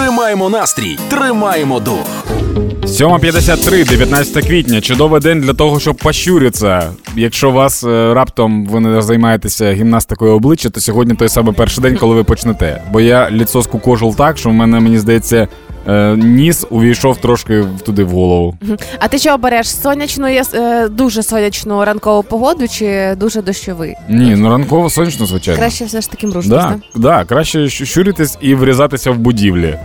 Тримаємо 0.00 0.48
настрій, 0.48 0.98
тримаємо 1.08 1.80
дух. 1.80 2.06
7.53, 2.82 3.88
19 3.88 4.46
квітня. 4.46 4.80
Чудовий 4.80 5.20
день 5.20 5.40
для 5.40 5.54
того, 5.54 5.80
щоб 5.80 5.96
пощуритися. 5.96 6.92
Якщо 7.16 7.50
вас 7.50 7.84
е, 7.84 8.14
раптом 8.14 8.66
ви 8.66 8.80
не 8.80 9.02
займаєтеся 9.02 9.72
гімнастикою 9.72 10.32
обличчя, 10.32 10.70
то 10.70 10.80
сьогодні 10.80 11.14
той 11.14 11.28
самий 11.28 11.54
перший 11.54 11.82
день, 11.82 11.96
коли 11.96 12.14
ви 12.14 12.24
почнете. 12.24 12.82
Бо 12.92 13.00
я 13.00 13.30
ліцо 13.30 13.62
скукожив 13.62 14.16
так, 14.16 14.38
що 14.38 14.50
в 14.50 14.52
мене, 14.52 14.80
мені 14.80 14.98
здається, 14.98 15.48
е, 15.90 16.16
ніс 16.16 16.66
увійшов 16.70 17.16
трошки 17.16 17.64
туди 17.86 18.04
в 18.04 18.10
голову. 18.10 18.58
А 18.98 19.08
ти 19.08 19.18
що 19.18 19.34
обереш? 19.34 19.68
Сонячну, 19.80 20.26
е, 20.28 20.88
дуже 20.88 21.22
сонячну 21.22 21.84
ранкову 21.84 22.22
погоду 22.22 22.68
чи 22.68 23.14
дуже 23.16 23.42
дощовий? 23.42 23.94
Ні, 24.08 24.36
ну 24.36 24.50
ранково 24.50 24.90
сонячно, 24.90 25.26
звичайно. 25.26 25.60
Краще 25.60 25.84
все 25.84 26.00
ж 26.00 26.10
таки 26.10 26.26
мружитись, 26.26 26.58
Да, 26.58 26.76
да, 26.94 27.24
краще 27.24 27.68
щуритись 27.68 28.38
і 28.40 28.54
врізатися 28.54 29.10
в 29.10 29.18
будівлі. 29.18 29.78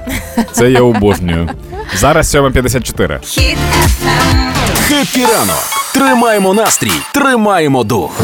Це 0.51 0.71
я 0.71 0.81
обожнюю. 0.81 1.49
Зараз 1.97 2.35
7.54. 2.35 3.19
Хіт 3.21 3.57
FM. 3.85 4.51
Хеппі 4.87 5.21
ранок. 5.21 5.63
Тримаємо 5.93 6.53
настрій, 6.53 6.91
тримаємо 7.13 7.83
дух. 7.83 8.21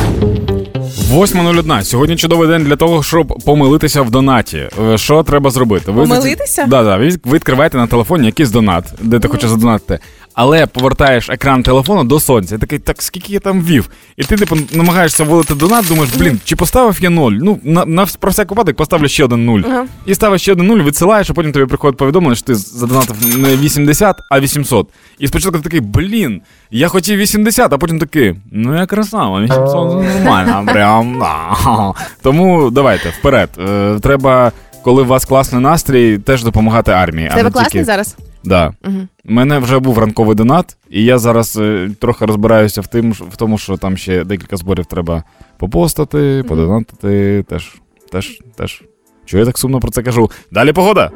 8.01. 1.12 1.84
Сьогодні 1.84 2.16
чудовий 2.16 2.48
день 2.48 2.64
для 2.64 2.76
того, 2.76 3.04
щоб 3.04 3.28
помилитися 3.46 4.02
в 4.02 4.12
донаті. 4.12 4.70
Е, 4.92 4.98
Що 4.98 5.24
треба 5.24 5.50
зробити? 5.50 5.92
Ви 5.92 6.02
Помилитися? 6.02 6.66
Да, 6.68 6.84
да. 6.84 6.98
Ви 6.98 7.10
ви 7.24 7.36
відкриваєте 7.36 7.78
на 7.78 7.88
телефоні 7.88 8.26
якийсь 8.26 8.50
донат, 8.52 8.94
де 9.02 9.20
ти 9.20 9.28
хочеш 9.28 9.50
задонатити. 9.50 10.00
Але 10.34 10.66
повертаєш 10.67 11.30
екран 11.30 11.63
телефону 11.63 12.03
до 12.03 12.20
сонця. 12.20 12.55
І 12.55 12.58
такий, 12.58 12.80
так 12.80 13.02
скільки 13.02 13.34
я 13.34 13.40
там 13.40 13.62
ввів? 13.62 13.90
І 14.17 14.23
ти 14.23 14.35
типу 14.38 14.57
намагаєшся 14.73 15.23
вводити 15.23 15.55
донат, 15.55 15.88
думаєш, 15.88 16.09
блін, 16.17 16.40
чи 16.45 16.55
поставив 16.55 16.98
я 17.02 17.09
нуль? 17.09 17.31
Ну, 17.31 17.59
на, 17.63 17.85
на 17.85 18.05
про 18.20 18.31
всяк 18.31 18.49
випадок 18.49 18.76
поставлю 18.76 19.07
ще 19.07 19.23
один 19.26 19.45
нуль. 19.45 19.62
Ага. 19.66 19.85
І 20.05 20.16
ставиш 20.16 20.41
ще 20.41 20.52
один 20.52 20.67
нуль, 20.67 20.77
відсилаєш, 20.80 21.30
а 21.30 21.34
потім 21.34 21.52
тобі 21.52 21.66
приходить 21.66 21.98
повідомлення, 21.98 22.35
що 22.35 22.45
ти 22.45 22.55
задонатив 22.55 23.38
не 23.38 23.55
80, 23.57 24.16
а 24.30 24.40
800. 24.40 24.88
І 25.20 25.27
спочатку 25.27 25.57
ти 25.57 25.63
такий, 25.63 25.79
блін, 25.79 26.41
я 26.71 26.88
хотів 26.88 27.18
80, 27.18 27.73
а 27.73 27.77
потім 27.77 27.99
такий, 27.99 28.35
ну 28.51 28.76
я 28.76 28.85
красава, 28.85 29.41
800 29.41 29.70
це 29.70 30.18
нормально, 30.20 30.63
прям. 30.73 31.20
да». 31.20 31.93
Тому 32.21 32.70
давайте, 32.71 33.10
вперед. 33.10 33.49
Е, 33.70 33.98
Треба, 34.01 34.51
коли 34.84 35.04
у 35.04 35.05
вас 35.05 35.26
класний 35.26 35.62
настрій, 35.62 36.18
теж 36.18 36.43
допомагати 36.43 36.91
армії. 36.91 37.27
а 37.32 37.35
Тебе 37.35 37.43
не 37.43 37.51
класний 37.51 37.71
тільки... 37.71 37.85
зараз? 37.85 38.16
Да. 38.44 38.74
Угу. 38.86 39.08
У 39.26 39.34
мене 39.34 39.60
вже 39.60 39.80
був 39.80 39.98
ранковий 40.00 40.36
донат, 40.36 40.78
і 40.90 41.04
я 41.04 41.20
зараз 41.20 41.58
е, 41.62 41.90
трохи 42.00 42.26
розбираюся 42.26 42.82
в, 42.82 42.88
тим, 42.88 43.12
в 43.12 43.38
тому, 43.38 43.58
що 43.58 43.78
там 43.78 43.98
ще 43.98 44.24
декілька 44.24 44.58
зборів 44.58 44.86
треба 44.86 45.24
попостати, 45.58 46.44
подонатити. 46.48 47.46
Теж, 47.50 47.76
теж, 48.12 48.40
теж. 48.56 48.84
Чого 49.26 49.40
я 49.40 49.46
так 49.46 49.58
сумно 49.58 49.80
про 49.80 49.92
це 49.92 50.04
кажу? 50.04 50.32
Далі 50.52 50.74
погода. 50.74 51.12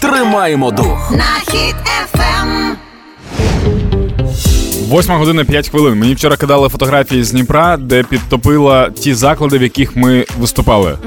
Тримаємо 0.00 0.70
дух. 0.70 1.10
На 1.10 1.52
хіт 1.52 1.76
FM. 2.12 2.74
8 4.90 5.14
година 5.14 5.44
5 5.44 5.68
хвилин. 5.68 5.98
Мені 5.98 6.14
вчора 6.14 6.36
кидали 6.36 6.68
фотографії 6.68 7.24
з 7.24 7.32
Дніпра, 7.32 7.76
де 7.76 8.02
підтопила 8.02 8.90
ті 8.90 9.14
заклади, 9.14 9.58
в 9.58 9.62
яких 9.62 9.96
ми 9.96 10.24
виступали. 10.38 10.98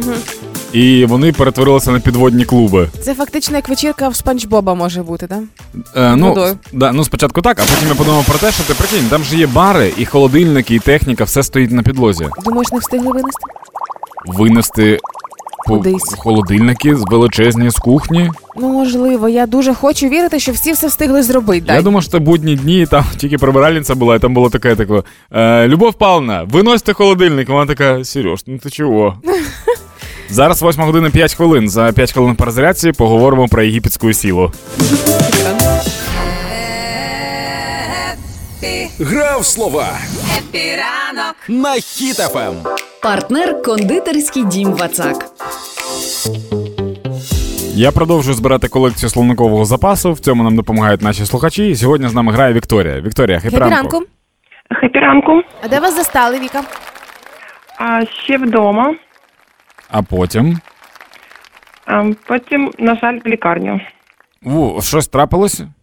І 0.74 1.06
вони 1.06 1.32
перетворилися 1.32 1.92
на 1.92 2.00
підводні 2.00 2.46
клуби. 2.46 2.88
Це 3.02 3.14
фактично 3.16 3.56
як 3.56 3.70
вечірка 3.70 4.10
в 4.10 4.16
Спанч 4.16 4.46
Боба 4.46 4.74
може 4.76 5.04
бути, 5.04 5.28
так? 5.28 5.40
Е, 5.96 6.16
ну, 6.16 6.28
Водою. 6.30 6.58
да, 6.74 6.92
ну, 6.92 7.04
спочатку 7.04 7.42
так, 7.42 7.60
а 7.60 7.62
потім 7.76 7.90
я 7.90 7.96
подумав 7.96 8.26
про 8.26 8.38
те, 8.38 8.52
що 8.52 8.64
ти 8.64 8.74
прикинь, 8.74 9.06
там 9.10 9.24
ж 9.24 9.38
є 9.38 9.48
бари, 9.48 9.94
і 9.98 10.06
холодильники, 10.06 10.76
і 10.76 10.80
техніка, 10.80 11.24
все 11.24 11.44
стоїть 11.44 11.72
на 11.72 11.84
підлозі. 11.84 12.28
Думаєш, 12.46 12.72
не 12.72 12.80
встигли 12.80 13.08
винести? 13.08 13.42
Винести 14.26 15.00
по- 15.68 15.78
Кудись. 15.78 16.16
холодильники 16.18 16.96
з 16.96 17.04
величезні 17.12 17.70
з 17.70 17.76
кухні. 17.76 18.32
Ну, 18.58 18.70
можливо, 18.74 19.30
я 19.30 19.46
дуже 19.48 19.74
хочу 19.74 20.08
вірити, 20.08 20.40
що 20.40 20.52
всі 20.52 20.72
все 20.72 20.88
встигли 20.88 21.24
зробити. 21.24 21.66
Я 21.68 21.74
Дай. 21.74 21.84
думаю, 21.84 22.02
що 22.02 22.12
це 22.12 22.20
будні 22.20 22.56
дні, 22.56 22.82
і 22.82 22.86
там 22.86 23.04
тільки 23.18 23.38
прибиральниця 23.38 23.96
була, 23.96 24.16
і 24.16 24.20
там 24.20 24.34
було 24.34 24.50
таке 24.50 24.76
таке. 24.76 25.04
Е, 25.32 25.68
Любов 25.68 25.94
Павловна, 25.94 26.44
виносьте 26.44 26.94
холодильник. 26.94 27.50
Вона 27.50 27.66
така, 27.66 28.04
Сереж, 28.04 28.44
ну 28.48 28.58
ти 28.58 28.70
чого? 28.70 29.18
Зараз 30.32 30.64
8 30.64 30.84
година 30.84 31.10
5 31.10 31.34
хвилин. 31.36 31.70
За 31.70 31.92
5 31.92 32.12
хвилин 32.14 32.36
перезарядці 32.36 32.92
поговоримо 32.92 33.48
про 33.48 33.64
єгипетську 33.64 34.14
сілу. 34.14 34.52
Грав 39.00 39.46
слова 39.46 39.88
Епіранок. 40.38 41.36
на 41.48 41.74
Ем. 41.76 41.82
хітафем. 41.82 42.54
Партнер 43.04 43.62
кондитерський 43.62 44.44
дім 44.46 44.72
Вацак. 44.74 45.26
Я 47.74 47.92
продовжую 47.92 48.36
збирати 48.36 48.68
колекцію 48.68 49.10
словникового 49.10 49.66
запасу. 49.66 50.12
В 50.12 50.20
цьому 50.20 50.44
нам 50.44 50.56
допомагають 50.56 51.02
наші 51.02 51.26
слухачі. 51.26 51.76
Сьогодні 51.76 52.08
з 52.10 52.14
нами 52.14 52.32
грає 52.34 52.54
Вікторія. 52.54 53.02
Вікторія, 53.02 53.40
Хеппі 53.40 53.58
хепі 53.58 53.70
ранку. 53.70 54.02
Хепі 54.82 55.00
ранку. 55.00 55.42
А 55.64 55.68
де 55.68 55.80
вас 55.80 55.96
застали, 55.96 56.40
Віка? 56.40 56.62
А 57.78 58.06
ще 58.26 58.38
вдома. 58.38 58.94
А 59.92 60.02
потім. 60.02 60.58
А 61.86 62.12
потім, 62.28 62.72
на 62.80 62.96
жаль, 62.96 63.20
в 63.26 63.28
лікарню. 63.28 63.82
У, 64.44 64.82
щось 64.82 65.08
трапилося? 65.08 65.74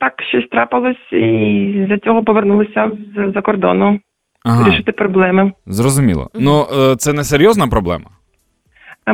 Так, 0.00 0.12
щось 0.28 0.48
трапилось, 0.50 1.12
і 1.12 1.86
за 1.90 1.98
цього 1.98 2.24
повернулися 2.24 2.90
з 3.16 3.32
за 3.34 3.42
кордону 3.42 4.00
Ага, 4.44 4.62
вирішити 4.64 4.92
проблеми. 4.92 5.52
зрозуміло. 5.66 6.30
Ну, 6.34 6.66
е, 6.78 6.96
це 6.96 7.12
не 7.12 7.24
серйозна 7.24 7.66
проблема. 7.68 8.10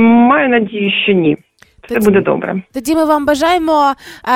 Маю 0.01 0.49
надію, 0.49 0.91
що 1.05 1.13
ні. 1.13 1.37
Все 1.85 1.95
Тоді- 1.95 2.05
буде 2.07 2.21
добре. 2.21 2.63
Тоді 2.75 2.95
ми 2.95 3.05
вам 3.05 3.27
бажаємо, 3.27 3.95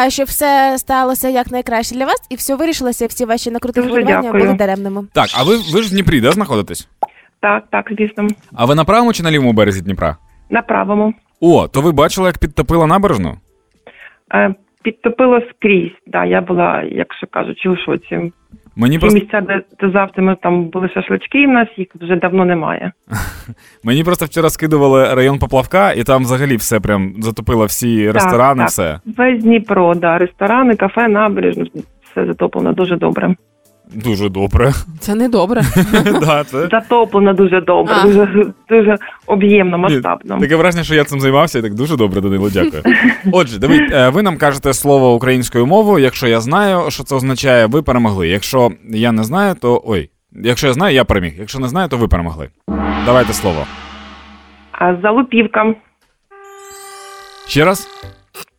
щоб 0.08 0.26
все 0.26 0.74
сталося 0.78 1.28
якнайкраще 1.28 1.94
для 1.94 2.04
вас, 2.06 2.26
і 2.30 2.34
все 2.34 2.54
вирішилося, 2.56 3.04
і 3.04 3.08
всі 3.08 3.24
ваші 3.24 3.50
накрути 3.50 3.82
хвилювання 3.82 4.32
були 4.32 4.54
даремними. 4.54 5.06
Так, 5.12 5.26
а 5.38 5.42
ви, 5.42 5.56
ви 5.56 5.82
ж 5.82 5.88
в 5.88 5.90
Дніпрі, 5.90 6.20
де 6.20 6.32
знаходитесь? 6.32 6.88
Так, 7.40 7.64
так, 7.70 7.92
звісно. 7.98 8.28
А 8.54 8.64
ви 8.64 8.74
на 8.74 8.84
правому 8.84 9.12
чи 9.12 9.22
на 9.22 9.30
лівому 9.30 9.52
березі 9.52 9.82
Дніпра? 9.82 10.16
На 10.50 10.62
правому. 10.62 11.14
О, 11.40 11.68
то 11.68 11.80
ви 11.80 11.92
бачили, 11.92 12.26
як 12.26 12.38
підтопила 12.38 12.86
набережну? 12.86 13.36
Е, 14.34 14.54
Підтопило 14.82 15.40
скрізь. 15.50 15.92
Да, 16.06 16.24
я 16.24 16.40
була, 16.40 16.82
якщо 16.82 17.26
кажучи, 17.26 17.68
у 17.68 17.76
шоці. 17.76 18.32
Мені 18.76 18.94
Ті 18.94 19.00
просто, 19.00 19.18
місця, 19.18 19.40
де, 19.40 19.62
де 19.80 19.90
завжди 19.90 20.22
ми 20.22 20.36
там 20.42 20.64
були 20.64 20.88
шашлички, 20.88 21.46
в 21.46 21.50
нас 21.50 21.68
їх 21.76 21.88
вже 22.00 22.16
давно 22.16 22.44
немає. 22.44 22.92
мені 23.84 24.04
просто 24.04 24.24
вчора 24.24 24.50
скидували 24.50 25.14
район 25.14 25.38
Поплавка, 25.38 25.92
і 25.92 26.02
там 26.02 26.22
взагалі 26.22 26.56
все 26.56 26.80
прям 26.80 27.14
затопило 27.18 27.64
всі 27.64 28.10
ресторани, 28.10 28.58
так. 28.62 28.68
все. 28.68 29.00
Весь 29.16 29.42
Дніпро, 29.42 29.94
да, 29.94 30.18
ресторани, 30.18 30.76
кафе, 30.76 31.08
набережну, 31.08 31.64
все 32.10 32.26
затоплено 32.26 32.72
дуже 32.72 32.96
добре. 32.96 33.34
Дуже 33.94 34.28
добре. 34.28 34.72
Це 35.00 35.14
не 35.14 35.28
добре. 35.28 35.62
Да, 36.20 36.44
це... 36.44 36.68
Затоплено 36.70 37.34
дуже 37.34 37.60
добре, 37.60 37.94
А. 37.98 38.06
дуже 38.06 38.52
дуже 38.68 38.96
об'ємно, 39.26 39.76
Ні, 39.76 39.82
масштабно. 39.82 40.38
Таке 40.40 40.56
враження, 40.56 40.84
що 40.84 40.94
я 40.94 41.04
цим 41.04 41.20
займався, 41.20 41.58
і 41.58 41.62
так 41.62 41.74
дуже 41.74 41.96
добре, 41.96 42.20
Данило, 42.20 42.50
дякую. 42.50 42.82
Отже, 43.32 43.58
дивіть, 43.58 43.92
е, 43.92 44.08
ви 44.08 44.22
нам 44.22 44.36
кажете 44.38 44.74
слово 44.74 45.14
українською 45.14 45.66
мовою. 45.66 46.04
Якщо 46.04 46.26
я 46.26 46.40
знаю, 46.40 46.90
що 46.90 47.04
це 47.04 47.14
означає, 47.14 47.66
ви 47.66 47.82
перемогли. 47.82 48.28
Якщо 48.28 48.70
я 48.90 49.12
не 49.12 49.24
знаю, 49.24 49.54
то 49.60 49.82
ой. 49.86 50.10
Якщо 50.32 50.66
я 50.66 50.72
знаю, 50.72 50.94
я 50.94 51.04
переміг. 51.04 51.34
Якщо 51.38 51.58
не 51.58 51.68
знаю, 51.68 51.88
то 51.88 51.96
ви 51.96 52.08
перемогли. 52.08 52.48
Давайте 53.06 53.32
слово. 53.32 53.66
А 54.72 54.96
залупівка, 55.02 55.74
Ще 57.46 57.64
раз. 57.64 57.88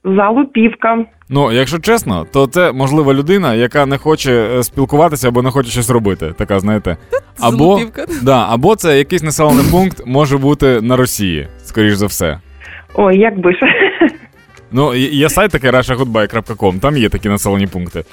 Залупівка. 0.03 1.06
Ну, 1.29 1.51
якщо 1.51 1.79
чесно, 1.79 2.25
то 2.34 2.47
це 2.47 2.72
можлива 2.72 3.13
людина, 3.13 3.53
яка 3.56 3.85
не 3.85 3.97
хоче 3.97 4.34
е, 4.34 4.63
спілкуватися 4.63 5.28
або 5.28 5.41
не 5.41 5.51
хоче 5.51 5.69
щось 5.69 5.90
робити. 5.90 6.34
Така, 6.38 6.59
знаєте. 6.59 6.97
Або, 7.40 7.57
Залупівка. 7.57 8.06
да, 8.22 8.45
або 8.50 8.75
це 8.75 8.97
якийсь 8.97 9.23
населений 9.23 9.66
пункт 9.72 10.01
може 10.06 10.38
бути 10.38 10.81
на 10.81 10.95
Росії, 10.95 11.47
скоріш 11.63 11.94
за 11.94 12.06
все. 12.06 12.40
Ой, 12.94 13.17
як 13.17 13.40
би 13.40 13.53
ж. 13.53 13.59
Ну, 14.72 14.95
є- 14.95 15.07
є 15.09 15.29
сайт 15.29 15.52
такий 15.52 15.70
russiagoodbye.com, 15.72 16.79
там 16.79 16.97
є 16.97 17.09
такі 17.09 17.29
населені 17.29 17.67
пункти. 17.67 18.03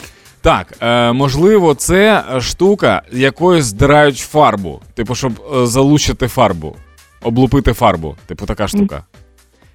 Так, 0.40 0.66
е, 0.80 1.12
можливо, 1.12 1.74
це 1.74 2.22
штука, 2.40 3.02
якою 3.12 3.62
здирають 3.62 4.16
фарбу. 4.18 4.80
Типу, 4.94 5.14
щоб 5.14 5.32
е, 5.32 5.66
залучити 5.66 6.28
фарбу, 6.28 6.76
облупити 7.22 7.72
фарбу. 7.72 8.16
Типу, 8.26 8.46
така 8.46 8.68
штука. 8.68 9.02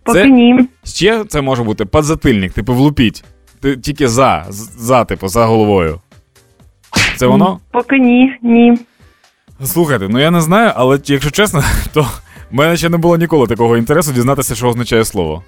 Поки 0.04 0.26
ні. 0.30 0.68
Ще 0.84 1.26
це 1.26 1.42
може 1.42 1.64
бути 1.64 1.86
подзатильник, 1.86 2.54
типу, 2.54 2.74
влупіть. 2.74 3.24
Ти 3.62 3.78
тільки 3.78 4.08
за, 4.08 4.46
за, 4.50 5.06
типу, 5.06 5.28
за 5.28 5.46
головою. 5.46 6.00
Це 7.16 7.26
воно? 7.28 7.60
Поки 7.72 8.00
ні, 8.00 8.38
ні. 8.42 8.78
Слухайте, 9.64 10.08
ну 10.10 10.20
я 10.20 10.32
не 10.32 10.42
знаю, 10.42 10.72
але 10.76 11.00
якщо 11.06 11.32
чесно, 11.32 11.64
то 11.94 12.02
в 12.02 12.22
мене 12.52 12.78
ще 12.78 12.90
не 12.90 12.98
було 12.98 13.18
ніколи 13.18 13.48
такого 13.48 13.78
інтересу 13.78 14.12
дізнатися, 14.12 14.56
що 14.56 14.68
означає 14.68 15.06
слово. 15.06 15.44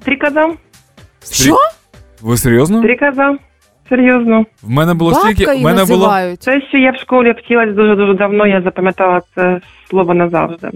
Стрікоза, 0.00 0.54
Стрі- 1.24 1.44
Що? 1.44 1.56
Ви 2.22 2.36
серйозно? 2.36 2.78
стрікоза. 2.78 3.38
Серйозно. 3.88 4.44
В 4.62 4.70
мене 4.70 4.94
було 4.94 5.10
Бабка 5.10 5.32
стільки. 5.32 5.54
В 5.54 5.60
мене 5.60 5.84
було. 5.84 6.12
Це, 6.38 6.60
що 6.68 6.78
я 6.78 6.90
в 6.90 6.96
школі 6.96 7.34
вчилась 7.44 7.74
дуже-дуже 7.76 8.14
давно, 8.14 8.46
я 8.46 8.62
запам'ятала 8.62 9.20
це 9.34 9.60
слово 9.90 10.14
назавжди. 10.14 10.70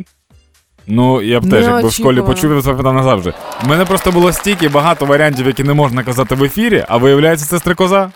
Ну, 0.89 1.23
я 1.23 1.41
б 1.41 1.51
теж, 1.51 1.65
якби 1.65 1.89
в 1.89 1.93
школі 1.93 2.23
почув, 2.23 2.53
я 2.53 2.61
запитав 2.61 2.95
назавжди. 2.95 3.33
У 3.65 3.69
мене 3.69 3.85
просто 3.85 4.13
було 4.13 4.33
стільки 4.33 4.69
багато 4.69 5.07
варіантів, 5.07 5.47
які 5.47 5.65
не 5.65 5.75
можна 5.75 6.03
казати 6.03 6.35
в 6.35 6.45
ефірі, 6.45 6.85
а 6.89 6.97
виявляється, 6.97 7.47
це 7.47 7.59
стрикоза. 7.59 8.11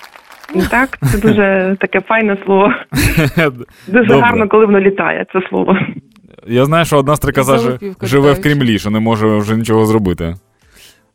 Ну, 0.55 0.63
Так, 0.71 0.99
це 1.13 1.19
дуже 1.19 1.77
таке 1.81 2.01
файне 2.01 2.37
слово. 2.45 2.73
Дуже 3.87 4.09
Добре. 4.09 4.21
гарно, 4.21 4.49
коли 4.49 4.67
воно 4.67 4.81
літає, 4.81 5.27
це 5.33 5.41
слово. 5.49 5.77
Я 6.47 6.65
знаю, 6.65 6.85
що 6.85 6.97
одна 6.97 7.17
стрикоза 7.17 7.79
живе 8.03 8.33
в. 8.33 8.41
Кремлі, 8.43 8.79
що 8.79 8.91
не 8.91 9.01
може 9.01 9.27
вже 9.27 9.57
нічого 9.57 9.87
зробити. 9.87 10.35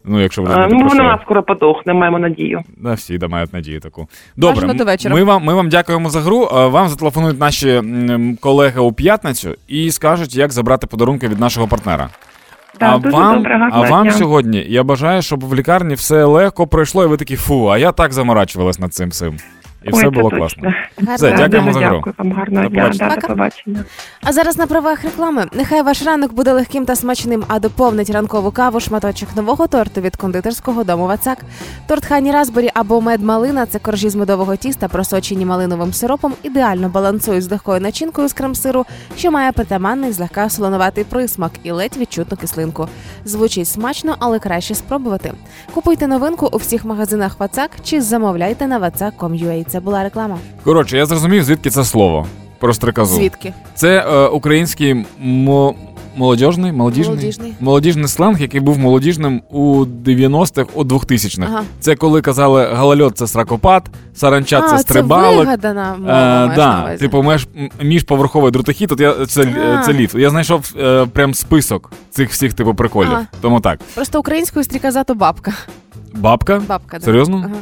Ну, 0.08 0.22
якщо 0.22 0.42
ви 0.42 0.48
розумієте, 0.48 0.76
Ну, 0.76 0.80
про 0.82 0.90
що 0.90 0.98
вона 0.98 1.12
я. 1.12 1.20
скоро 1.26 1.44
потухне, 1.44 1.94
маємо 1.94 2.20
надію. 2.20 2.62
Да, 2.78 2.94
всі 2.94 3.18
да, 3.18 3.28
мають 3.28 3.54
надію 3.54 3.80
таку. 3.80 4.08
Добре, 4.38 4.56
Бажано 4.56 4.74
до 4.74 4.86
вечора. 4.86 5.16
Ми 5.16 5.24
вам, 5.24 5.44
ми 5.44 5.54
вам 5.54 5.70
дякуємо 5.70 6.10
за 6.10 6.22
гру. 6.22 6.50
Е, 6.56 6.68
Вам 6.68 6.88
зателефонують 6.90 7.40
наші 7.40 7.70
м, 7.70 8.38
колеги 8.42 8.82
у 8.82 8.92
п'ятницю 8.94 9.56
і 9.68 9.92
скажуть, 9.92 10.36
як 10.36 10.52
забрати 10.52 10.88
подарунки 10.88 11.28
від 11.28 11.40
нашого 11.40 11.68
партнера. 11.68 12.10
Да, 12.80 12.94
а 12.96 12.98
дуже 12.98 13.16
вам, 13.18 13.36
добре, 13.38 13.70
а 13.72 13.82
вам 13.82 14.04
дня. 14.04 14.12
сьогодні 14.12 14.66
я 14.70 14.84
бажаю, 14.84 15.22
щоб 15.22 15.46
в 15.46 15.56
лікарні 15.56 15.94
все 15.94 16.24
легко 16.24 16.68
пройшло, 16.68 17.04
і 17.04 17.08
ви 17.08 17.18
такі 17.18 17.36
фу, 17.36 17.68
а 17.72 17.78
я 17.78 17.92
так 17.92 18.14
заморачувалась 18.14 18.80
над 18.80 18.94
цим 18.94 19.10
всім. 19.10 19.38
І 19.88 19.92
все 19.92 20.06
Ой, 20.08 20.10
було 20.14 20.30
точно. 20.30 20.40
класно. 20.40 20.74
Гарно. 20.98 21.16
Все, 21.16 21.32
дякуємо 21.34 21.74
за 21.74 21.80
гру. 21.80 21.96
Дякую 21.96 22.16
вам, 22.18 22.32
гарного 22.34 22.64
До 22.64 22.70
дня. 22.70 22.82
побачення. 22.84 23.10
Да, 23.10 23.16
Пока. 23.16 23.28
До 23.28 23.34
побачення. 23.34 23.84
А 24.24 24.34
зараз 24.34 24.58
на 24.58 24.68
правах 24.68 25.04
реклами. 25.04 25.46
Нехай 25.54 25.82
ваш 25.82 26.04
ранок 26.04 26.34
буде 26.34 26.52
легким 26.54 26.86
та 26.86 26.96
смачним, 26.96 27.44
а 27.48 27.60
доповнить 27.60 28.10
ранкову 28.10 28.52
каву 28.52 28.80
шматочок 28.80 29.36
нового 29.36 29.68
торту 29.68 30.02
від 30.02 30.16
кондитерського 30.16 30.84
дому 30.84 31.08
Вацак. 31.08 31.38
Торт 31.88 32.06
Хані 32.06 32.32
Разбері 32.32 32.70
або 32.74 33.02
мед 33.02 33.24
малина 33.24 33.66
це 33.66 33.80
коржі 33.80 34.10
з 34.10 34.16
медового 34.16 34.56
тіста, 34.56 34.88
просочені 34.88 35.46
малиновим 35.46 35.94
сиропом, 35.94 36.34
ідеально 36.44 36.90
балансують 36.90 37.44
з 37.44 37.52
легкою 37.52 37.82
начинкою 37.82 38.28
з 38.28 38.34
крем-сиру, 38.34 38.86
що 39.18 39.32
має 39.32 39.52
притаманний 39.52 40.12
злегка 40.12 40.50
солонуватий 40.50 41.04
присмак 41.04 41.52
і 41.64 41.72
ледь 41.72 41.98
відчутну 41.98 42.38
кислинку. 42.38 42.88
Звучить 43.26 43.68
смачно, 43.68 44.16
але 44.20 44.40
краще 44.40 44.76
спробувати. 44.76 45.34
Купуйте 45.74 46.08
новинку 46.08 46.50
у 46.52 46.58
всіх 46.58 46.86
магазинах 46.86 47.40
Вацак 47.40 47.72
чи 47.84 48.02
замовляйте 48.02 48.68
на 48.68 48.80
vatsak.com.ua. 48.80 49.77
Це 49.78 49.82
була 49.82 50.04
реклама. 50.04 50.38
Коротше, 50.64 50.98
я 50.98 51.06
зрозумів, 51.06 51.44
звідки 51.44 51.70
це 51.70 51.84
слово. 51.84 52.28
Про 52.60 52.74
стрикозу. 52.74 53.16
Звідки? 53.16 53.54
Це 53.76 54.06
е, 54.10 54.28
український 54.28 55.06
мо... 55.20 55.76
молодіжний, 56.16 56.72
молодіжний? 56.72 57.16
Молодіжний. 57.16 57.54
молодіжний 57.60 58.08
сленг, 58.08 58.42
який 58.42 58.60
був 58.60 58.78
молодіжним 58.80 59.42
у 59.50 59.86
90-х, 59.86 60.70
у 60.74 60.84
2000-х. 60.84 61.48
Ага. 61.52 61.64
Це 61.80 61.96
коли 61.96 62.22
казали 62.22 62.66
галальот 62.74 63.18
це 63.18 63.28
сракопад, 63.28 63.84
саранча 64.16 64.62
це 64.62 64.76
а, 64.76 64.78
стрибалок. 64.80 65.32
Це 65.32 65.38
вигадана 65.46 65.96
мова, 66.00 66.12
Е, 66.14 66.46
маєш 66.46 66.50
на 66.50 66.56
да, 66.56 66.80
увазі. 66.82 66.98
типу, 66.98 67.24
меж, 67.24 67.48
м- 67.58 67.70
міжповерховий 67.82 68.52
дротохід, 68.52 68.90
тут 68.90 69.00
я 69.00 69.26
це, 69.26 69.42
А. 69.80 69.84
це 69.86 69.94
ліфт. 69.94 70.16
Я 70.16 70.30
знайшов 70.30 70.74
е, 70.80 71.06
прям 71.06 71.34
список 71.34 71.92
цих 72.10 72.30
всіх 72.32 72.54
типу 72.54 72.74
приколів. 72.76 73.12
Ага. 73.12 73.28
Тому 73.42 73.60
так. 73.62 73.80
Просто 73.96 74.20
українською 74.20 74.64
стрекоза 74.64 75.04
то 75.04 75.16
бабка. 75.16 75.54
Бабка? 76.14 76.62
Бабка, 76.68 77.00
да. 77.00 77.06
Серйозно? 77.06 77.38
Ага. 77.46 77.56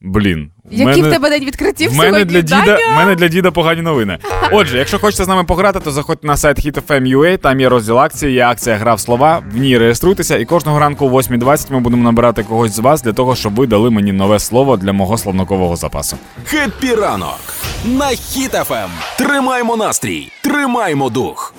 Блін. 0.00 0.50
в 0.64 0.72
Який 0.72 1.02
в 1.02 1.10
тебе 1.10 1.30
день 1.30 1.44
відкриттів 1.44 1.90
в 1.90 1.94
мене 1.94 2.10
сьогодні? 2.10 2.32
для 2.32 2.40
діда, 2.40 2.78
в 2.92 2.96
мене 2.96 3.14
для 3.14 3.28
діда 3.28 3.50
погані 3.50 3.82
новини. 3.82 4.18
Отже, 4.52 4.78
якщо 4.78 4.98
хочете 4.98 5.24
з 5.24 5.28
нами 5.28 5.44
пограти, 5.44 5.80
то 5.80 5.90
заходьте 5.90 6.26
на 6.26 6.36
сайт 6.36 6.66
HitFM.ua, 6.66 7.38
там 7.38 7.60
є 7.60 7.68
розділ 7.68 7.98
акції, 7.98 8.32
є 8.32 8.44
акція 8.44 8.76
Гра 8.76 8.94
в 8.94 9.00
слова. 9.00 9.42
В 9.52 9.56
ній 9.56 9.78
реєструйтеся, 9.78 10.36
і 10.38 10.44
кожного 10.44 10.78
ранку 10.78 11.06
о 11.06 11.10
8.20 11.10 11.72
ми 11.72 11.80
будемо 11.80 12.02
набирати 12.04 12.42
когось 12.42 12.72
з 12.72 12.78
вас 12.78 13.02
для 13.02 13.12
того, 13.12 13.36
щоб 13.36 13.54
ви 13.54 13.66
дали 13.66 13.90
мені 13.90 14.12
нове 14.12 14.38
слово 14.38 14.76
для 14.76 14.92
мого 14.92 15.18
словникового 15.18 15.76
запасу. 15.76 16.16
Хеппі 16.44 16.94
ранок 16.94 17.38
на 17.84 18.06
Хіт-ФМ. 18.06 18.88
Тримаймо 19.18 19.76
настрій, 19.76 20.32
тримаймо 20.42 21.10
дух. 21.10 21.54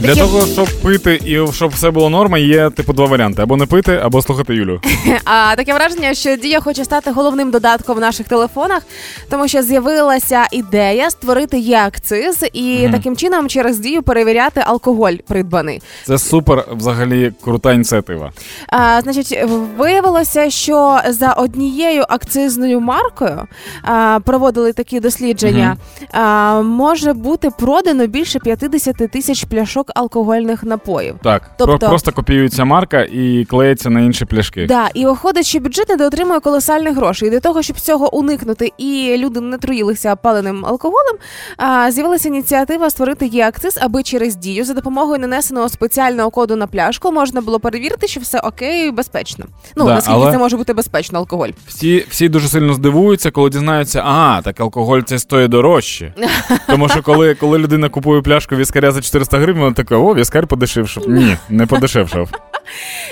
Для 0.00 0.14
того, 0.14 0.46
щоб 0.46 0.68
пити 0.82 1.20
і 1.24 1.52
щоб 1.52 1.70
все 1.70 1.90
було 1.90 2.10
норма, 2.10 2.38
є 2.38 2.70
типу 2.70 2.92
два 2.92 3.06
варіанти: 3.06 3.42
або 3.42 3.56
не 3.56 3.66
пити, 3.66 4.00
або 4.02 4.22
слухати 4.22 4.54
Юлю. 4.54 4.80
А 5.24 5.56
таке 5.56 5.74
враження, 5.74 6.14
що 6.14 6.36
дія 6.36 6.60
хоче 6.60 6.84
стати 6.84 7.10
головним 7.10 7.50
додатком 7.50 7.96
в 7.96 8.00
наших 8.00 8.28
телефонах, 8.28 8.82
тому 9.30 9.48
що 9.48 9.62
з'явилася 9.62 10.46
ідея 10.52 11.10
створити 11.10 11.58
є-акциз 11.58 12.44
і 12.52 12.88
таким 12.92 13.16
чином 13.16 13.48
через 13.48 13.78
дію 13.78 14.02
перевіряти 14.02 14.62
алкоголь 14.66 15.12
придбаний. 15.26 15.82
Це 16.04 16.18
супер, 16.18 16.64
взагалі, 16.76 17.32
крута 17.44 17.72
ініціатива. 17.72 18.32
А, 18.68 19.00
значить, 19.00 19.44
виявилося, 19.78 20.50
що 20.50 21.00
за 21.08 21.32
однією 21.32 22.04
акцизною 22.08 22.80
маркою 22.80 23.42
а, 23.82 24.18
проводили 24.24 24.72
такі 24.72 25.00
дослідження. 25.00 25.76
А, 26.12 26.60
може 26.62 27.12
бути 27.12 27.50
продано 27.50 28.06
більше 28.06 28.38
50 28.38 28.96
тисяч 28.96 29.44
пляшок 29.44 29.89
алкогольних 29.94 30.62
напоїв. 30.64 31.14
Так, 31.22 31.50
Тобто- 31.58 31.88
просто 31.88 32.12
копіюється 32.12 32.64
марка 32.64 33.00
і 33.12 33.44
клеїться 33.50 33.90
на 33.90 34.00
інші 34.00 34.24
пляшки. 34.24 34.66
Да, 34.66 34.88
і 34.94 35.04
виходить, 35.06 35.46
що 35.46 35.60
бюджет 35.60 35.88
недоотримує 35.88 36.40
колосальних 36.40 36.96
грошей. 36.96 37.28
І 37.28 37.30
для 37.30 37.40
того, 37.40 37.62
щоб 37.62 37.80
цього 37.80 38.14
уникнути 38.14 38.72
і 38.78 39.14
люди 39.18 39.40
не 39.40 39.58
труїлися 39.58 40.16
паленим 40.16 40.66
алкоголем, 40.66 41.16
а, 41.56 41.90
з'явилася 41.90 42.28
ініціатива 42.28 42.90
створити 42.90 43.26
є 43.26 43.46
акциз, 43.48 43.78
аби 43.82 44.02
через 44.02 44.36
дію 44.36 44.64
за 44.64 44.74
допомогою 44.74 45.18
нанесеного 45.18 45.68
спеціального 45.68 46.30
коду 46.30 46.56
на 46.56 46.66
пляшку 46.66 47.12
можна 47.12 47.40
було 47.40 47.60
перевірити, 47.60 48.06
що 48.06 48.20
все 48.20 48.38
окей, 48.40 48.90
безпечно. 48.90 49.46
Ну 49.76 49.84
Да, 49.84 49.94
наскільки 49.94 50.18
але- 50.20 50.32
це 50.32 50.38
може 50.38 50.56
бути 50.56 50.72
безпечно 50.72 51.18
алкоголь. 51.18 51.48
Всі, 51.66 52.06
всі 52.10 52.28
дуже 52.28 52.48
сильно 52.48 52.74
здивуються, 52.74 53.30
коли 53.30 53.50
дізнаються, 53.50 54.02
а, 54.06 54.40
так 54.44 54.60
алкоголь 54.60 55.00
це 55.00 55.18
стоїть 55.18 55.50
дорожче. 55.50 56.14
Тому 56.66 56.88
що 56.88 57.02
коли, 57.02 57.34
коли 57.34 57.58
людина 57.58 57.88
купує 57.88 58.22
пляшку 58.22 58.56
віскаря 58.56 58.90
за 58.92 59.00
400 59.02 59.38
гривень, 59.38 59.62
вона 59.62 59.74
така, 59.82 59.96
о, 59.96 60.14
віскар 60.14 60.46
подешевшав. 60.46 61.08
Ні, 61.08 61.36
не 61.48 61.66
подешевшав. 61.66 62.30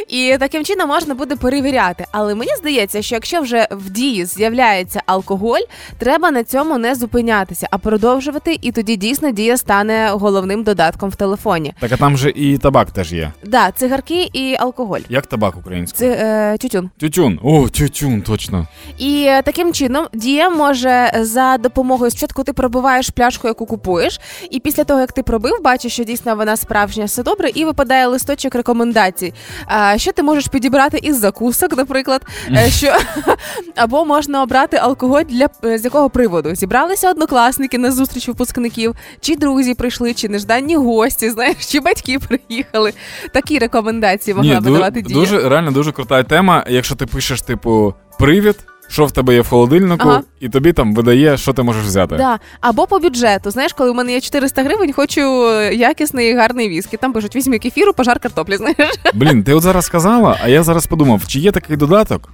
І 0.08 0.36
таким 0.40 0.64
чином 0.64 0.88
можна 0.88 1.14
буде 1.14 1.36
перевіряти. 1.36 2.04
Але 2.12 2.34
мені 2.34 2.50
здається, 2.58 3.02
що 3.02 3.14
якщо 3.14 3.40
вже 3.40 3.68
в 3.70 3.90
дії 3.90 4.24
з'являється 4.24 5.02
алкоголь, 5.06 5.60
треба 5.98 6.30
на 6.30 6.44
цьому 6.44 6.78
не 6.78 6.94
зупинятися, 6.94 7.68
а 7.70 7.78
продовжувати, 7.78 8.58
і 8.62 8.72
тоді 8.72 8.96
дійсно 8.96 9.30
дія 9.30 9.56
стане 9.56 10.08
головним 10.12 10.62
додатком 10.62 11.10
в 11.10 11.16
телефоні. 11.16 11.74
Так 11.80 11.92
а 11.92 11.96
там 11.96 12.16
же 12.16 12.30
і 12.30 12.58
табак 12.58 12.90
теж 12.90 13.12
є. 13.12 13.32
Да, 13.44 13.70
цигарки 13.70 14.30
і 14.32 14.56
алкоголь. 14.58 15.00
Як 15.08 15.26
табак 15.26 15.56
українською? 15.56 16.10
Це 16.10 16.16
е, 16.54 16.58
тютюн. 16.58 16.90
Тютюн. 17.00 17.40
О, 17.42 17.68
тютюн, 17.68 18.22
точно. 18.22 18.66
І 18.98 19.30
таким 19.44 19.72
чином 19.72 20.06
дія 20.12 20.50
може 20.50 21.12
за 21.20 21.58
допомогою 21.58 22.10
спочатку 22.10 22.44
ти 22.44 22.52
пробиваєш 22.52 23.10
пляшку, 23.10 23.48
яку 23.48 23.66
купуєш, 23.66 24.20
і 24.50 24.60
після 24.60 24.84
того 24.84 25.00
як 25.00 25.12
ти 25.12 25.22
пробив, 25.22 25.52
бачиш, 25.62 25.92
що 25.92 26.04
дійсно 26.04 26.36
вона 26.36 26.56
справжня, 26.56 27.04
все 27.04 27.22
добре, 27.22 27.50
і 27.54 27.64
випадає 27.64 28.06
листочок 28.06 28.54
рекомендацій. 28.54 29.34
А, 29.66 29.98
що 29.98 30.12
ти 30.12 30.22
можеш 30.22 30.48
підібрати 30.48 30.98
із 31.02 31.18
закусок, 31.18 31.76
наприклад, 31.76 32.22
е, 32.50 32.70
що 32.70 32.96
або 33.76 34.04
можна 34.04 34.42
обрати 34.42 34.76
алкоголь 34.76 35.22
для 35.28 35.48
е, 35.64 35.78
з 35.78 35.84
якого 35.84 36.10
приводу 36.10 36.54
зібралися 36.54 37.10
однокласники 37.10 37.78
на 37.78 37.92
зустріч 37.92 38.28
випускників, 38.28 38.94
чи 39.20 39.36
друзі 39.36 39.74
прийшли, 39.74 40.14
чи 40.14 40.28
нежданні 40.28 40.76
гості, 40.76 41.30
знаєш, 41.30 41.66
чи 41.66 41.80
батьки 41.80 42.18
приїхали. 42.18 42.92
Такі 43.32 43.58
рекомендації 43.58 44.34
могла 44.34 44.54
Ні, 44.54 44.60
би 44.60 44.70
давати 44.70 45.02
дія. 45.02 45.20
дуже 45.20 45.48
реально 45.48 45.70
дуже 45.70 45.92
крута 45.92 46.22
тема. 46.22 46.64
Якщо 46.68 46.94
ти 46.94 47.06
пишеш, 47.06 47.42
типу, 47.42 47.94
привід, 48.18 48.56
що 48.88 49.06
в 49.06 49.12
тебе 49.12 49.34
є 49.34 49.40
в 49.40 49.48
холодильнику, 49.48 50.08
Ага. 50.08 50.22
і 50.40 50.48
тобі 50.48 50.72
там 50.72 50.94
видає, 50.94 51.36
що 51.36 51.52
ти 51.52 51.62
можеш 51.62 51.84
взяти. 51.84 52.16
Да. 52.16 52.38
Або 52.60 52.86
по 52.86 52.98
бюджету. 52.98 53.50
Знаєш, 53.50 53.72
коли 53.72 53.90
в 53.90 53.94
мене 53.94 54.12
є 54.12 54.20
400 54.20 54.62
гривень, 54.62 54.92
хочу 54.92 55.48
е, 55.48 55.74
якісний 55.74 56.34
гарний 56.34 56.68
віскі. 56.68 56.96
Там 56.96 57.12
пишуть, 57.12 57.36
візьми 57.36 57.58
кефіру, 57.58 57.92
пожар 57.92 58.18
картоплі. 58.20 58.56
Знаєш, 58.56 58.94
Блін, 59.14 59.42
ти 59.44 59.54
от 59.54 59.62
зараз 59.62 59.84
сказала, 59.84 60.38
а 60.42 60.48
я 60.48 60.62
зараз 60.62 60.86
подумав, 60.86 61.22
чи 61.26 61.38
є 61.38 61.52
такий 61.52 61.76
додаток? 61.76 62.28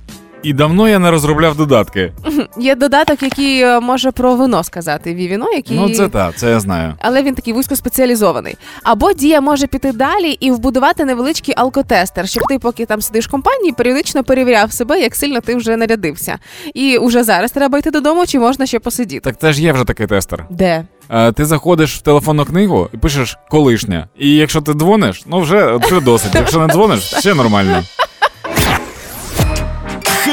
І 0.45 0.53
давно 0.53 0.89
я 0.89 0.99
не 0.99 1.11
розробляв 1.11 1.57
додатки. 1.57 2.13
є 2.59 2.75
додаток, 2.75 3.23
який 3.23 3.61
е, 3.61 3.81
може 3.81 4.11
про 4.11 4.35
вино 4.35 4.65
сказати. 4.65 5.15
Вівіно, 5.15 5.47
який 5.53 5.77
Ну, 5.77 5.91
це 5.91 6.09
так, 6.09 6.37
це 6.37 6.51
я 6.51 6.61
знаю. 6.61 6.95
але 6.99 7.23
він 7.23 7.35
такий 7.35 7.53
вузькоспеціалізований. 7.53 8.57
Або 8.83 9.13
дія 9.13 9.41
може 9.41 9.67
піти 9.67 9.93
далі 9.93 10.31
і 10.31 10.51
вбудувати 10.51 11.05
невеличкий 11.05 11.55
алкотестер, 11.59 12.29
щоб 12.29 12.43
ти, 12.49 12.59
поки 12.59 12.87
там 12.87 13.03
сидиш 13.03 13.29
в 13.29 13.31
компанії, 13.31 13.73
періодично 13.73 14.25
перевіряв 14.25 14.73
себе, 14.73 15.01
як 15.01 15.15
сильно 15.15 15.41
ти 15.41 15.55
вже 15.57 15.77
нарядився. 15.77 16.39
І 16.75 16.99
уже 16.99 17.25
зараз 17.25 17.51
треба 17.53 17.79
йти 17.79 17.91
додому, 17.91 18.27
чи 18.27 18.39
можна 18.39 18.67
ще 18.67 18.79
посидіти. 18.79 19.21
Так 19.21 19.37
теж 19.37 19.61
є 19.61 19.73
вже 19.73 19.85
такий 19.85 20.07
тестер. 20.07 20.47
Де? 20.51 20.85
Е, 21.11 21.33
ти 21.33 21.45
заходиш 21.45 21.97
в 21.97 22.01
телефонну 22.01 22.45
книгу 22.45 22.89
і 22.95 22.97
пишеш 22.97 23.39
колишня. 23.51 24.09
І 24.19 24.31
якщо 24.35 24.61
ти 24.61 24.73
дзвониш, 24.73 25.23
ну 25.27 25.41
вже, 25.41 25.77
вже 25.77 26.01
досить. 26.01 26.35
Якщо 26.35 26.67
не 26.67 26.73
дзвониш, 26.73 27.01
ще 27.19 27.35
нормально. 27.35 27.83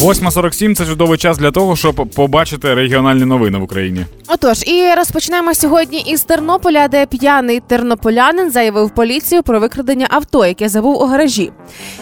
8.47– 0.00 0.74
це 0.76 0.86
чудовий 0.86 1.18
час 1.18 1.38
для 1.38 1.50
того, 1.50 1.76
щоб 1.76 1.94
побачити 1.94 2.74
регіональні 2.74 3.24
новини 3.24 3.58
в 3.58 3.62
Україні. 3.62 4.06
Отож, 4.28 4.62
і 4.66 4.94
розпочнемо 4.96 5.54
сьогодні 5.54 6.00
із 6.00 6.22
Тернополя, 6.22 6.88
де 6.88 7.06
п'яний 7.06 7.60
тернополянин 7.60 8.50
заявив 8.50 8.90
поліцію 8.90 9.42
про 9.42 9.60
викрадення 9.60 10.06
авто, 10.10 10.46
яке 10.46 10.68
забув 10.68 11.02
у 11.02 11.06
гаражі. 11.06 11.52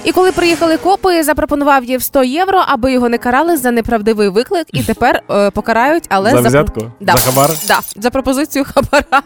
І 0.05 0.13
коли 0.13 0.33
приїхали 0.33 0.77
копи, 0.77 1.23
запропонував 1.23 1.85
їм 1.85 2.01
100 2.01 2.25
євро, 2.25 2.65
аби 2.67 2.93
його 2.93 3.09
не 3.09 3.19
карали 3.19 3.57
за 3.57 3.71
неправдивий 3.71 4.29
виклик, 4.29 4.67
і 4.73 4.83
тепер 4.83 5.23
е, 5.31 5.51
покарають, 5.51 6.05
але 6.09 6.31
За 6.31 6.41
взятку? 6.41 6.81
Да. 7.01 7.13
За 7.13 7.19
хабар? 7.31 7.51
Да, 7.69 7.81
за 7.97 8.11
пропозицію 8.11 8.65
хабара. 8.75 9.23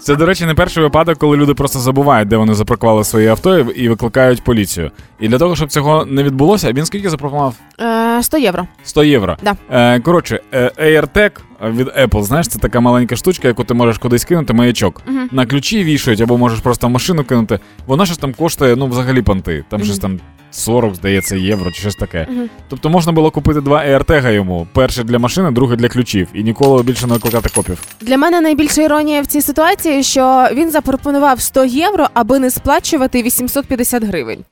Це, 0.00 0.14
до 0.16 0.26
речі, 0.26 0.46
не 0.46 0.54
перший 0.54 0.82
випадок, 0.82 1.18
коли 1.18 1.36
люди 1.36 1.54
просто 1.54 1.78
забувають, 1.78 2.28
де 2.28 2.36
вони 2.36 2.54
запаркували 2.54 3.04
свої 3.04 3.28
авто 3.28 3.58
і 3.58 3.80
і 3.80 3.88
викликають 3.88 4.44
поліцію. 4.44 4.90
І 5.20 5.28
для 5.28 5.38
того, 5.38 5.56
щоб 5.56 5.70
цього 5.70 6.04
не 6.04 6.22
відбулося, 6.22 6.72
він 6.72 6.86
скільки 6.86 7.10
запропонував? 7.10 7.54
Е, 7.80 8.09
100 8.22 8.38
євро. 8.38 8.66
100 8.84 9.04
євро. 9.04 9.36
Да. 9.42 9.56
Е, 9.70 10.00
коротше, 10.00 10.40
е, 10.52 10.70
AirTag 10.80 11.30
від 11.64 11.88
Apple, 11.88 12.22
знаєш, 12.22 12.48
це 12.48 12.58
така 12.58 12.80
маленька 12.80 13.16
штучка, 13.16 13.48
яку 13.48 13.64
ти 13.64 13.74
можеш 13.74 13.98
кудись 13.98 14.24
кинути, 14.24 14.52
маячок. 14.52 15.02
На 15.32 15.46
ключі 15.46 15.84
вішають, 15.84 16.20
або 16.20 16.38
можеш 16.38 16.60
просто 16.60 16.86
в 16.86 16.90
машину 16.90 17.24
кинути. 17.24 17.58
Вона 17.86 18.06
щось 18.06 18.18
там 18.18 18.34
коштує, 18.34 18.76
ну, 18.76 18.86
взагалі 18.86 19.22
понти. 19.22 19.64
Там 19.68 19.84
щось 19.84 19.98
там 19.98 20.20
40, 20.50 20.94
здається, 20.94 21.36
євро 21.36 21.70
чи 21.70 21.80
щось 21.80 21.94
таке. 21.96 22.26
Тобто 22.68 22.88
можна 22.88 23.12
було 23.12 23.30
купити 23.30 23.60
два 23.60 23.84
AirTag 23.84 24.32
йому: 24.32 24.66
перший 24.72 25.04
для 25.04 25.18
машини, 25.18 25.50
другий 25.50 25.76
для 25.76 25.88
ключів, 25.88 26.28
і 26.34 26.42
ніколи 26.42 26.82
більше 26.82 27.06
не 27.06 27.14
викликати 27.14 27.48
копів. 27.54 27.78
Для 28.00 28.16
мене 28.16 28.40
найбільша 28.40 28.82
іронія 28.82 29.22
в 29.22 29.26
цій 29.26 29.40
ситуації, 29.42 30.02
що 30.02 30.48
він 30.52 30.70
запропонував 30.70 31.40
100 31.40 31.64
євро, 31.64 32.06
аби 32.14 32.38
не 32.38 32.50
сплачувати 32.50 33.22
850 33.22 34.04
гривень. 34.04 34.44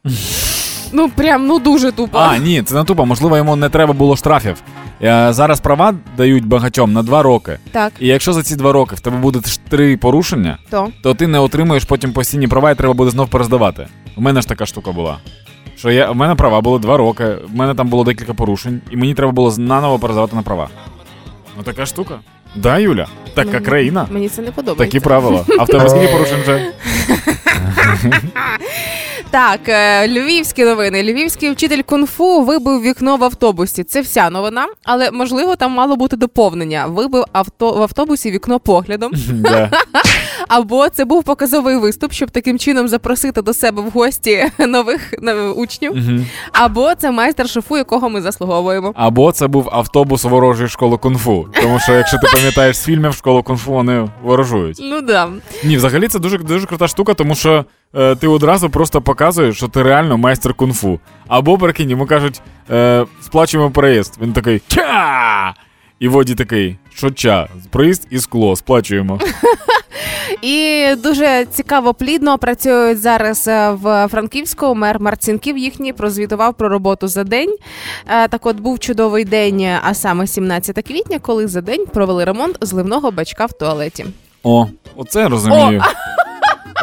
Ну 0.92 1.08
прям 1.08 1.46
ну 1.46 1.58
дуже 1.58 1.92
тупо. 1.92 2.18
А, 2.18 2.36
ні, 2.38 2.62
це 2.62 2.74
не 2.74 2.84
тупо. 2.84 3.06
Можливо, 3.06 3.36
йому 3.36 3.56
не 3.56 3.68
треба 3.68 3.92
було 3.92 4.16
штрафів. 4.16 4.56
Е, 5.02 5.32
Зараз 5.32 5.60
права 5.60 5.94
дають 6.16 6.46
багатьом 6.46 6.92
на 6.92 7.02
два 7.02 7.22
роки. 7.22 7.58
Так, 7.72 7.92
І 8.00 8.06
якщо 8.06 8.32
за 8.32 8.42
ці 8.42 8.56
два 8.56 8.72
роки 8.72 8.94
в 8.96 9.00
тебе 9.00 9.16
буде 9.18 9.40
три 9.68 9.96
порушення, 9.96 10.58
то 10.70 10.88
то 11.02 11.14
ти 11.14 11.26
не 11.26 11.38
отримуєш 11.38 11.84
потім 11.84 12.12
постійні 12.12 12.48
права, 12.48 12.70
і 12.70 12.74
треба 12.74 12.94
буде 12.94 13.10
знов 13.10 13.28
перездавати. 13.28 13.86
У 14.16 14.20
мене 14.20 14.40
ж 14.40 14.48
така 14.48 14.66
штука 14.66 14.92
була. 14.92 15.18
Що 15.76 15.90
я, 15.90 16.10
в 16.10 16.16
мене 16.16 16.34
права 16.34 16.60
були 16.60 16.78
два 16.78 16.96
роки, 16.96 17.24
в 17.24 17.56
мене 17.56 17.74
там 17.74 17.88
було 17.88 18.04
декілька 18.04 18.34
порушень, 18.34 18.80
і 18.90 18.96
мені 18.96 19.14
треба 19.14 19.32
було 19.32 19.54
наново 19.58 19.98
перездавати 19.98 20.36
на 20.36 20.42
права. 20.42 20.68
Ну 21.56 21.62
така 21.62 21.86
штука. 21.86 22.14
Да, 22.56 22.78
Юля? 22.78 23.06
Така 23.34 23.50
Мені- 23.50 23.64
країна. 23.64 24.06
мені 24.10 24.28
це 24.28 24.42
не 24.42 24.50
подобається. 24.50 24.84
Такі 24.84 25.00
правила. 25.04 25.44
А 25.58 25.62
в 25.64 25.66
тебе 25.66 25.88
скільки 25.90 26.06
порушень 26.08 26.40
вже? 26.42 26.72
Так, 29.30 29.60
е, 29.68 30.08
львівські 30.08 30.64
новини. 30.64 31.02
Львівський 31.02 31.50
вчитель 31.50 31.82
кунг-фу 31.82 32.44
вибив 32.44 32.82
вікно 32.82 33.16
в 33.16 33.24
автобусі. 33.24 33.84
Це 33.84 34.00
вся 34.00 34.30
новина, 34.30 34.66
але 34.84 35.10
можливо 35.10 35.56
там 35.56 35.72
мало 35.72 35.96
бути 35.96 36.16
доповнення. 36.16 36.86
Вибив 36.86 37.24
авто 37.32 37.72
в 37.72 37.82
автобусі 37.82 38.30
вікно 38.30 38.60
поглядом. 38.60 39.12
Або 40.48 40.88
це 40.88 41.04
був 41.04 41.24
показовий 41.24 41.76
виступ, 41.76 42.12
щоб 42.12 42.30
таким 42.30 42.58
чином 42.58 42.88
запросити 42.88 43.42
до 43.42 43.54
себе 43.54 43.82
в 43.82 43.90
гості 43.90 44.44
нових 44.58 45.14
е, 45.22 45.34
учнів. 45.34 45.96
Мгм. 45.96 46.26
Або 46.52 46.94
це 46.94 47.10
майстер 47.10 47.48
шофу, 47.48 47.76
якого 47.76 48.10
ми 48.10 48.20
заслуговуємо. 48.20 48.92
Або 48.96 49.32
це 49.32 49.46
був 49.46 49.68
автобус 49.72 50.24
ворожої 50.24 50.68
школи 50.68 50.96
кунг-фу. 50.96 51.46
Тому 51.62 51.80
що, 51.80 51.92
якщо 51.92 52.18
ти 52.18 52.26
пам'ятаєш 52.32 52.76
з 52.76 52.84
фільмів, 52.84 53.14
школу 53.14 53.42
кунг-фу 53.42 53.72
вони 53.72 54.08
ворожують. 54.22 54.78
Ну 54.82 55.00
да. 55.00 55.28
Ні, 55.64 55.76
взагалі 55.76 56.08
це 56.08 56.18
дуже 56.18 56.38
дуже 56.38 56.66
крута 56.66 56.88
штука, 56.88 57.14
тому 57.14 57.34
що 57.34 57.64
е, 57.94 58.14
ти 58.14 58.28
одразу 58.28 58.70
просто 58.70 59.00
показуєш, 59.00 59.56
що 59.56 59.68
ти 59.68 59.82
реально 59.82 60.18
майстер 60.18 60.54
кунг-фу. 60.54 60.98
Або 61.28 61.58
прикинь, 61.58 61.90
йому 61.90 62.06
кажуть, 62.06 62.40
е, 62.70 63.06
сплачуємо 63.22 63.70
проїзд. 63.70 64.18
Він 64.22 64.32
такий 64.32 64.62
ча. 64.68 65.54
І 66.00 66.08
воді 66.08 66.34
такий, 66.34 66.78
що 66.94 67.10
ча, 67.10 67.48
проїзд 67.70 68.06
і 68.10 68.18
скло, 68.18 68.56
сплачуємо. 68.56 69.20
І 70.42 70.86
дуже 71.02 71.46
цікаво 71.52 71.94
плідно 71.94 72.38
працюють 72.38 73.00
зараз 73.00 73.48
е, 73.48 73.70
в 73.70 74.08
Франківську. 74.10 74.74
Мер 74.74 75.00
Марцінків 75.00 75.58
їхній 75.58 75.92
прозвітував 75.92 76.54
про 76.54 76.68
роботу 76.68 77.08
за 77.08 77.24
день. 77.24 77.56
Е, 78.08 78.28
Так, 78.28 78.46
от 78.46 78.56
був 78.56 78.78
чудовий 78.78 79.24
день, 79.24 79.68
а 79.82 79.94
саме 79.94 80.26
17 80.26 80.86
квітня, 80.86 81.18
коли 81.18 81.46
за 81.46 81.60
день 81.60 81.86
провели 81.86 82.24
ремонт 82.24 82.58
зливного 82.60 83.10
бачка 83.10 83.46
в 83.46 83.52
туалеті. 83.52 84.06
О, 84.42 84.66
оце 84.96 85.20
я 85.20 85.28
розумію. 85.28 85.82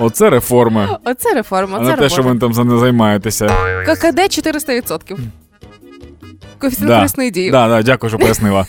Оце 0.02 0.30
реформи. 0.30 0.88
Оце 1.06 1.34
реформа. 1.34 1.78
А 1.78 1.82
не 1.82 1.94
те, 1.96 2.10
що 2.10 2.22
ви 2.24 2.36
там 2.40 2.54
за 2.54 2.64
не 2.64 2.78
займаєтеся. 2.78 3.46
ККД 3.86 4.20
400%. 4.20 5.18
Коефіцієнт 6.60 6.96
корисної 6.96 7.32
дії. 7.32 7.52
Да, 7.52 7.68
да, 7.68 7.82
дякую, 7.82 8.10
що 8.10 8.20
пояснила. 8.20 8.66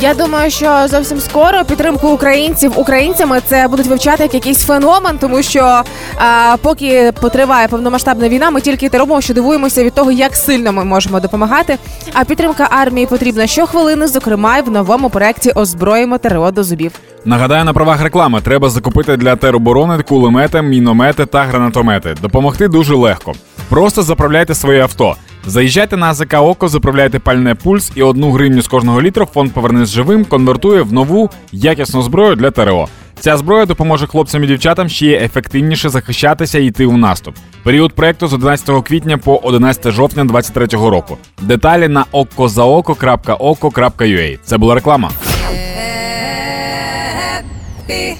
Я 0.00 0.14
думаю, 0.14 0.50
що 0.50 0.88
зовсім 0.88 1.20
скоро 1.20 1.64
підтримку 1.64 2.08
українців 2.08 2.72
українцями 2.76 3.40
це 3.46 3.68
будуть 3.68 3.86
вивчати 3.86 4.22
як 4.22 4.34
якийсь 4.34 4.64
феномен, 4.66 5.18
тому 5.18 5.42
що 5.42 5.82
а, 6.18 6.56
поки 6.62 7.12
потриває 7.20 7.68
повномасштабна 7.68 8.28
війна, 8.28 8.50
ми 8.50 8.60
тільки 8.60 8.88
те 8.88 8.98
робимо, 8.98 9.20
що 9.20 9.34
дивуємося 9.34 9.84
від 9.84 9.94
того, 9.94 10.12
як 10.12 10.36
сильно 10.36 10.72
ми 10.72 10.84
можемо 10.84 11.20
допомагати. 11.20 11.78
А 12.14 12.24
підтримка 12.24 12.68
армії 12.70 13.06
потрібна 13.06 13.46
щохвилини, 13.46 14.06
зокрема 14.06 14.58
й 14.58 14.62
в 14.62 14.70
новому 14.70 15.10
проєкті 15.10 15.50
озброїмо 15.50 16.18
ТРО 16.18 16.50
до 16.50 16.64
зубів. 16.64 16.92
Нагадаю 17.24 17.64
на 17.64 17.72
правах 17.72 18.02
реклами, 18.02 18.40
треба 18.40 18.70
закупити 18.70 19.16
для 19.16 19.36
тероборони 19.36 20.02
кулемети, 20.02 20.62
міномети 20.62 21.26
та 21.26 21.42
гранатомети. 21.44 22.14
Допомогти 22.22 22.68
дуже 22.68 22.94
легко. 22.94 23.32
Просто 23.68 24.02
заправляйте 24.02 24.54
своє 24.54 24.82
авто. 24.82 25.16
Заїжджайте 25.46 25.96
на 25.96 26.06
АЗК 26.06 26.34
Око, 26.34 26.68
заправляйте 26.68 27.18
пальне 27.18 27.54
пульс 27.54 27.92
і 27.94 28.02
одну 28.02 28.30
гривню 28.30 28.62
з 28.62 28.68
кожного 28.68 29.02
літра 29.02 29.26
фонд 29.26 29.52
«Повернись 29.52 29.88
живим 29.88 30.24
конвертує 30.24 30.82
в 30.82 30.92
нову 30.92 31.30
якісну 31.52 32.02
зброю 32.02 32.36
для 32.36 32.50
ТРО. 32.50 32.88
Ця 33.20 33.36
зброя 33.36 33.66
допоможе 33.66 34.06
хлопцям 34.06 34.44
і 34.44 34.46
дівчатам 34.46 34.88
ще 34.88 35.06
ефективніше 35.06 35.88
захищатися 35.88 36.58
і 36.58 36.66
йти 36.66 36.86
у 36.86 36.96
наступ. 36.96 37.34
Період 37.62 37.92
проекту 37.92 38.28
з 38.28 38.32
11 38.32 38.84
квітня 38.84 39.18
по 39.18 39.36
11 39.36 39.92
жовтня 39.92 40.24
2023 40.24 40.90
року. 40.90 41.18
Деталі 41.42 41.88
на 41.88 42.04
okkozaoko.oko.ua. 42.12 44.38
Це 44.44 44.58
була 44.58 44.74
реклама. 44.74 45.10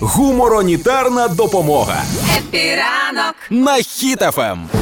Гуморонітарна 0.01 1.29
допомога 1.29 2.03
Епіранок. 2.39 3.35
на 3.51 3.77
Ем. 4.39 4.78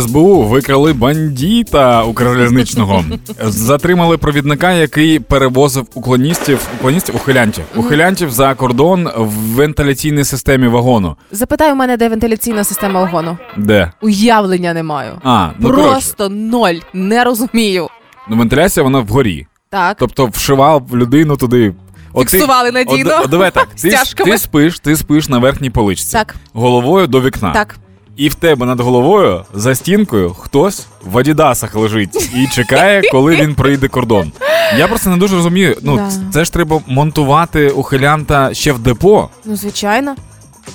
СБУ 0.00 0.42
викрали 0.42 0.92
бандіта 0.92 2.02
укрзалізничного. 2.04 3.04
Затримали 3.44 4.18
провідника, 4.18 4.72
який 4.72 5.18
перевозив 5.18 5.86
уклоністів, 5.94 6.68
уклоністів 6.78 7.16
ухилянтів, 7.16 7.64
ухилянтів 7.76 8.30
за 8.30 8.54
кордон 8.54 9.08
в 9.16 9.30
вентиляційній 9.54 10.24
системі 10.24 10.68
вагону. 10.68 11.16
Запитай 11.30 11.72
у 11.72 11.74
мене, 11.74 11.96
де 11.96 12.08
вентиляційна 12.08 12.64
система 12.64 13.00
вагону. 13.00 13.38
Де? 13.56 13.92
Уявлення 14.02 14.74
не 14.74 14.82
маю. 14.82 15.12
А, 15.24 15.48
ну 15.58 15.68
коротше, 15.70 15.90
Просто 15.90 16.28
ноль. 16.28 16.74
Не 16.92 17.24
розумію. 17.24 17.88
ну 18.30 18.36
вентиляція 18.36 18.84
вона 18.84 18.98
вгорі. 18.98 19.46
Так. 19.70 19.96
Тобто 20.00 20.26
вшивав 20.26 20.96
людину 20.96 21.36
туди. 21.36 21.74
От 22.12 22.30
Фіксували 22.30 22.72
надійно. 22.72 23.10
От, 23.18 23.24
от 23.24 23.30
давай 23.30 23.50
так. 23.50 23.68
Ти, 23.82 23.90
ти 24.24 24.38
спиш, 24.38 24.78
ти 24.80 24.96
спиш 24.96 25.28
на 25.28 25.38
верхній 25.38 25.70
поличці. 25.70 26.12
Так. 26.12 26.34
Головою 26.52 27.06
до 27.06 27.20
вікна. 27.20 27.52
Так. 27.52 27.76
І 28.16 28.28
в 28.28 28.34
тебе 28.34 28.66
над 28.66 28.80
головою 28.80 29.44
за 29.54 29.74
стінкою 29.74 30.30
хтось 30.34 30.86
в 31.04 31.18
адідасах 31.18 31.74
лежить 31.74 32.30
і 32.34 32.46
чекає, 32.54 33.02
коли 33.12 33.36
він 33.36 33.54
пройде 33.54 33.88
кордон. 33.88 34.32
Я 34.78 34.88
просто 34.88 35.10
не 35.10 35.16
дуже 35.16 35.36
розумію. 35.36 35.76
Ну, 35.82 35.96
Да. 35.96 36.10
це 36.32 36.44
ж 36.44 36.52
треба 36.52 36.80
монтувати 36.86 37.68
ухилянта 37.70 38.54
ще 38.54 38.72
в 38.72 38.78
депо. 38.78 39.28
Ну, 39.44 39.56
звичайно. 39.56 40.14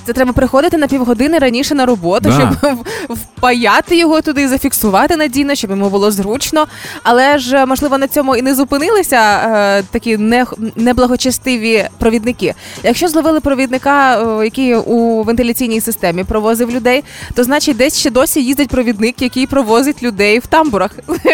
Це 0.05 0.13
треба 0.13 0.33
приходити 0.33 0.77
на 0.77 0.87
півгодини 0.87 1.39
раніше 1.39 1.75
на 1.75 1.85
роботу, 1.85 2.29
Да. 2.29 2.55
щоб 2.59 2.77
впаяти 3.09 3.97
його 3.97 4.21
туди, 4.21 4.47
зафіксувати 4.47 5.15
надійно, 5.15 5.55
щоб 5.55 5.69
йому 5.71 5.89
було 5.89 6.11
зручно. 6.11 6.65
Але 7.03 7.37
ж 7.37 7.65
можливо 7.65 7.97
на 7.97 8.07
цьому 8.07 8.35
і 8.35 8.41
не 8.41 8.55
зупинилися 8.55 9.17
е, 9.19 9.83
такі 9.91 10.17
не, 10.17 10.45
неблагочестиві 10.75 11.87
провідники. 11.99 12.53
Якщо 12.83 13.07
зловили 13.07 13.39
провідника, 13.39 14.21
е, 14.39 14.43
який 14.43 14.75
у 14.75 15.23
вентиляційній 15.23 15.81
системі 15.81 16.23
провозив 16.23 16.71
людей, 16.71 17.03
то 17.33 17.43
значить 17.43 17.77
десь 17.77 17.99
ще 17.99 18.09
досі 18.09 18.43
їздить 18.43 18.69
провідник, 18.69 19.21
який 19.21 19.47
провозить 19.47 20.03
людей 20.03 20.39
в 20.39 20.47
тамбурах, 20.47 20.91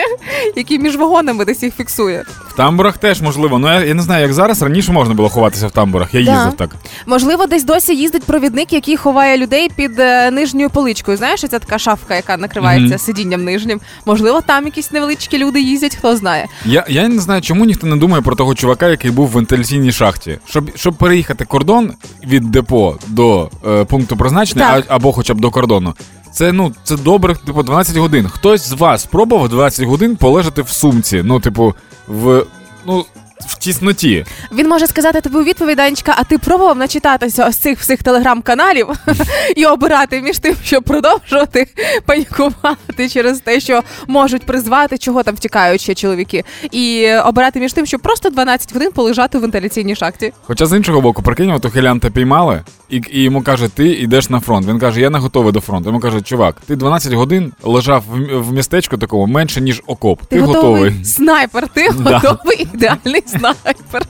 який 0.56 0.80
між 0.80 0.96
вагонами 0.98 1.46
десь 1.46 1.64
їх 1.64 1.76
фіксує. 1.76 2.26
В 2.54 2.56
тамбурах 2.56 2.98
теж 2.98 3.22
можливо. 3.22 3.60
Ну 3.60 3.68
я, 3.68 3.84
я 3.84 3.94
не 3.94 4.02
знаю, 4.02 4.22
як 4.24 4.34
зараз. 4.34 4.62
Раніше 4.62 4.92
можна 4.92 5.14
було 5.14 5.30
ховатися 5.30 5.68
в 5.68 5.72
тамбурах. 5.72 6.14
Я 6.14 6.24
Да. 6.26 6.32
їздив 6.34 6.54
так. 6.54 6.70
Можливо, 7.06 7.48
десь 7.48 7.64
досі 7.64 7.96
їздить 7.96 8.24
провідник, 8.24 8.47
який 8.56 8.98
ховає 8.98 9.38
людей 9.38 9.70
під 9.76 10.00
е, 10.00 10.32
нижньою 10.32 10.70
поличкою. 10.70 11.18
Знаєш, 11.18 11.42
це 11.42 11.60
така 11.60 11.80
шафка, 11.80 12.16
яка 12.16 12.38
накривається 12.38 12.96
Мгм. 12.96 13.00
сидінням 13.00 13.44
нижнім. 13.44 13.80
Можливо, 14.06 14.42
там 14.42 14.66
якісь 14.66 14.92
невеличкі 14.92 15.38
люди 15.38 15.62
їздять, 15.62 15.96
хто 15.96 16.16
знає. 16.16 16.46
Я, 16.66 16.86
я 16.90 17.08
не 17.08 17.20
знаю, 17.22 17.42
чому 17.42 17.66
ніхто 17.66 17.88
не 17.88 17.96
думає 17.96 18.22
про 18.22 18.36
того 18.36 18.56
чувака, 18.56 18.88
який 18.88 19.12
був 19.12 19.28
в 19.28 19.32
вентиляційній 19.32 19.92
шахті. 19.92 20.40
Щоб, 20.50 20.72
щоб 20.76 20.96
переїхати 20.96 21.46
кордон 21.46 21.94
від 22.24 22.52
депо 22.52 22.98
до 23.08 23.50
е, 23.68 23.84
пункту 23.84 24.18
призначення, 24.18 24.84
а, 24.90 24.96
або 24.96 25.12
хоча 25.12 25.34
б 25.34 25.40
до 25.42 25.52
кордону. 25.52 25.94
Це 26.32 26.52
ну 26.52 26.72
це 26.84 26.98
добре, 26.98 27.36
типу, 27.36 27.64
12 27.64 27.98
годин. 27.98 28.28
Хтось 28.30 28.68
з 28.70 28.72
вас 28.72 29.02
спробував 29.02 29.50
12 29.50 29.86
годин 29.86 30.16
полежати 30.16 30.62
в 30.62 30.70
сумці. 30.70 31.22
Ну, 31.26 31.40
типу, 31.40 31.76
в 32.08 32.44
ну 32.86 33.06
в 33.40 33.58
тісноті. 33.58 34.26
Він 34.52 34.70
може 34.70 34.88
сказати 34.88 35.22
тобі 35.22 35.38
у 35.38 35.44
відповідь, 35.44 35.78
Данечка, 35.78 36.14
а 36.18 36.24
ти 36.24 36.38
пробував 36.38 36.78
начитатися 36.78 37.48
ось 37.48 37.58
цих 37.58 37.80
всіх 37.80 38.04
телеграм-каналів 38.04 38.88
і 39.56 39.66
обирати 39.66 40.22
між 40.22 40.40
тим, 40.40 40.56
щоб 40.64 40.84
продовжувати 40.84 41.68
панікувати 42.06 43.10
через 43.10 43.40
те, 43.40 43.60
що 43.60 43.84
можуть 44.08 44.46
призвати, 44.46 44.98
чого 44.98 45.24
там 45.24 45.36
втікають 45.36 45.82
ще 45.82 45.96
чоловіки, 45.96 46.44
і 46.72 47.14
обирати 47.26 47.60
між 47.60 47.74
тим, 47.74 47.86
щоб 47.86 48.02
просто 48.02 48.30
12 48.30 48.74
годин 48.74 48.92
полежати 48.92 49.38
в 49.38 49.42
вентиляційній 49.42 49.96
шахті. 49.96 50.34
Хоча 50.44 50.66
з 50.66 50.78
іншого 50.78 51.02
боку, 51.02 51.22
прикинь, 51.22 51.52
от 51.52 51.66
ухилянта 51.66 52.10
піймали, 52.10 52.62
і, 52.90 53.02
і 53.12 53.22
йому 53.24 53.42
каже, 53.42 53.68
ти 53.68 53.88
йдеш 53.90 54.30
на 54.30 54.40
фронт. 54.40 54.68
Він 54.68 54.80
каже, 54.80 55.02
я 55.02 55.10
не 55.10 55.20
готовий 55.20 55.54
до 55.54 55.60
фронту. 55.62 55.90
Йому 55.90 56.00
каже, 56.00 56.22
чувак, 56.22 56.56
ти 56.68 56.76
12 56.76 57.14
годин 57.14 57.54
лежав 57.64 58.04
в, 58.10 58.40
в 58.40 58.54
містечку 58.54 58.98
такому 58.98 59.28
менше, 59.28 59.62
ніж 59.62 59.82
окоп. 59.88 60.22
Ти, 60.22 60.36
Ти, 60.36 60.42
готовий. 60.42 61.04
снайпер, 61.04 61.68
ти 61.68 61.90
Да. 62.00 62.18
готовий 62.18 62.68
ідеальний 62.74 63.24
снайпер. 63.26 64.02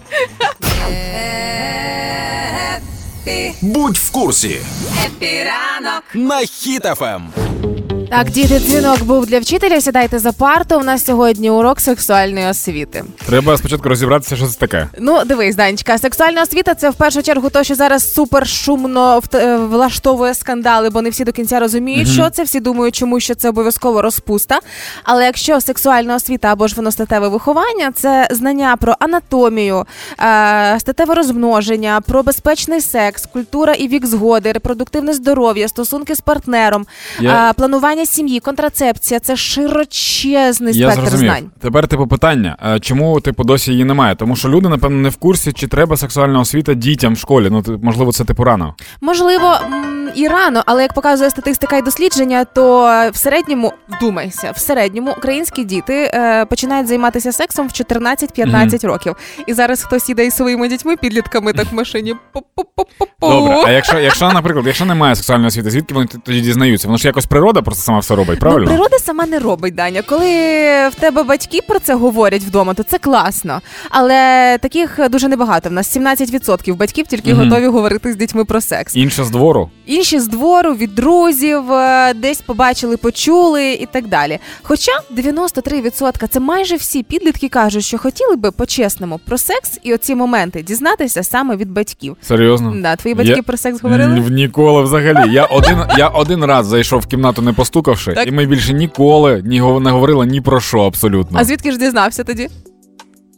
Будь 3.61 3.97
в 3.97 4.11
курсі 4.11 4.57
епіранок. 5.05 6.03
на 6.13 6.41
Ем. 7.01 7.29
Так, 8.09 8.29
діти, 8.29 8.59
дзвінок 8.59 9.03
був 9.03 9.25
для 9.25 9.39
вчителя. 9.39 9.81
Сідайте 9.81 10.19
за 10.19 10.31
парту. 10.31 10.79
У 10.79 10.83
нас 10.83 11.05
сьогодні 11.05 11.49
урок 11.49 11.79
сексуальної 11.79 12.45
освіти. 12.47 13.03
Треба 13.25 13.57
спочатку 13.57 13.89
розібратися, 13.89 14.35
що 14.35 14.47
це 14.47 14.59
таке. 14.59 14.87
Ну, 14.99 15.21
дивись, 15.25 15.55
Данечка, 15.55 15.97
сексуальна 15.97 16.41
освіта 16.41 16.73
це 16.75 16.89
в 16.89 16.95
першу 16.95 17.23
чергу 17.23 17.49
то, 17.49 17.63
що 17.63 17.75
зараз 17.75 18.13
супер 18.13 18.47
шумно 18.47 19.21
е, 19.33 19.55
влаштовує 19.57 20.33
скандали, 20.33 20.89
бо 20.89 21.01
не 21.01 21.09
всі 21.09 21.23
до 21.23 21.31
кінця 21.31 21.59
розуміють, 21.59 22.07
що 22.07 22.29
це. 22.29 22.43
Всі 22.43 22.59
думають, 22.59 22.95
чому 22.95 23.19
що 23.19 23.35
це 23.35 23.49
обов'язково 23.49 24.01
розпуста. 24.01 24.59
Але 25.03 25.25
якщо 25.25 25.61
сексуальна 25.61 26.15
освіта 26.15 26.47
або 26.51 26.67
ж 26.67 26.75
воно 26.75 26.91
статеве 26.91 27.27
виховання, 27.27 27.91
це 27.95 28.27
знання 28.31 28.75
про 28.75 28.95
анатомію, 28.99 29.85
е, 30.19 30.79
статеве 30.79 31.15
розмноження, 31.15 32.01
про 32.07 32.23
безпечний 32.23 32.81
секс, 32.81 33.25
культура 33.33 33.73
і 33.73 33.87
вік 33.87 34.05
згоди, 34.05 34.51
репродуктивне 34.51 35.13
здоров'я, 35.13 35.67
стосунки 35.67 36.15
з 36.15 36.21
партнером, 36.21 36.85
Я- 37.19 37.49
е, 37.49 37.53
планування 37.97 38.05
сім'ї, 38.05 38.39
контрацепція 38.39 39.19
це 39.19 39.35
широчезний 39.35 40.73
Я 40.77 40.91
спектр 40.91 41.09
зрозумів. 41.09 41.31
знань. 41.31 41.51
Тепер 41.61 41.87
типу 41.87 42.07
питання: 42.07 42.77
чому 42.81 43.21
типу 43.21 43.43
досі 43.43 43.71
її 43.71 43.85
немає? 43.85 44.15
Тому 44.15 44.35
що 44.35 44.49
люди, 44.49 44.69
напевно, 44.69 44.97
не 44.97 45.09
в 45.09 45.15
курсі, 45.15 45.53
чи 45.53 45.67
треба 45.67 45.97
сексуальна 45.97 46.39
освіта 46.39 46.73
дітям 46.73 47.13
в 47.13 47.17
школі. 47.17 47.47
Ну, 47.51 47.63
можливо, 47.83 48.11
це 48.11 48.25
типу 48.25 48.43
рано. 48.43 48.75
Можливо, 49.01 49.53
і 50.15 50.27
рано, 50.27 50.63
але 50.65 50.81
як 50.81 50.93
показує 50.93 51.29
статистика 51.29 51.77
і 51.77 51.81
дослідження, 51.81 52.45
то 52.45 52.83
в 53.13 53.17
середньому 53.17 53.73
вдумайся, 53.89 54.51
в 54.51 54.57
середньому 54.57 55.11
українські 55.17 55.63
діти 55.63 56.11
е, 56.13 56.45
починають 56.45 56.87
займатися 56.87 57.31
сексом 57.31 57.67
в 57.67 57.71
14-15 57.71 58.87
років. 58.87 59.15
І 59.47 59.53
зараз 59.53 59.83
хтось 59.83 60.09
іде 60.09 60.25
із 60.25 60.35
своїми 60.35 60.67
дітьми, 60.69 60.95
підлітками, 60.97 61.53
так 61.53 61.71
в 61.71 61.75
машині. 61.75 62.15
Добре, 63.21 63.63
а 63.65 63.71
якщо, 63.71 63.99
якщо, 63.99 64.31
наприклад, 64.31 64.65
якщо 64.67 64.85
немає 64.85 65.15
сексуальної 65.15 65.47
освіти, 65.47 65.71
звідки 65.71 65.93
вони 65.93 66.07
тоді 66.25 66.41
дізнаються? 66.41 66.87
Воно 66.87 66.97
ж 66.97 67.07
якось 67.07 67.25
природа 67.25 67.61
просто 67.61 67.81
сама 67.87 67.99
все 67.99 68.15
робить, 68.15 68.39
правильно? 68.39 68.65
Ну, 68.65 68.71
природа 68.71 68.97
сама 68.99 69.25
не 69.25 69.39
робить, 69.39 69.75
Даня. 69.75 70.01
Коли 70.01 70.25
в 70.89 70.95
тебе 70.99 71.23
батьки 71.23 71.59
про 71.67 71.79
це 71.79 71.95
говорять 71.95 72.43
вдома, 72.43 72.73
то 72.73 72.83
це 72.83 72.97
класно. 72.97 73.61
Але 73.89 74.57
таких 74.61 74.99
дуже 75.09 75.27
небагато. 75.27 75.69
В 75.69 75.71
нас 75.71 75.97
17% 75.97 76.75
батьків 76.75 77.07
тільки 77.07 77.33
Мгм. 77.33 77.43
готові 77.49 77.67
говорити 77.67 78.13
з 78.13 78.15
дітьми 78.15 78.45
про 78.45 78.61
секс. 78.61 78.95
Інше 78.95 79.23
з 79.23 79.29
двору. 79.29 79.69
Інші 79.85 80.19
з 80.19 80.27
двору, 80.27 80.73
від 80.73 80.95
друзів, 80.95 81.71
е, 81.71 82.13
десь 82.13 82.41
побачили, 82.41 82.97
почули 82.97 83.71
і 83.73 83.85
так 83.91 84.07
далі. 84.07 84.39
Хоча 84.63 84.91
93% 85.11 86.27
це 86.27 86.39
майже 86.39 86.75
всі 86.75 87.03
підлітки 87.03 87.49
кажуть, 87.49 87.83
що 87.83 87.97
хотіли 87.97 88.35
би 88.35 88.51
по-чесному 88.51 89.19
про 89.25 89.37
секс 89.37 89.79
і 89.83 89.93
оці 89.93 90.15
моменти 90.15 90.61
дізнатися 90.61 91.23
саме 91.23 91.55
від 91.55 91.71
батьків. 91.71 92.17
Серйозно? 92.21 92.73
Да, 92.81 92.95
твої 92.95 93.15
батьки 93.15 93.33
Я- 93.35 93.43
про 93.43 93.57
секс 93.57 93.81
говорили? 93.81 94.19
Ніколи 94.29 94.83
взагалі. 94.83 95.33
Я 95.33 95.45
один, 95.45 95.77
я 95.97 96.07
один 96.07 96.45
раз 96.45 96.65
зайшов 96.65 96.99
в 97.01 97.05
кімнату, 97.05 97.41
не 97.41 97.53
постукавши, 97.81 98.13
Так. 98.13 98.27
і 98.27 98.31
ми 98.31 98.45
більше 98.45 98.73
ніколи 98.73 99.41
ні, 99.45 99.61
не 99.79 99.91
говорили 99.91 100.25
ні 100.25 100.41
про 100.41 100.59
що 100.61 100.79
абсолютно. 100.79 101.39
А 101.39 101.43
звідки 101.43 101.71
ж 101.71 101.77
дізнався 101.77 102.23
тоді? 102.23 102.49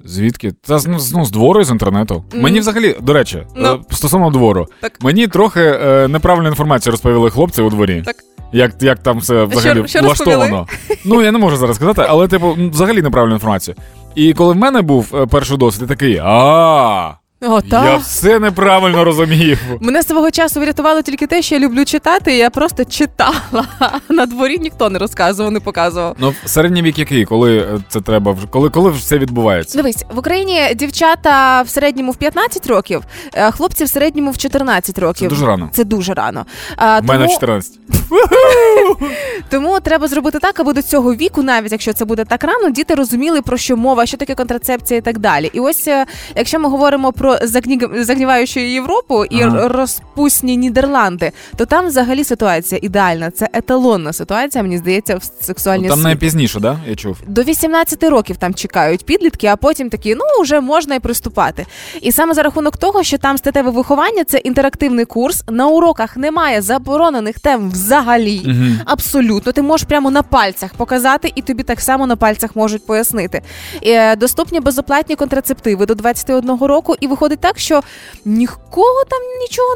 Звідки? 0.06 0.52
Та 0.52 0.80
з- 0.80 0.88
ну, 0.88 1.00
з- 1.00 1.14
ну, 1.14 1.26
двору 1.26 1.62
і 1.62 1.64
з 1.64 1.70
інтернету. 1.70 2.24
Мгм. 2.34 2.44
Мені 2.44 2.60
взагалі, 2.60 2.96
до 3.02 3.14
речі, 3.14 3.44
Ну. 3.56 3.68
е, 3.92 3.96
стосовно 3.96 4.30
двору, 4.30 4.68
Так. 4.82 4.98
мені 5.02 5.28
трохи 5.28 5.62
е, 5.62 6.08
неправильну 6.08 6.50
інформацію 6.50 6.92
розповіли 6.92 7.30
хлопці 7.30 7.62
у 7.62 7.70
дворі. 7.70 8.04
Так. 8.06 8.16
Як, 8.54 8.72
як 8.82 9.00
там 9.00 9.18
все 9.20 9.44
взагалі 9.44 9.88
що 9.88 10.02
влаштовано. 10.02 10.68
Ну, 11.06 11.22
я 11.22 11.32
не 11.32 11.38
можу 11.40 11.58
зараз 11.58 11.76
сказати, 11.76 12.06
але, 12.10 12.28
типу, 12.28 12.58
взагалі 12.72 13.02
неправильну 13.02 13.36
інформацію. 13.36 13.76
І 14.16 14.34
коли 14.34 14.54
в 14.54 14.58
мене 14.58 14.82
був 14.82 15.12
е, 15.16 15.26
перший 15.26 15.58
досвід, 15.58 15.82
я 15.82 15.88
такий, 15.88 16.22
а 16.24 17.14
О, 17.42 17.62
я 17.72 17.98
все 17.98 18.40
неправильно 18.40 19.04
розумів. 19.04 19.60
Мене 19.82 20.04
свого 20.04 20.32
часу 20.32 20.60
врятувало 20.60 21.02
тільки 21.02 21.28
те, 21.28 21.42
що 21.42 21.56
я 21.56 21.62
люблю 21.62 21.86
читати, 21.86 22.34
і 22.34 22.38
я 22.38 22.50
просто 22.50 22.86
читала. 22.86 23.66
На 24.10 24.26
дворі 24.26 24.58
ніхто 24.58 24.90
не 24.90 25.00
розказував, 25.00 25.52
не 25.52 25.60
показував. 25.60 26.16
Ну, 26.20 26.34
середній 26.46 26.82
вік 26.82 27.00
який, 27.00 27.26
коли 27.26 27.58
е, 27.58 27.80
це 27.90 28.02
треба 28.02 28.32
вже, 28.32 28.48
коли, 28.48 28.70
коли 28.70 28.92
все 28.92 29.18
відбувається? 29.18 29.78
Дивись, 29.78 30.06
в 30.14 30.20
Україні 30.20 30.62
дівчата 30.76 31.62
в 31.62 31.70
середньому 31.70 32.12
в 32.12 32.16
15 32.16 32.68
років, 32.68 33.02
е, 33.34 33.52
хлопці 33.52 33.84
в 33.84 33.90
середньому 33.90 34.32
в 34.32 34.38
14 34.38 35.00
років. 35.00 35.30
Це 35.30 35.36
дуже 35.36 35.46
рано. 35.46 35.70
Це 35.74 35.84
дуже 35.84 36.14
рано. 36.14 36.46
А, 36.76 37.00
У 37.00 37.04
мене 37.04 37.26
тому, 37.26 37.34
14. 37.34 37.80
тому 39.50 39.80
треба 39.80 40.08
зробити 40.08 40.40
так, 40.40 40.60
аби 40.60 40.74
до 40.74 40.82
цього 40.82 41.16
віку, 41.16 41.44
навіть 41.44 41.72
якщо 41.72 41.94
це 41.94 42.06
буде 42.06 42.26
так 42.26 42.44
рано, 42.44 42.70
діти 42.70 42.96
розуміли 42.96 43.42
про 43.42 43.58
що 43.58 43.78
мова, 43.78 44.06
що 44.06 44.18
таке 44.18 44.36
контрацепція 44.36 44.98
і 44.98 45.02
так 45.02 45.18
далі. 45.20 45.50
І 45.54 45.60
ось 45.60 45.88
е, 45.88 46.06
якщо 46.36 46.60
ми 46.60 46.70
говоримо 46.70 47.14
про 47.14 47.29
загні- 47.38 48.04
загніваючу 48.04 48.60
Європу 48.60 49.26
і 49.26 49.42
Ага. 49.42 49.68
розпусні 49.68 50.58
Нідерланди, 50.58 51.32
то 51.56 51.66
там 51.66 51.88
взагалі 51.88 52.24
ситуація 52.24 52.80
ідеальна. 52.84 53.32
Це 53.32 53.50
еталонна 53.54 54.14
ситуація, 54.14 54.64
мені 54.64 54.78
здається, 54.78 55.16
в 55.18 55.24
сексуальній 55.42 55.84
Ну, 55.84 55.90
там 55.90 56.02
найпізніше, 56.02 56.60
да? 56.60 56.80
Я 56.90 56.96
чув. 56.96 57.18
До 57.28 57.44
18 57.44 58.04
років 58.10 58.38
там 58.38 58.54
чекають 58.54 59.06
підлітки, 59.06 59.48
а 59.48 59.56
потім 59.56 59.90
такі, 59.90 60.16
ну 60.16 60.22
вже 60.44 60.62
можна 60.62 60.96
і 60.96 61.00
приступати. 61.00 61.66
І 62.02 62.12
саме 62.12 62.34
за 62.34 62.44
рахунок 62.44 62.78
того, 62.78 63.04
що 63.04 63.18
там 63.18 63.38
статеве 63.38 63.72
виховання 63.72 64.24
це 64.24 64.38
інтерактивний 64.38 65.06
курс. 65.06 65.44
На 65.50 65.68
уроках 65.68 66.18
немає 66.18 66.62
заборонених 66.62 67.40
тем 67.40 67.72
взагалі. 67.72 68.42
Мгм. 68.46 68.80
Абсолютно, 68.86 69.52
ти 69.52 69.62
можеш 69.62 69.88
прямо 69.88 70.12
на 70.12 70.24
пальцях 70.24 70.74
показати, 70.74 71.32
і 71.36 71.42
тобі 71.42 71.64
так 71.64 71.82
само 71.82 72.08
на 72.08 72.16
пальцях 72.16 72.56
можуть 72.56 72.86
пояснити. 72.86 73.42
Е, 73.86 74.16
доступні 74.16 74.60
безоплатні 74.60 75.16
контрацептиви 75.16 75.86
до 75.86 75.96
21 75.96 76.68
року, 76.68 76.96
і 77.00 77.08
виходить 77.20 77.40
так, 77.40 77.60
що 77.60 77.82
нікого 78.26 79.04
там 79.10 79.20
нічого 79.42 79.70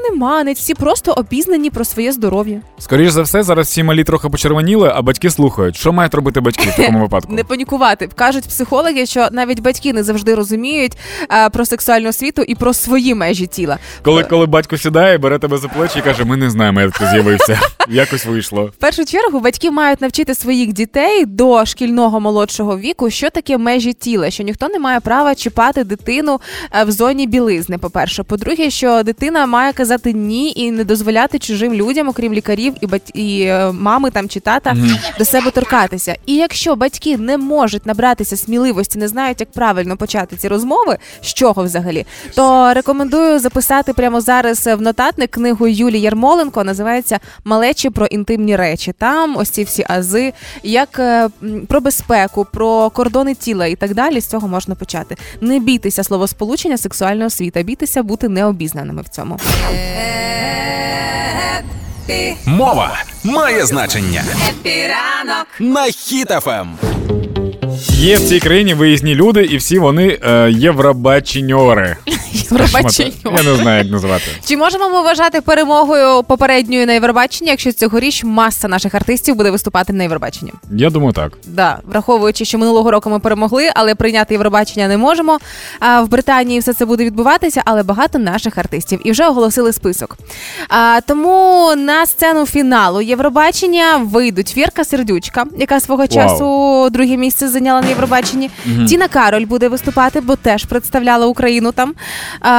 не 0.43 0.53
всі 0.53 0.73
просто 0.73 1.11
обізнані 1.11 1.69
про 1.69 1.85
своє 1.85 2.11
здоров'я. 2.11 2.61
Скоріше 2.79 3.11
за 3.11 3.21
все, 3.21 3.43
зараз 3.43 3.67
всі 3.67 3.83
малі 3.83 4.03
трохи 4.03 4.29
почервоніли, 4.29 4.91
а 4.95 5.01
батьки 5.01 5.29
слухають. 5.29 5.75
Що 5.75 5.93
мають 5.93 6.13
робити 6.13 6.39
батьки 6.39 6.69
в 6.69 6.75
такому 6.75 6.99
випадку? 7.01 7.33
Не 7.33 7.43
панікувати. 7.43 8.09
Кажуть 8.15 8.43
психологи, 8.43 9.05
що 9.05 9.27
навіть 9.31 9.59
батьки 9.59 9.93
не 9.93 10.03
завжди 10.03 10.35
розуміють 10.35 10.97
е, 11.31 11.49
про 11.49 11.65
сексуальну 11.65 12.09
освіту 12.09 12.41
і 12.41 12.55
про 12.55 12.73
свої 12.73 13.15
межі 13.15 13.47
тіла. 13.47 13.77
Коли, 14.01 14.23
коли 14.23 14.45
батько 14.45 14.77
сідає, 14.77 15.17
бере 15.17 15.39
тебе 15.39 15.57
за 15.57 15.67
плечі 15.67 15.99
і 15.99 16.01
каже: 16.01 16.23
Ми 16.25 16.37
не 16.37 16.49
знаємо, 16.49 16.81
як 16.81 16.99
ти 16.99 17.07
з'явився. 17.11 17.59
Якось 17.89 18.25
вийшло. 18.25 18.65
В 18.65 18.75
першу 18.75 19.05
чергу 19.05 19.39
батьки 19.39 19.71
мають 19.71 20.01
навчити 20.01 20.35
своїх 20.35 20.73
дітей 20.73 21.25
до 21.25 21.65
шкільного 21.65 22.19
молодшого 22.19 22.77
віку, 22.77 23.09
що 23.09 23.29
таке 23.29 23.57
межі 23.57 23.93
тіла, 23.93 24.31
що 24.31 24.43
ніхто 24.43 24.67
не 24.67 24.79
має 24.79 24.99
права 24.99 25.35
чіпати 25.35 25.83
дитину 25.83 26.39
е, 26.71 26.83
в 26.83 26.91
зоні 26.91 27.27
білизни. 27.37 27.77
По-перше, 27.77 28.23
по-друге, 28.23 28.69
що 28.69 29.03
дитина 29.03 29.45
має 29.45 29.73
казати 29.73 30.13
ні 30.13 30.53
і 30.55 30.71
не 30.71 30.83
дозволяти 30.83 31.39
чужим 31.39 31.73
людям, 31.73 32.09
окрім 32.09 32.33
лікарів 32.33 32.73
і 32.81 32.87
бать... 32.87 33.11
і 33.13 33.41
е, 33.41 33.71
мами 33.71 34.11
там 34.11 34.29
чи 34.29 34.39
тата, 34.39 34.73
Мгм. 34.73 34.97
до 35.19 35.25
себе 35.25 35.51
торкатися. 35.51 36.15
І 36.25 36.35
якщо 36.35 36.75
батьки 36.75 37.17
не 37.17 37.37
можуть 37.37 37.85
набратися 37.85 38.37
сміливості, 38.37 38.99
не 38.99 39.07
знають, 39.07 39.39
як 39.39 39.51
правильно 39.51 39.97
почати 39.97 40.35
ці 40.35 40.47
розмови, 40.47 40.97
з 41.21 41.33
чого 41.33 41.63
взагалі, 41.63 42.05
то 42.35 42.73
рекомендую 42.73 43.39
записати 43.39 43.93
прямо 43.93 44.21
зараз 44.21 44.67
в 44.67 44.77
нотатник 44.81 45.31
книгу 45.31 45.67
Юлії 45.67 46.01
Ярмоленко. 46.01 46.63
Називається 46.63 47.19
Малечі 47.43 47.89
про 47.89 48.05
інтимні 48.05 48.55
речі. 48.55 48.93
Там 48.97 49.37
ось 49.37 49.49
ці 49.49 49.63
всі 49.63 49.85
ази, 49.89 50.33
як 50.63 50.99
е, 50.99 51.29
про 51.67 51.81
безпеку, 51.81 52.47
про 52.53 52.89
кордони 52.89 53.35
тіла 53.35 53.65
і 53.67 53.75
так 53.75 53.93
далі. 53.93 54.19
З 54.21 54.25
цього 54.27 54.47
можна 54.47 54.75
почати. 54.75 55.15
Не 55.41 55.59
бійтеся 55.59 56.03
словосполучення 56.03 56.77
сексуальна 57.23 57.27
освіта, 57.27 57.63
бійтеся 57.63 58.03
бути 58.03 58.29
необізнаними 58.29 59.01
в 59.01 59.09
цьому. 59.09 59.39
Хеппі, 62.07 62.35
Мова 62.45 62.97
має 63.23 63.65
значення 63.65 64.23
епіранок. 64.49 65.47
на 65.59 65.91
Ем. 66.47 66.77
Є 68.03 68.15
в 68.15 68.19
цій 68.19 68.39
країні 68.39 68.73
виїзні 68.73 69.15
люди, 69.15 69.43
і 69.43 69.57
всі 69.57 69.79
вони 69.79 70.19
е, 70.23 70.51
євробаченьори. 70.51 71.95
Євробаченню. 72.33 73.11
Я 73.25 73.43
не 73.43 73.55
знаю, 73.55 73.83
як 73.83 73.91
називати. 73.91 74.23
Чи 74.45 74.57
можемо 74.57 74.89
ми 74.89 75.01
вважати 75.01 75.41
перемогою 75.41 76.23
попередньою 76.23 76.85
на 76.85 76.93
Євробаченні, 76.93 77.49
якщо 77.51 77.71
цьогоріч 77.71 78.23
маса 78.23 78.67
наших 78.67 78.95
артистів 78.95 79.35
буде 79.35 79.51
виступати 79.51 79.93
на 79.93 80.03
Євробаченні? 80.03 80.53
Я 80.71 80.89
думаю, 80.89 81.13
так. 81.13 81.37
Да, 81.47 81.79
враховуючи, 81.85 82.45
що 82.45 82.57
минулого 82.57 82.91
року 82.91 83.09
ми 83.09 83.19
перемогли, 83.19 83.69
але 83.75 83.95
прийняти 83.95 84.33
Євробачення 84.33 84.87
не 84.87 84.97
можемо. 84.97 85.39
А 85.79 86.01
в 86.01 86.09
Британії 86.09 86.59
все 86.59 86.73
це 86.73 86.85
буде 86.85 87.05
відбуватися, 87.05 87.61
але 87.65 87.83
багато 87.83 88.19
наших 88.19 88.57
артистів 88.57 88.99
і 89.03 89.11
вже 89.11 89.27
оголосили 89.27 89.73
список. 89.73 90.17
А, 90.69 90.99
тому 91.07 91.73
на 91.75 92.05
сцену 92.05 92.45
фіналу 92.45 93.01
Євробачення 93.01 93.97
вийдуть 93.97 94.57
Вірка 94.57 94.83
Сердючка, 94.83 95.45
яка 95.57 95.79
свого 95.79 96.07
часу 96.07 96.89
друге 96.89 97.17
місце 97.17 97.47
зайняла 97.49 97.81
на 97.81 97.92
Євробаченні. 97.93 98.49
Тіна 98.87 99.07
Кароль 99.07 99.45
буде 99.45 99.67
виступати, 99.67 100.21
бо 100.21 100.35
теж 100.35 100.65
представляла 100.65 101.25
Україну 101.27 101.71
там. 101.71 101.93
А, 102.41 102.49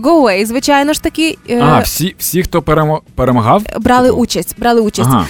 Go 0.00 0.22
Away, 0.22 0.46
звичайно 0.46 0.92
ж 0.92 1.02
таки. 1.02 1.38
е, 1.50 1.60
А, 1.60 1.78
всі, 1.80 2.14
всі 2.18 2.42
хто 2.42 2.62
перемо- 2.62 3.00
перемагав? 3.14 3.62
Брали 3.78 4.10
участь, 4.10 4.54
брали 4.58 4.80
участь 4.80 5.10
Ага. 5.12 5.26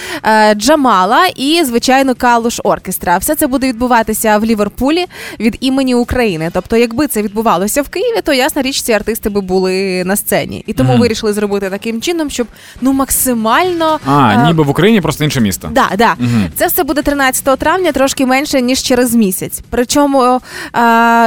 Е, 0.51 0.55
Джамала 0.55 1.27
і 1.35 1.63
звичайно 1.65 2.15
Калуш 2.15 2.59
Оркестра. 2.63 3.17
Все 3.17 3.35
це 3.35 3.47
буде 3.47 3.67
відбуватися 3.67 4.37
в 4.37 4.45
Ліверпулі 4.45 5.05
від 5.39 5.57
імені 5.59 5.95
України. 5.95 6.49
Тобто, 6.53 6.77
якби 6.77 7.07
це 7.07 7.21
відбувалося 7.21 7.81
в 7.81 7.89
Києві, 7.89 8.21
то 8.23 8.33
ясна 8.33 8.61
річ, 8.61 8.81
ці 8.81 8.91
артисти 8.91 9.29
би 9.29 9.41
були 9.41 10.03
на 10.03 10.15
сцені, 10.15 10.63
і 10.67 10.73
тому 10.73 10.91
Мгм. 10.91 11.01
вирішили 11.01 11.33
зробити 11.33 11.69
таким 11.69 12.01
чином, 12.01 12.29
щоб 12.29 12.47
ну 12.81 12.93
максимально 12.93 13.99
А, 14.05 14.33
е, 14.33 14.47
ніби 14.47 14.63
в 14.63 14.69
Україні 14.69 15.01
просто 15.01 15.23
інше 15.23 15.41
місто. 15.41 15.69
Да, 15.71 15.89
да. 15.97 16.13
Мгм. 16.19 16.43
Це 16.55 16.67
все 16.67 16.83
буде 16.83 17.01
13 17.01 17.55
травня, 17.55 17.91
трошки 17.91 18.25
менше 18.25 18.61
ніж 18.61 18.81
через 18.81 19.15
місяць. 19.17 19.61
Причому 19.69 20.23
е, 20.23 20.39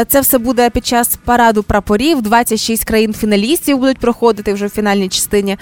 це 0.08 0.20
все 0.20 0.38
буде 0.38 0.70
під 0.70 0.86
час 0.86 1.18
параду 1.24 1.62
прапорів. 1.62 2.22
26 2.22 2.84
країн-фіналістів 2.84 3.78
будуть 3.78 3.98
проходити 3.98 4.52
вже 4.52 4.66
в 4.66 4.70
фінальній 4.70 5.08
частині. 5.08 5.52
Е, 5.52 5.58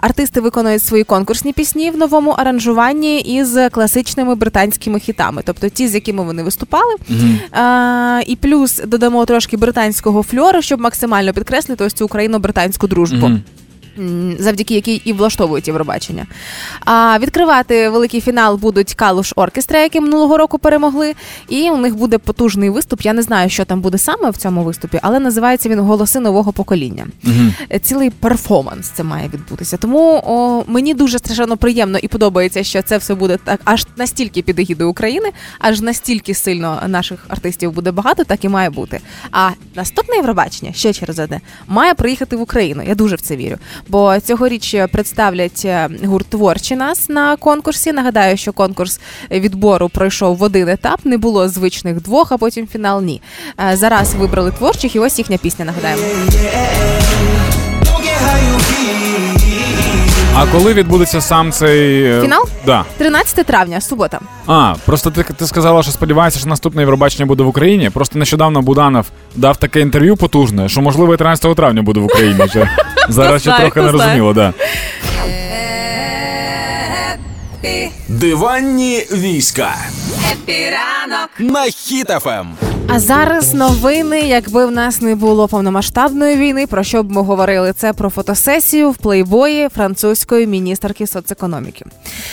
артисти 0.00 0.40
виконують 0.40 0.82
свої 0.82 1.04
конкурсні 1.04 1.52
пісні 1.52 1.90
в 1.90 1.96
новому 1.96 2.30
аранжуванні 2.30 3.20
із 3.20 3.58
класичними 3.70 4.34
британськими 4.34 4.98
хітами, 4.98 5.42
тобто 5.44 5.68
ті, 5.68 5.88
з 5.88 5.94
якими 5.94 6.24
вони 6.24 6.42
виступали. 6.42 6.94
Е, 7.52 8.22
і 8.26 8.36
плюс 8.36 8.82
додамо 8.86 9.24
трошки 9.24 9.56
британського 9.56 10.22
фльору, 10.22 10.62
щоб 10.62 10.80
максимально 10.80 11.32
підкреслити 11.32 11.84
ось 11.84 11.92
цю 11.92 12.04
україно-британську 12.04 12.86
дружбу. 12.86 13.26
Мгм. 13.26 13.42
Завдяки 14.38 14.74
якій 14.74 15.02
і 15.04 15.12
влаштовують 15.12 15.68
Євробачення. 15.68 16.26
А 16.84 17.18
відкривати 17.18 17.88
великий 17.88 18.20
фінал 18.20 18.56
будуть 18.56 18.94
Калуш 18.94 19.32
Оркестра, 19.36 19.80
які 19.80 20.00
минулого 20.00 20.38
року 20.38 20.58
перемогли. 20.58 21.14
І 21.48 21.70
у 21.70 21.76
них 21.76 21.96
буде 21.96 22.18
потужний 22.18 22.70
виступ. 22.70 23.00
Я 23.02 23.12
не 23.12 23.22
знаю, 23.22 23.50
що 23.50 23.64
там 23.64 23.80
буде 23.80 23.98
саме 23.98 24.30
в 24.30 24.36
цьому 24.36 24.64
виступі, 24.64 24.98
але 25.02 25.20
називається 25.20 25.68
він 25.68 25.80
Голоси 25.80 26.20
нового 26.20 26.52
покоління. 26.52 27.06
Е, 27.72 27.78
Цілий 27.78 28.10
перформанс 28.10 28.88
це 28.88 29.02
має 29.02 29.28
відбутися. 29.28 29.76
Тому 29.76 30.22
о, 30.26 30.64
мені 30.66 30.94
дуже 30.94 31.18
страшенно 31.18 31.56
приємно 31.56 31.98
і 31.98 32.08
подобається, 32.08 32.62
що 32.62 32.82
це 32.82 32.98
все 32.98 33.14
буде 33.14 33.38
так 33.44 33.60
аж 33.64 33.86
настільки 33.96 34.42
під 34.42 34.58
егідою 34.58 34.90
України, 34.90 35.28
аж 35.58 35.80
настільки 35.80 36.34
сильно 36.34 36.82
наших 36.86 37.24
артистів 37.28 37.72
буде 37.72 37.90
багато, 37.92 38.24
так 38.24 38.44
і 38.44 38.48
має 38.48 38.70
бути. 38.70 39.00
А 39.32 39.50
наступне 39.74 40.16
Євробачення 40.16 40.72
ще 40.72 40.92
через 40.92 41.18
одне 41.18 41.40
має 41.66 41.94
приїхати 41.94 42.36
в 42.36 42.40
Україну. 42.40 42.82
Я 42.86 42.94
дуже 42.94 43.16
в 43.16 43.20
це 43.20 43.36
вірю. 43.36 43.56
Бо 43.88 44.20
цьогоріч 44.20 44.76
представлять 44.92 45.62
е, 45.64 45.88
гурт 46.04 46.26
творчі 46.26 46.76
нас 46.76 47.08
на 47.08 47.36
конкурсі. 47.36 47.92
Нагадаю, 47.92 48.36
що 48.36 48.52
конкурс 48.52 49.00
відбору 49.30 49.88
пройшов 49.88 50.36
в 50.36 50.42
один 50.42 50.68
етап. 50.68 51.00
Не 51.04 51.18
було 51.18 51.48
звичних 51.48 52.02
двох, 52.02 52.32
а 52.32 52.38
потім 52.38 52.66
фінал 52.66 53.02
ні. 53.02 53.22
Е, 53.72 53.76
Зараз 53.76 54.14
вибрали 54.14 54.50
творчих, 54.50 54.96
і 54.96 54.98
ось 54.98 55.18
їхня 55.18 55.38
пісня. 55.38 55.64
Нагадаємо. 55.64 56.02
А 60.38 60.46
коли 60.46 60.74
відбудеться 60.74 61.20
сам 61.20 61.52
цей 61.52 62.04
е, 62.04 62.20
Фінал? 62.22 62.48
Да. 62.66 62.84
13 62.98 63.46
травня, 63.46 63.80
субота. 63.80 64.20
А, 64.46 64.74
просто 64.84 65.10
ти, 65.10 65.22
ти 65.22 65.46
сказала, 65.46 65.82
що 65.82 65.92
сподіваєшся, 65.92 66.40
що 66.40 66.48
наступне 66.48 66.82
Євробачення 66.82 67.26
буде 67.26 67.42
в 67.42 67.46
Україні. 67.48 67.90
Просто 67.90 68.18
нещодавно 68.18 68.62
Буданов 68.62 69.06
дав 69.34 69.56
таке 69.56 69.80
інтерв'ю 69.80 70.16
потужне, 70.16 70.68
що 70.68 70.80
можливо 70.80 71.14
і 71.14 71.16
13 71.16 71.56
травня 71.56 71.82
буде 71.82 72.00
в 72.00 72.04
Україні. 72.04 72.40
Зараз 73.08 73.42
ще 73.42 73.52
трохи 73.52 73.80
не 73.80 73.92
розуміло, 73.92 74.32
да. 74.32 74.52
Диванні 78.08 79.06
війська 79.12 79.74
епіранок. 80.32 81.30
на 81.38 81.66
Ем. 82.40 82.75
А 82.88 82.98
зараз 83.00 83.54
новини, 83.54 84.20
якби 84.20 84.66
в 84.66 84.70
нас 84.70 85.00
не 85.00 85.14
було 85.14 85.48
повномасштабної 85.48 86.36
війни, 86.36 86.66
про 86.66 86.82
що 86.82 87.02
б 87.02 87.10
ми 87.12 87.22
говорили? 87.22 87.72
Це 87.72 87.92
про 87.92 88.10
фотосесію 88.10 88.90
в 88.90 88.96
плейбої 88.96 89.68
французької 89.68 90.46
міністерки 90.46 91.06
соцекономіки. 91.06 91.84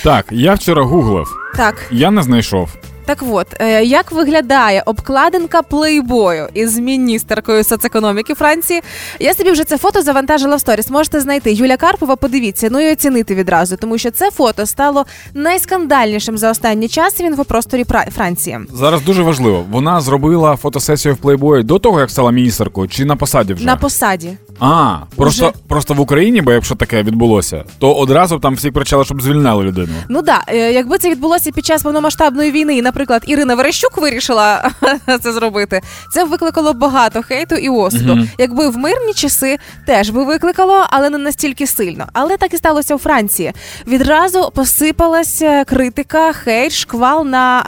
Так, 0.04 0.26
я 0.32 0.54
вчора 0.54 0.84
гуглив, 0.84 1.28
Так, 1.58 1.76
я 1.92 2.12
не 2.12 2.24
знайшов. 2.24 2.70
Так 3.06 3.24
от, 3.32 3.48
е, 3.60 3.84
як 3.84 4.12
виглядає 4.12 4.84
обкладинка 4.86 5.62
плейбою 5.62 6.48
із 6.54 6.78
міністеркою 6.78 7.64
соцекономіки 7.64 8.34
Франції? 8.34 8.82
Я 9.20 9.34
собі 9.34 9.52
вже 9.52 9.64
це 9.64 9.78
фото 9.78 10.02
завантажила 10.02 10.56
в 10.56 10.60
сторіс. 10.60 10.90
Можете 10.90 11.20
знайти 11.20 11.54
Юля 11.54 11.78
Карпова. 11.78 12.16
Подивіться, 12.16 12.68
ну 12.72 12.80
і 12.80 12.92
оцінити 12.92 13.36
відразу, 13.36 13.78
тому 13.78 13.98
що 13.98 14.12
це 14.12 14.32
фото 14.32 14.66
стало 14.66 15.06
найскандальнішим 15.34 16.38
за 16.38 16.52
останній 16.52 16.88
час 16.88 17.20
в 17.20 17.22
інфопросторі 17.22 17.86
Франції. 18.16 18.60
Зараз 18.74 19.02
дуже 19.02 19.24
важливо. 19.24 19.66
Вона 19.72 20.02
зробила 20.02 20.56
фотосесію 20.56 21.14
в 21.14 21.18
плейбої 21.18 21.64
до 21.64 21.80
того, 21.80 22.00
як 22.00 22.12
стала 22.12 22.32
міністеркою, 22.32 22.88
чи 22.88 23.06
на 23.06 23.16
посаді 23.16 23.54
вже? 23.54 23.66
На 23.66 23.76
посаді. 23.76 24.38
А, 24.60 24.98
просто, 25.16 25.50
Вже. 25.50 25.68
просто 25.68 25.94
в 25.94 26.00
Україні, 26.00 26.42
бо 26.42 26.52
якщо 26.52 26.76
таке 26.76 27.04
відбулося, 27.04 27.64
то 27.80 27.94
одразу 27.94 28.38
б 28.38 28.42
там 28.42 28.56
всі 28.56 28.72
кричали, 28.72 29.06
щоб 29.06 29.22
звільняли 29.22 29.64
людину. 29.64 29.94
Ну 30.10 30.22
да, 30.22 30.44
е, 30.48 30.72
якби 30.72 30.98
це 30.98 31.10
відбулося 31.10 31.52
під 31.52 31.66
час 31.66 31.84
повномасштабної 31.84 32.52
війни, 32.52 32.78
і, 32.78 32.82
наприклад, 32.82 33.24
Ірина 33.28 33.56
Верещук 33.56 33.98
вирішила 33.98 34.72
це 35.22 35.34
зробити, 35.34 35.82
це 36.14 36.24
викликало 36.24 36.74
багато 36.74 37.22
хейту 37.22 37.56
і 37.56 37.70
осуду. 37.70 38.16
Мгм. 38.16 38.30
Якби 38.38 38.70
в 38.70 38.78
мирні 38.78 39.14
часи 39.14 39.58
теж 39.86 40.10
би 40.10 40.24
викликало, 40.24 40.86
але 40.90 41.10
не 41.10 41.18
настільки 41.18 41.68
сильно. 41.68 42.06
Але 42.14 42.38
так 42.38 42.54
і 42.54 42.58
сталося 42.58 42.96
у 42.96 42.98
Франції. 42.98 43.54
Відразу 43.88 44.52
посипалася 44.56 45.64
критика, 45.64 46.34
хейт, 46.34 46.72
шквал 46.72 47.26
на 47.26 47.60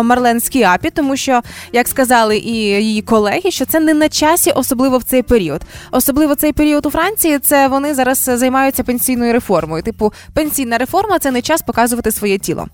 е, 0.00 0.02
Марлен 0.02 0.40
Скіапі, 0.40 0.90
тому 0.90 1.16
що, 1.16 1.40
як 1.72 1.88
сказали 1.88 2.36
і 2.36 2.54
її 2.56 3.02
колеги, 3.02 3.50
що 3.50 3.64
це 3.64 3.80
не 3.80 3.94
на 3.94 4.08
часі, 4.08 4.50
особливо 4.50 4.98
в 4.98 5.02
цей 5.02 5.22
період. 5.22 5.60
Особливо 5.90 6.33
цей 6.34 6.52
період 6.52 6.86
у 6.86 6.90
Франції, 6.90 7.38
це 7.38 7.68
вони 7.68 7.94
зараз 7.94 8.30
займаються 8.34 8.82
пенсійною 8.82 9.32
реформою. 9.32 9.82
Типу, 9.82 10.12
пенсійна 10.34 10.78
реформа 10.78 11.18
це 11.18 11.30
не 11.30 11.42
час 11.42 11.62
показувати 11.62 12.10
своє 12.12 12.38
тіло. 12.38 12.66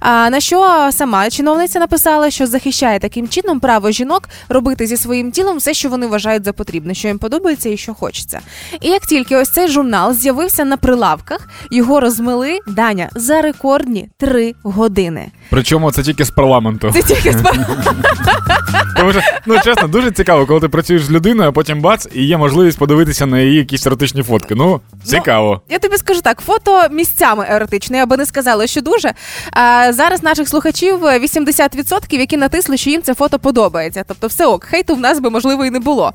А 0.00 0.30
на 0.30 0.40
що 0.40 0.88
сама 0.92 1.30
чиновниця 1.30 1.78
написала, 1.78 2.30
що 2.30 2.46
захищає 2.46 2.98
таким 2.98 3.28
чином 3.28 3.60
право 3.60 3.90
жінок 3.90 4.28
робити 4.48 4.86
зі 4.86 4.96
своїм 4.96 5.32
тілом 5.32 5.56
все, 5.58 5.74
що 5.74 5.88
вони 5.88 6.06
вважають 6.06 6.44
за 6.44 6.52
потрібне, 6.52 6.94
що 6.94 7.08
їм 7.08 7.18
подобається 7.18 7.68
і 7.68 7.76
що 7.76 7.94
хочеться. 7.94 8.40
І 8.80 8.88
як 8.88 9.06
тільки 9.06 9.36
ось 9.36 9.52
цей 9.52 9.68
журнал 9.68 10.14
з'явився 10.14 10.64
на 10.64 10.76
прилавках, 10.76 11.48
його 11.70 12.00
розмили 12.00 12.58
Даня 12.66 13.08
за 13.14 13.42
рекордні 13.42 14.08
три 14.18 14.54
години. 14.62 15.30
Причому 15.50 15.92
це 15.92 16.02
тільки 16.02 16.24
з 16.24 16.30
парламенту. 16.30 16.90
Це 16.92 17.02
тільки 17.02 17.32
з 17.32 17.42
що, 19.10 19.20
ну 19.46 19.60
чесно, 19.64 19.88
дуже 19.88 20.10
цікаво, 20.10 20.46
коли 20.46 20.60
ти 20.60 20.68
працюєш 20.68 21.04
з 21.04 21.10
людиною, 21.10 21.48
а 21.48 21.52
потім 21.52 21.80
бац, 21.80 22.08
і 22.14 22.24
є 22.24 22.36
можливість 22.36 22.78
подивитися 22.78 23.03
на 23.26 23.40
її 23.40 23.56
якісь 23.56 23.86
еротичні 23.86 24.22
фотки. 24.22 24.54
Ну, 24.54 24.80
цікаво. 25.04 25.60
Я 25.68 25.78
тобі 25.78 25.96
скажу 25.96 26.20
так, 26.20 26.40
фото 26.40 26.82
місцями 26.90 27.46
еротичне, 27.50 27.96
я 27.98 28.06
би 28.06 28.16
не 28.16 28.26
сказала, 28.26 28.66
що 28.66 28.80
дуже. 28.80 29.12
А, 29.52 29.92
зараз 29.92 30.22
наших 30.22 30.48
слухачів 30.48 31.04
80%, 31.04 32.18
які 32.18 32.36
натисли, 32.36 32.76
що 32.76 32.90
їм 32.90 33.02
це 33.02 33.14
фото 33.14 33.38
подобається. 33.38 34.04
Тобто, 34.08 34.26
все 34.26 34.46
ок, 34.46 34.64
хейту 34.64 34.94
в 34.94 35.00
нас 35.00 35.20
би 35.20 35.30
можливо 35.30 35.64
і 35.64 35.70
не 35.70 35.80
було. 35.80 36.12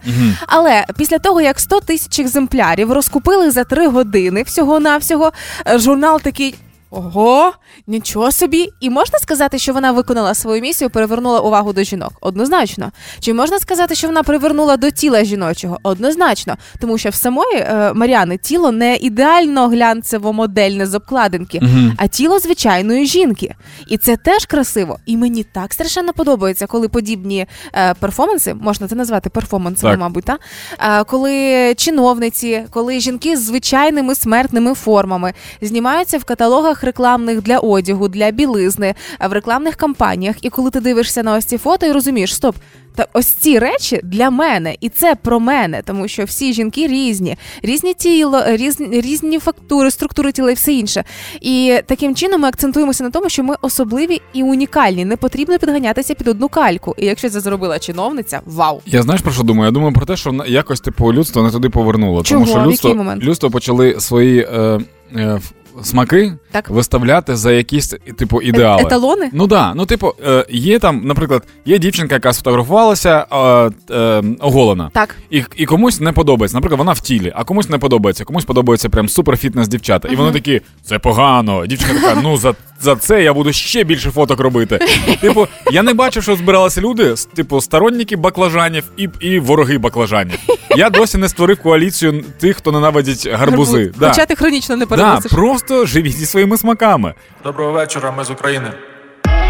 Але 0.48 0.86
після 0.98 1.20
того, 1.20 1.42
як 1.42 1.60
100 1.60 1.80
тисяч 1.80 2.20
екземплярів 2.20 2.92
розкупили 2.92 3.52
за 3.52 3.64
3 3.64 3.88
години 3.88 4.44
всього-навсього, 4.44 5.32
е, 5.68 5.80
журнал 5.80 6.22
такий. 6.22 6.56
Ого, 6.92 7.52
нічого 7.88 8.32
собі. 8.32 8.70
І 8.80 8.90
можна 8.90 9.20
сказати, 9.20 9.60
що 9.60 9.74
вона 9.74 9.92
виконала 9.92 10.34
свою 10.34 10.62
місію, 10.62 10.90
перевернула 10.90 11.40
увагу 11.40 11.74
до 11.74 11.84
жінок? 11.84 12.12
Однозначно. 12.22 12.92
Чи 13.20 13.34
можна 13.34 13.60
сказати, 13.60 13.96
що 13.96 14.08
вона 14.08 14.24
привернула 14.24 14.78
до 14.78 14.90
тіла 14.92 15.24
жіночого? 15.24 15.78
Однозначно. 15.84 16.56
Тому 16.82 16.98
що 16.98 17.10
в 17.10 17.16
самої 17.16 17.56
е, 17.58 17.92
Маріани 17.96 18.38
тіло 18.38 18.72
не 18.72 18.96
ідеально 18.96 19.68
глянцево 19.68 20.34
модельне 20.34 20.86
з 20.86 20.96
обкладинки, 20.96 21.60
Мгм. 21.62 21.94
а 21.98 22.08
тіло 22.08 22.40
звичайної 22.40 23.06
жінки. 23.06 23.56
І 23.88 23.98
це 23.98 24.18
теж 24.18 24.46
красиво. 24.46 25.00
І 25.06 25.18
мені 25.18 25.44
так 25.44 25.74
страшенно 25.74 26.14
подобається, 26.14 26.68
коли 26.68 26.88
подібні 26.90 27.46
е, 27.74 27.94
перформанси, 27.94 28.54
можна 28.54 28.88
це 28.88 28.96
назвати 28.96 29.30
перформансами, 29.30 29.94
Так. 29.94 30.00
мабуть, 30.00 30.26
та? 30.26 30.38
Е, 30.80 31.04
коли 31.04 31.74
чиновниці, 31.78 32.64
коли 32.70 33.00
жінки 33.00 33.38
з 33.38 33.44
звичайними 33.44 34.16
смертними 34.16 34.74
формами 34.74 35.34
знімаються 35.62 36.18
в 36.18 36.24
каталогах 36.24 36.79
більбордах 36.80 36.84
рекламних 36.84 37.42
для 37.42 37.60
одягу, 37.60 38.08
для 38.08 38.32
білизни, 38.32 38.96
в 39.30 39.34
рекламних 39.34 39.76
кампаніях. 39.76 40.36
І 40.42 40.50
коли 40.50 40.72
ти 40.72 40.80
дивишся 40.80 41.24
на 41.24 41.38
ось 41.38 41.46
ці 41.46 41.58
фото 41.58 41.86
і 41.86 41.92
розумієш, 41.92 42.36
стоп. 42.36 42.56
Та 42.96 43.08
ось 43.14 43.28
ці 43.28 43.60
речі 43.60 44.00
для 44.04 44.30
мене, 44.30 44.76
і 44.82 44.90
це 44.90 45.16
про 45.16 45.40
мене, 45.40 45.82
тому 45.86 46.08
що 46.08 46.26
всі 46.26 46.54
жінки 46.54 46.88
різні, 46.88 47.38
різні 47.64 47.94
тіло, 47.94 48.42
різні, 48.46 49.02
різні 49.02 49.40
фактури, 49.40 49.92
структури 49.92 50.32
тіла 50.32 50.52
і 50.52 50.54
все 50.54 50.74
інше. 50.74 51.04
І 51.42 51.80
таким 51.86 52.16
чином 52.16 52.42
ми 52.42 52.48
акцентуємося 52.48 53.04
на 53.04 53.10
тому, 53.10 53.30
що 53.30 53.44
ми 53.44 53.56
особливі 53.62 54.22
і 54.34 54.44
унікальні. 54.44 55.06
Не 55.06 55.16
потрібно 55.16 55.60
підганятися 55.60 56.16
під 56.16 56.28
одну 56.28 56.50
кальку. 56.50 56.96
І 56.98 57.06
якщо 57.06 57.30
це 57.30 57.40
зробила 57.40 57.80
чиновниця, 57.80 58.42
вау! 58.46 58.82
Я 58.86 59.02
знаєш 59.02 59.22
про 59.22 59.32
що 59.32 59.44
думаю? 59.44 59.66
Я 59.66 59.72
думаю 59.72 59.94
про 59.94 60.06
те, 60.06 60.18
що 60.18 60.44
якось 60.48 60.80
типу 60.80 61.14
людство 61.14 61.44
не 61.44 61.52
туди 61.52 61.70
повернуло. 61.70 62.24
Чого? 62.24 62.46
Тому 62.46 62.58
що 62.58 62.70
людство, 62.72 63.16
людство 63.18 63.50
почали 63.50 64.00
свої 64.00 64.40
е, 64.40 64.80
е, 65.16 65.40
смаки 65.84 66.34
Так. 66.52 66.70
виставляти 66.70 67.36
за 67.36 67.52
якісь 67.52 67.88
типу 68.18 68.42
ідеали. 68.42 68.82
Е- 68.82 68.86
Еталони? 68.86 69.30
Ну 69.34 69.48
да, 69.48 69.74
ну 69.76 69.86
типу, 69.86 70.14
е, 70.28 70.46
є 70.50 70.80
там, 70.80 71.02
наприклад, 71.06 71.44
є 71.66 71.78
дівчинка, 71.80 72.16
яка 72.16 72.34
сфотографувалася 72.34 73.26
е, 73.32 73.96
е, 73.96 74.24
оголена. 74.40 74.90
Так. 74.94 75.16
І, 75.30 75.44
і 75.56 75.66
комусь 75.66 76.00
не 76.00 76.12
подобається. 76.12 76.58
Наприклад, 76.58 76.80
вона 76.80 76.92
в 76.92 77.00
тілі, 77.00 77.34
а 77.36 77.44
комусь 77.44 77.70
не 77.70 77.78
подобається. 77.78 78.26
Комусь 78.26 78.46
подобається 78.46 78.90
прям 78.90 79.10
суперфітнес 79.10 79.68
дівчата. 79.68 80.08
І 80.08 80.16
вони 80.16 80.32
такі, 80.32 80.62
це 80.84 81.00
погано. 81.00 81.66
Дівчинка 81.66 81.94
така, 81.94 82.22
ну 82.24 82.38
за, 82.38 82.54
за 82.82 82.96
це 82.96 83.24
я 83.24 83.34
буду 83.34 83.54
ще 83.54 83.84
більше 83.84 84.12
фоток 84.12 84.40
робити. 84.40 84.80
Типу, 85.22 85.48
я 85.72 85.84
не 85.84 85.94
бачив, 85.94 86.24
що 86.24 86.36
збиралися 86.36 86.82
люди, 86.82 87.16
типу, 87.36 87.62
сторонники 87.62 88.16
баклажанів 88.16 88.84
і, 88.98 89.10
і 89.20 89.40
вороги 89.40 89.78
баклажанів. 89.78 90.40
Я 90.76 90.90
досі 90.90 91.18
не 91.18 91.30
створив 91.30 91.62
коаліцію 91.62 92.24
тих, 92.40 92.58
хто 92.58 92.72
ненавидить 92.72 93.28
гарбузи. 93.28 93.78
Гарбуз. 93.78 94.00
Да. 94.00 94.10
Хоча 94.10 94.26
ти 94.26 94.36
хронічно 94.36 94.76
не 94.76 94.86
Да, 94.86 95.20
просто 95.32 95.86
живіть 95.86 96.18
зі 96.18 96.26
своїми 96.26 96.58
смаками. 96.58 97.14
Доброго 97.44 97.72
вечора, 97.72 98.12
ми 98.12 98.24
з 98.24 98.32
України. 98.32 98.72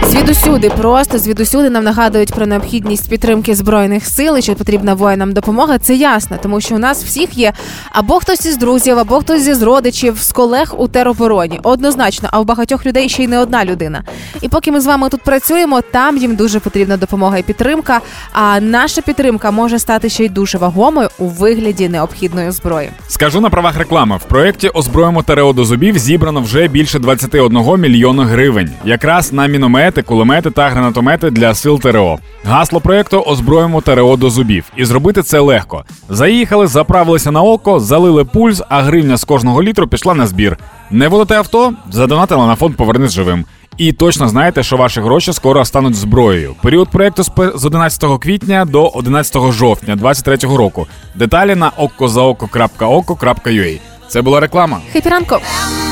Звідусюди, 0.03 0.69
просто 0.69 1.17
звідусюди 1.17 1.69
нам 1.69 1.83
нагадують 1.83 2.33
про 2.33 2.45
необхідність 2.45 3.09
підтримки 3.09 3.55
збройних 3.55 4.05
сил 4.05 4.37
і 4.37 4.41
що 4.41 4.55
потрібна 4.55 4.93
воїнам 4.93 5.33
допомога. 5.33 5.77
Це 5.77 5.95
ясно, 5.95 6.37
тому 6.41 6.61
що 6.61 6.75
у 6.75 6.77
нас 6.77 7.03
всіх 7.03 7.37
є 7.37 7.53
або 7.91 8.13
хтось 8.13 8.45
із 8.45 8.57
друзів, 8.57 8.99
або 8.99 9.19
хтось 9.19 9.47
із 9.47 9.61
родичів, 9.61 10.17
з 10.21 10.31
колег 10.31 10.75
у 10.77 10.87
теробороні. 10.87 11.59
Однозначно, 11.63 12.29
а 12.31 12.39
в 12.39 12.45
багатьох 12.45 12.85
людей 12.85 13.09
ще 13.09 13.23
й 13.23 13.27
не 13.27 13.39
одна 13.39 13.65
людина. 13.65 14.03
І 14.41 14.49
поки 14.49 14.71
ми 14.71 14.81
з 14.81 14.85
вами 14.85 15.09
тут 15.09 15.21
працюємо, 15.21 15.81
там 15.81 16.17
їм 16.17 16.35
дуже 16.35 16.59
потрібна 16.59 16.97
допомога 16.97 17.37
і 17.37 17.43
підтримка. 17.43 18.01
А 18.33 18.59
наша 18.59 19.01
підтримка 19.01 19.51
може 19.51 19.79
стати 19.79 20.09
ще 20.09 20.25
й 20.25 20.29
дуже 20.29 20.57
вагомою 20.57 21.09
у 21.17 21.27
вигляді 21.27 21.89
необхідної 21.89 22.51
зброї. 22.51 22.89
Скажу 23.07 23.41
на 23.41 23.49
правах 23.49 23.77
реклами. 23.77 24.17
В 24.17 24.23
проєкті 24.23 24.69
Озброїмо 24.69 25.23
ТРО 25.23 25.53
до 25.53 25.65
зубів 25.65 25.97
зібрано 25.97 26.41
вже 26.41 26.67
більше 26.67 26.99
21 26.99 27.81
мільйона 27.81 28.25
гривень. 28.25 28.69
Якраз 28.85 29.33
на 29.33 29.47
міномети, 29.89 30.01
кулемети 30.01 30.51
та 30.51 30.69
гранатомети 30.69 31.29
для 31.31 31.55
сил 31.55 31.79
ТРО. 31.79 32.19
Гасло 32.43 32.81
проєкту 32.81 33.19
Озброїмо 33.21 33.81
ТРО 33.81 34.15
до 34.17 34.29
зубів. 34.29 34.65
І 34.77 34.85
зробити 34.85 35.23
це 35.23 35.39
легко. 35.39 35.83
Заїхали, 36.09 36.67
заправилися 36.67 37.31
на 37.31 37.41
око, 37.41 37.79
залили 37.79 38.25
пульс, 38.25 38.61
а 38.69 38.81
гривня 38.81 39.17
з 39.17 39.23
кожного 39.23 39.63
літру 39.63 39.87
пішла 39.87 40.13
на 40.13 40.27
збір. 40.27 40.57
Не 40.91 41.07
водите 41.07 41.35
авто? 41.35 41.73
Задонатили 41.91 42.47
на 42.47 42.55
фонд 42.55 42.75
Повернись 42.75 43.11
живим. 43.11 43.45
І 43.77 43.93
точно 43.93 44.29
знаєте, 44.29 44.63
що 44.63 44.77
ваші 44.77 45.01
гроші 45.01 45.33
скоро 45.33 45.65
стануть 45.65 45.95
зброєю. 45.95 46.55
Період 46.61 46.89
проекту 46.89 47.23
з 47.23 47.29
пе- 47.29 47.47
11 47.47 48.17
квітня 48.19 48.65
до 48.65 48.87
11 48.87 49.51
жовтня 49.51 49.95
2023 49.95 50.57
року. 50.57 50.87
Деталі 51.15 51.55
на 51.55 51.71
okkozaoko.oko.ua. 51.71 53.79
Це 54.07 54.21
була 54.21 54.39
реклама. 54.39 54.77
Хепі 54.93 55.09
ранку! 55.09 55.35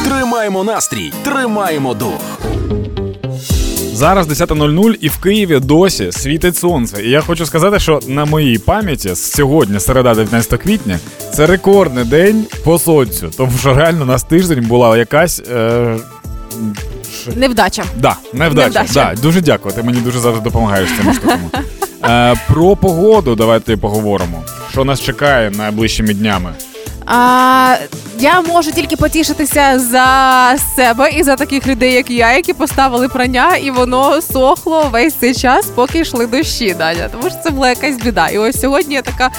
Тримаємо 0.05 0.63
настрій, 0.63 1.13
тримаємо 1.23 1.93
дух. 1.93 2.19
Зараз 3.97 4.27
10.00 4.27 4.95
і 5.01 5.07
в 5.07 5.17
Києві 5.17 5.59
досі 5.59 6.11
світить 6.11 6.57
сонце. 6.57 7.03
І 7.03 7.09
я 7.09 7.21
хочу 7.21 7.45
сказати, 7.45 7.79
що 7.79 7.99
на 8.07 8.25
моїй 8.25 8.57
пам'яті 8.57 9.15
сьогодні, 9.15 9.79
середа 9.79 10.13
19 10.13 10.61
квітня, 10.61 10.99
це 11.33 11.45
рекордний 11.45 12.05
день 12.05 12.45
по 12.63 12.79
сонцю. 12.79 13.31
Тому 13.37 13.51
що 13.59 13.73
реально 13.73 14.03
у 14.03 14.05
нас 14.05 14.23
тиждень 14.23 14.65
була 14.65 14.97
якась. 14.97 15.41
Е... 15.51 15.97
Невдача. 17.35 17.83
Да, 17.95 18.15
невдача. 18.33 18.67
Невдача. 18.67 18.93
Да, 19.15 19.21
дуже 19.21 19.41
дякую. 19.41 19.75
Ти 19.75 19.83
мені 19.83 19.99
дуже 20.01 20.19
завжди 20.19 20.43
допомагаєш 20.43 20.89
з 20.89 20.97
цими 20.97 21.13
штуками. 21.13 21.49
Е, 22.03 22.35
про 22.47 22.75
погоду 22.75 23.35
давайте 23.35 23.77
поговоримо. 23.77 24.43
Що 24.71 24.85
нас 24.85 25.01
чекає 25.01 25.51
найближчими 25.51 26.13
днями? 26.13 26.49
А, 27.07 27.75
я 28.19 28.41
можу 28.41 28.71
тільки 28.71 28.95
потішитися 28.95 29.79
за 29.79 30.55
себе 30.75 31.09
і 31.11 31.23
за 31.23 31.35
таких 31.35 31.67
людей, 31.67 31.93
як 31.93 32.09
я, 32.09 32.35
які 32.35 32.53
поставили 32.53 33.07
прання, 33.07 33.55
і 33.55 33.71
воно 33.71 34.21
сохло 34.21 34.89
весь 34.91 35.13
цей 35.13 35.35
час, 35.35 35.65
поки 35.75 35.99
йшли 35.99 36.27
дощі, 36.27 36.73
Даня. 36.73 37.09
Тому 37.11 37.29
що 37.29 37.39
це 37.43 37.49
була 37.49 37.69
якась 37.69 37.97
біда. 37.97 38.27
І 38.27 38.37
ось 38.37 38.61
сьогодні 38.61 38.95
я 38.95 39.01
така 39.01 39.31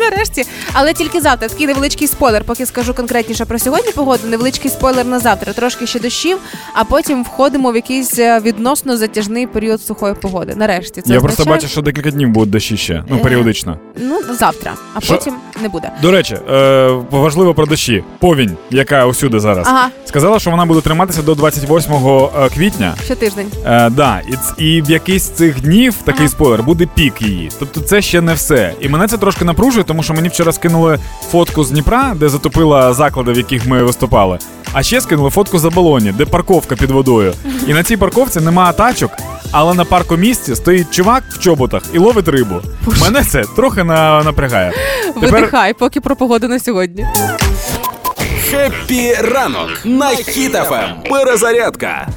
нарешті. 0.00 0.44
Але 0.72 0.92
тільки 0.92 1.20
завтра 1.20 1.48
такий 1.48 1.66
невеличкий 1.66 2.08
спойлер, 2.08 2.44
поки 2.44 2.66
скажу 2.66 2.94
конкретніше 2.94 3.44
про 3.44 3.58
сьогодні 3.58 3.92
погоду. 3.92 4.22
Невеличкий 4.28 4.70
спойлер 4.70 5.06
на 5.06 5.18
завтра. 5.18 5.52
Трошки 5.52 5.86
ще 5.86 6.00
дощів, 6.00 6.38
а 6.74 6.84
потім 6.84 7.24
входимо 7.24 7.70
в 7.72 7.76
якийсь 7.76 8.18
е, 8.18 8.40
відносно 8.40 8.96
затяжний 8.96 9.46
період 9.46 9.82
сухої 9.82 10.14
погоди. 10.14 10.54
Нарешті 10.56 11.02
це 11.02 11.12
я 11.12 11.20
просто 11.20 11.44
бачу, 11.44 11.68
що 11.68 11.82
декілька 11.82 12.10
днів 12.10 12.28
будуть 12.28 12.50
дощі 12.50 12.76
ще. 12.76 13.04
Ну, 13.08 13.16
Е, 13.16 13.18
періодично. 13.18 13.78
Ну 13.96 14.20
завтра, 14.38 14.74
а 14.94 15.00
потім 15.00 15.34
не 15.62 15.68
буде. 15.68 15.90
До 16.02 16.10
речі, 16.10 16.38
е, 16.50 16.88
важливо 17.10 17.54
про 17.54 17.66
дощі. 17.66 18.04
Повінь, 18.18 18.56
яка 18.70 19.06
усюди 19.06 19.40
зараз. 19.40 19.66
Ага, 19.70 19.88
Сказала, 20.04 20.38
що 20.38 20.50
вона 20.50 20.66
буде 20.66 20.80
триматися 20.80 21.22
до 21.22 21.34
28 21.34 21.92
е, 21.94 22.48
квітня. 22.54 22.94
ще 23.04 23.14
тиждень. 23.14 23.46
Е, 23.66 23.90
да, 23.90 24.20
і, 24.28 24.32
ц- 24.32 24.54
і 24.64 24.82
в 24.82 24.90
якийсь 24.90 25.22
з 25.22 25.28
цих 25.30 25.60
днів 25.60 25.94
такий 26.04 26.20
Ага. 26.20 26.28
спойлер 26.28 26.62
буде 26.62 26.88
пік 26.94 27.22
її. 27.22 27.50
Тобто 27.58 27.80
це 27.80 28.02
ще 28.02 28.20
не 28.20 28.34
все. 28.34 28.72
І 28.80 28.88
мене 28.88 29.08
це 29.08 29.18
трошки 29.18 29.44
напружує, 29.44 29.84
тому 29.84 30.02
що 30.02 30.14
мені 30.14 30.28
вчора 30.28 30.52
скинули 30.52 30.98
фотку 31.30 31.64
з 31.64 31.70
Дніпра, 31.70 32.12
де 32.16 32.28
затопила 32.28 32.92
заклади, 32.94 33.32
в 33.32 33.36
яких 33.36 33.66
ми 33.66 33.82
виступали. 33.82 34.38
А 34.72 34.82
ще 34.82 35.00
скинули 35.00 35.30
фотку 35.30 35.58
з 35.58 35.70
Оболоні, 35.70 36.12
де 36.18 36.24
парковка 36.24 36.76
під 36.76 36.90
водою. 36.90 37.32
І 37.68 37.74
на 37.74 37.82
цій 37.82 37.96
парковці 37.96 38.40
нема 38.40 38.72
тачок, 38.72 39.10
але 39.58 39.74
на 39.74 39.84
паркомісці 39.84 40.54
стоїть 40.56 40.90
чувак 40.90 41.24
в 41.30 41.38
чоботах 41.38 41.82
і 41.92 41.98
ловить 41.98 42.28
рибу. 42.28 42.54
Мене 43.00 43.24
це 43.24 43.44
трохи 43.56 43.84
на, 43.84 44.22
напрягає. 44.22 44.72
Тепер- 45.14 45.30
Видихай, 45.32 45.74
поки 45.74 46.00
про 46.00 46.16
погоду 46.16 46.48
на 46.48 46.58
сьогодні. 46.58 47.06
Хеппі 48.50 49.14
ранок 49.14 49.70
на 49.84 50.06
Хіт-ФМ. 50.06 51.08
Перезарядка. 51.10 52.08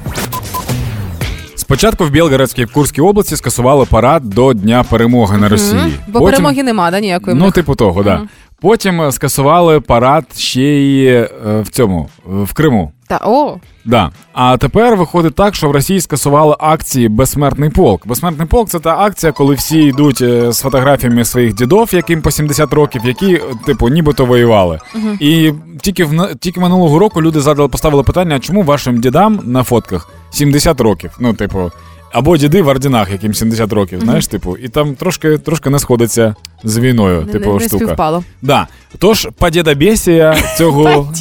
Спочатку 1.56 2.04
в 2.04 2.10
Білгородській 2.10 2.64
в 2.64 2.72
Курській 2.72 3.00
області 3.00 3.36
скасували 3.36 3.84
парад 3.84 4.30
до 4.30 4.52
Дня 4.54 4.84
перемоги 4.90 5.38
на 5.38 5.48
Росії. 5.48 5.94
Бо 6.08 6.20
перемоги 6.20 6.62
нема, 6.62 6.90
да, 6.90 7.00
ніякої. 7.00 7.36
Ну, 7.36 7.50
типу 7.50 7.74
того, 7.74 8.02
да. 8.02 8.22
Потім 8.60 9.02
е, 9.02 9.12
скасували 9.12 9.80
парад 9.80 10.24
ще 10.36 10.62
й 10.62 11.06
е, 11.06 11.28
в 11.64 11.68
цьому, 11.68 12.08
в 12.26 12.52
Криму. 12.52 12.92
Та 13.10 13.20
о, 13.24 13.56
Да. 13.84 14.10
А 14.32 14.56
тепер 14.56 14.96
виходить 14.96 15.34
так, 15.34 15.54
що 15.54 15.68
в 15.68 15.70
Росії 15.70 16.00
скасували 16.00 16.56
акції 16.58 17.08
Безсмертний 17.08 17.70
полк. 17.70 18.06
Безсмертний 18.06 18.46
полк 18.46 18.68
це 18.68 18.78
та 18.78 18.98
акція, 18.98 19.32
коли 19.32 19.54
всі 19.54 19.78
йдуть 19.78 20.20
е, 20.20 20.52
з 20.52 20.60
фотографіями 20.60 21.24
своїх 21.24 21.54
дідов, 21.54 21.88
яким 21.92 22.22
по 22.22 22.30
70 22.30 22.72
років, 22.72 23.02
які, 23.04 23.34
е, 23.34 23.40
типу, 23.66 23.88
нібито 23.88 24.24
воювали. 24.24 24.78
І 25.20 25.52
тільки 25.80 26.04
в 26.04 26.34
тільки 26.40 26.60
минулого 26.60 26.98
року 26.98 27.22
люди 27.22 27.40
задали 27.40 27.68
поставили 27.68 28.02
питання: 28.02 28.40
чому 28.40 28.62
вашим 28.62 29.00
дідам 29.00 29.40
на 29.44 29.62
фотках 29.62 30.08
70 30.30 30.80
років? 30.80 31.10
Ну, 31.20 31.34
типу. 31.34 31.70
Або 32.12 32.36
діди 32.36 32.62
в 32.62 32.68
ордінах, 32.68 33.10
яким 33.10 33.34
70 33.34 33.72
років, 33.72 34.00
знаєш, 34.00 34.26
типу, 34.26 34.56
і 34.56 34.68
там 34.68 34.94
трошки 34.94 35.38
трошки 35.38 35.70
не 35.70 35.78
сходиться 35.78 36.34
з 36.64 36.78
війною, 36.78 37.20
не, 37.20 37.32
типу, 37.32 37.52
не, 37.52 37.58
не 37.58 37.68
штука. 37.68 37.84
співпало. 37.84 38.24
Да. 38.42 38.66
Тож 38.98 39.28
подєдобєсія 39.38 40.36
цього 40.58 41.12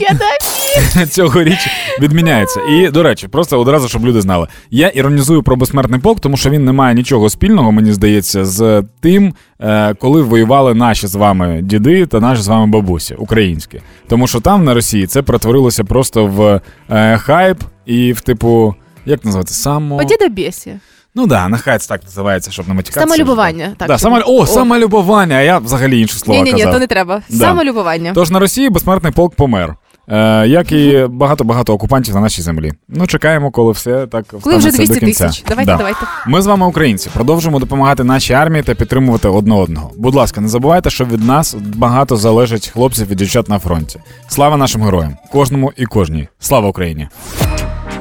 цьогоріч 1.09 1.67
відміняється. 2.01 2.61
І 2.61 2.89
до 2.89 3.03
речі, 3.03 3.27
просто 3.27 3.59
одразу, 3.59 3.89
щоб 3.89 4.05
люди 4.05 4.21
знали. 4.21 4.47
Я 4.71 4.87
іронізую 4.87 5.43
про 5.43 5.55
безсмертний 5.55 5.99
полк, 5.99 6.19
тому 6.19 6.37
що 6.37 6.49
він 6.49 6.65
не 6.65 6.71
має 6.71 6.95
нічого 6.95 7.29
спільного, 7.29 7.71
мені 7.71 7.93
здається, 7.93 8.45
з 8.45 8.83
тим, 9.01 9.33
е, 9.61 9.93
коли 9.93 10.21
воювали 10.21 10.73
наші 10.73 11.07
з 11.07 11.15
вами 11.15 11.59
діди 11.63 12.05
та 12.05 12.19
наші 12.19 12.41
з 12.41 12.47
вами 12.47 12.67
бабусі 12.67 13.15
українські. 13.15 13.81
Тому 14.07 14.27
що 14.27 14.39
там 14.39 14.63
на 14.63 14.73
Росії 14.73 15.07
це 15.07 15.21
перетворилося 15.21 15.83
просто 15.83 16.25
в 16.25 16.61
е, 16.89 17.17
хайп 17.17 17.63
і 17.85 18.13
в 18.13 18.21
типу. 18.21 18.75
Як 19.05 19.25
називається? 19.25 19.55
Само... 19.55 19.97
Подєдобєсія. 19.97 20.79
Ну 21.15 21.27
да, 21.27 21.47
нехай 21.47 21.79
це 21.79 21.87
так 21.87 22.03
називається, 22.03 22.51
щоб 22.51 22.67
не 22.67 22.73
матікатися. 22.73 23.15
Самолюбування. 23.15 23.73
Так, 23.77 23.87
да, 23.87 23.97
само... 23.97 24.21
О, 24.25 24.45
самолюбування, 24.45 25.35
а 25.35 25.41
я 25.41 25.57
взагалі 25.57 26.01
інші 26.01 26.17
слова 26.17 26.39
Ні, 26.39 26.43
ні, 26.43 26.53
ні, 26.53 26.59
казав. 26.59 26.73
то 26.73 26.79
не 26.79 26.87
треба. 26.87 27.21
Да. 27.29 27.37
Самолюбування. 27.37 28.11
Тож 28.15 28.31
на 28.31 28.39
Росії 28.39 28.69
безсмертний 28.69 29.13
полк 29.13 29.35
помер. 29.35 29.75
Е, 30.11 30.47
як 30.47 30.71
і 30.71 31.05
багато-багато 31.09 31.73
окупантів 31.73 32.15
на 32.15 32.21
нашій 32.21 32.41
землі. 32.41 32.71
Ну, 32.87 33.07
чекаємо, 33.07 33.51
коли 33.51 33.71
все 33.71 34.07
так 34.07 34.25
Коли 34.41 34.57
вже 34.57 34.71
200 34.71 34.93
до 34.93 34.99
кінця. 34.99 35.27
тисяч. 35.27 35.43
Давайте, 35.49 35.71
Да. 35.71 35.77
давайте. 35.77 35.99
Ми 36.27 36.41
з 36.41 36.45
вами, 36.47 36.65
українці, 36.65 37.09
продовжуємо 37.13 37.59
допомагати 37.59 38.03
нашій 38.03 38.33
армії 38.33 38.63
та 38.63 38.75
підтримувати 38.75 39.27
одне 39.27 39.55
одного. 39.55 39.91
Будь 39.97 40.15
ласка, 40.15 40.41
не 40.41 40.47
забувайте, 40.47 40.89
що 40.89 41.05
від 41.05 41.23
нас 41.23 41.53
багато 41.75 42.15
залежить 42.15 42.67
хлопців 42.67 43.11
і 43.11 43.15
дівчат 43.15 43.49
на 43.49 43.59
фронті. 43.59 43.99
Слава 44.27 44.57
нашим 44.57 44.83
героям, 44.83 45.15
кожному 45.31 45.71
і 45.75 45.85
кожній. 45.85 46.27
Слава 46.39 46.67
Україні! 46.69 47.07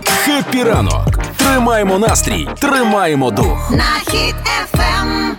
Хеппі 0.04 0.62
ранок. 0.62 1.18
Тримаємо 1.36 1.98
настрій, 1.98 2.48
тримаємо 2.60 3.30
дух. 3.30 3.70
На 3.70 4.12
Хіт-ФМ. 4.12 5.37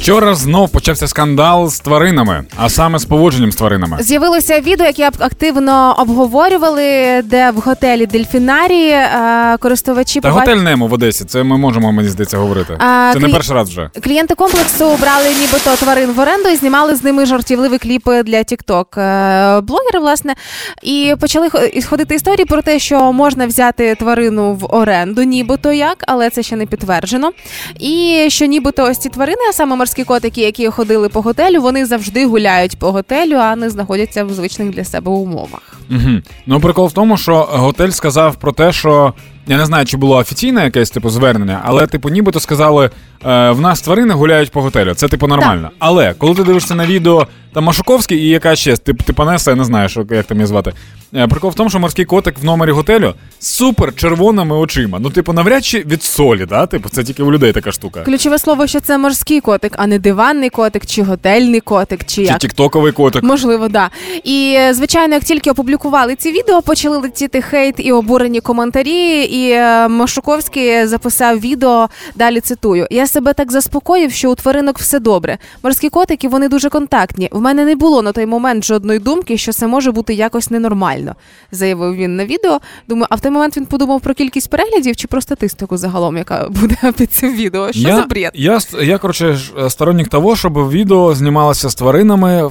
Вчора 0.00 0.34
знов 0.34 0.70
почався 0.70 1.08
скандал 1.08 1.68
з 1.70 1.80
тваринами, 1.80 2.44
а 2.56 2.68
саме 2.68 2.98
з 2.98 3.04
поводженням 3.04 3.52
з 3.52 3.56
тваринами. 3.56 3.96
З'явилося 4.00 4.60
відео, 4.60 4.86
яке 4.86 5.06
активно 5.18 5.94
обговорювали, 5.98 7.20
де 7.24 7.50
в 7.50 7.54
готелі 7.60 8.06
Дельфінарії 8.06 8.90
е, 8.90 9.56
користувачі 9.60 10.20
Та 10.20 10.28
побач- 10.30 10.32
готель 10.40 10.56
Немо 10.56 10.86
в 10.86 10.92
Одесі, 10.92 11.24
це 11.24 11.42
ми 11.42 11.58
можемо, 11.58 11.92
мені 11.92 12.08
здається, 12.08 12.38
говорити. 12.38 12.76
А, 12.78 13.10
це 13.12 13.18
не 13.18 13.28
клі- 13.28 13.32
перший 13.32 13.54
раз 13.56 13.68
вже. 13.68 13.90
Клієнти 14.04 14.34
комплексу 14.34 14.96
брали 15.00 15.28
нібито 15.40 15.76
тварин 15.76 16.10
в 16.12 16.18
оренду 16.20 16.48
і 16.48 16.56
знімали 16.56 16.94
з 16.96 17.04
ними 17.04 17.26
жартівливі 17.26 17.78
кліпи 17.78 18.22
для 18.22 18.38
TikTok. 18.38 19.00
Е, 19.00 19.60
Блогери, 19.60 19.98
власне, 20.00 20.34
і 20.82 21.14
почали 21.20 21.50
хо- 21.50 21.58
і 21.58 21.82
ходити 21.82 22.14
історії 22.14 22.44
про 22.44 22.62
те, 22.62 22.78
що 22.78 23.12
можна 23.12 23.46
взяти 23.46 23.94
тварину 23.94 24.52
в 24.54 24.74
оренду, 24.74 25.22
нібито 25.22 25.72
як, 25.72 26.04
але 26.06 26.30
це 26.30 26.42
ще 26.42 26.56
не 26.56 26.66
підтверджено. 26.66 27.32
І 27.80 28.24
що 28.28 28.46
нібито 28.46 28.84
ось 28.84 28.98
ці 28.98 29.08
тварини, 29.08 29.38
а 29.50 29.52
саме 29.52 29.76
морські 29.90 30.04
котики, 30.04 30.40
які 30.40 30.68
ходили 30.68 31.08
по 31.08 31.20
готелю, 31.20 31.60
вони 31.60 31.86
завжди 31.86 32.26
гуляють 32.26 32.78
по 32.78 32.92
готелю, 32.92 33.34
а 33.34 33.56
не 33.56 33.70
знаходяться 33.70 34.24
в 34.24 34.32
звичних 34.32 34.70
для 34.70 34.84
себе 34.84 35.10
умовах. 35.10 35.79
Угу. 35.90 36.20
Ну, 36.46 36.60
прикол 36.60 36.86
в 36.86 36.92
тому, 36.92 37.16
що 37.16 37.48
готель 37.50 37.90
сказав 37.90 38.36
про 38.36 38.52
те, 38.52 38.72
що 38.72 39.14
я 39.46 39.56
не 39.56 39.66
знаю, 39.66 39.86
чи 39.86 39.96
було 39.96 40.16
офіційне 40.16 40.64
якесь 40.64 40.90
типу 40.90 41.10
звернення, 41.10 41.60
але 41.64 41.86
типу, 41.86 42.08
нібито 42.08 42.40
сказали, 42.40 42.90
е, 43.26 43.50
в 43.50 43.60
нас 43.60 43.80
тварини 43.80 44.14
гуляють 44.14 44.50
по 44.50 44.62
готелю. 44.62 44.94
Це 44.94 45.08
типу 45.08 45.26
нормально. 45.26 45.70
Але 45.78 46.14
коли 46.18 46.34
ти 46.34 46.44
дивишся 46.44 46.74
на 46.74 46.86
відео 46.86 47.26
там 47.52 47.64
Машуковський 47.64 48.18
і 48.18 48.28
яка 48.28 48.56
ще 48.56 48.76
тип, 48.76 49.02
Типанеса, 49.02 49.50
я 49.50 49.56
не 49.56 49.64
знаю, 49.64 49.88
що 49.88 50.06
як 50.10 50.26
там 50.26 50.38
її 50.38 50.46
звати. 50.46 50.72
Е, 51.14 51.26
прикол 51.26 51.50
в 51.50 51.54
тому, 51.54 51.70
що 51.70 51.78
морський 51.78 52.04
котик 52.04 52.38
в 52.38 52.44
номері 52.44 52.70
готелю 52.70 53.14
з 53.38 53.46
супер 53.46 53.94
червоними 53.94 54.56
очима. 54.56 54.98
Ну, 55.00 55.10
типу, 55.10 55.32
навряд 55.32 55.64
чи 55.64 55.78
від 55.78 56.02
солі, 56.02 56.46
да? 56.46 56.66
Типу, 56.66 56.88
це 56.88 57.04
тільки 57.04 57.22
у 57.22 57.32
людей 57.32 57.52
така 57.52 57.72
штука. 57.72 58.02
Ключове 58.02 58.38
слово, 58.38 58.66
що 58.66 58.80
це 58.80 58.98
морський 58.98 59.40
котик, 59.40 59.72
а 59.76 59.86
не 59.86 59.98
диванний 59.98 60.50
котик, 60.50 60.86
чи 60.86 61.02
готельний 61.02 61.60
котик, 61.60 62.00
чи 62.04 62.14
Чи 62.14 62.22
як. 62.22 62.38
тіктоковий 62.38 62.92
котик. 62.92 63.22
Можливо, 63.22 63.68
да. 63.68 63.90
І 64.24 64.58
звичайно, 64.70 65.14
як 65.14 65.24
тільки 65.24 65.50
опублікували 65.50 65.79
ці 66.18 66.32
відео, 66.32 66.62
почали 66.62 66.96
летіти 66.96 67.42
хейт 67.42 67.74
і 67.78 67.92
обурені 67.92 68.40
коментарі. 68.40 69.22
І 69.24 69.50
е, 69.50 69.88
Машуковський 69.88 70.86
записав 70.86 71.40
відео. 71.40 71.88
Далі 72.14 72.40
цитую: 72.40 72.86
я 72.90 73.06
себе 73.06 73.32
так 73.32 73.52
заспокоїв, 73.52 74.12
що 74.12 74.30
у 74.30 74.34
тваринок 74.34 74.78
все 74.78 74.98
добре. 74.98 75.38
Морські 75.62 75.88
котики 75.88 76.28
вони 76.28 76.48
дуже 76.48 76.68
контактні. 76.68 77.28
В 77.32 77.40
мене 77.40 77.64
не 77.64 77.76
було 77.76 78.02
на 78.02 78.12
той 78.12 78.26
момент 78.26 78.64
жодної 78.64 78.98
думки, 78.98 79.38
що 79.38 79.52
це 79.52 79.66
може 79.66 79.92
бути 79.92 80.14
якось 80.14 80.50
ненормально, 80.50 81.14
заявив 81.52 81.94
він 81.94 82.16
на 82.16 82.24
відео. 82.24 82.58
Думаю, 82.88 83.06
а 83.10 83.14
в 83.14 83.20
той 83.20 83.30
момент 83.30 83.56
він 83.56 83.66
подумав 83.66 84.00
про 84.00 84.14
кількість 84.14 84.50
переглядів 84.50 84.96
чи 84.96 85.08
про 85.08 85.20
статистику 85.20 85.76
загалом, 85.76 86.16
яка 86.16 86.48
буде 86.60 86.92
під 86.96 87.12
цим 87.12 87.34
відео. 87.34 87.72
Що 87.72 87.88
я, 87.88 87.96
за 87.96 88.02
бред? 88.02 88.30
Я, 88.34 88.58
я 88.82 88.98
коротше, 88.98 89.32
ж, 89.32 89.52
е, 89.58 89.70
сторонник 89.70 90.08
того, 90.08 90.36
щоб 90.36 90.70
відео 90.70 91.14
знімалося 91.14 91.68
з 91.68 91.74
тваринами 91.74 92.50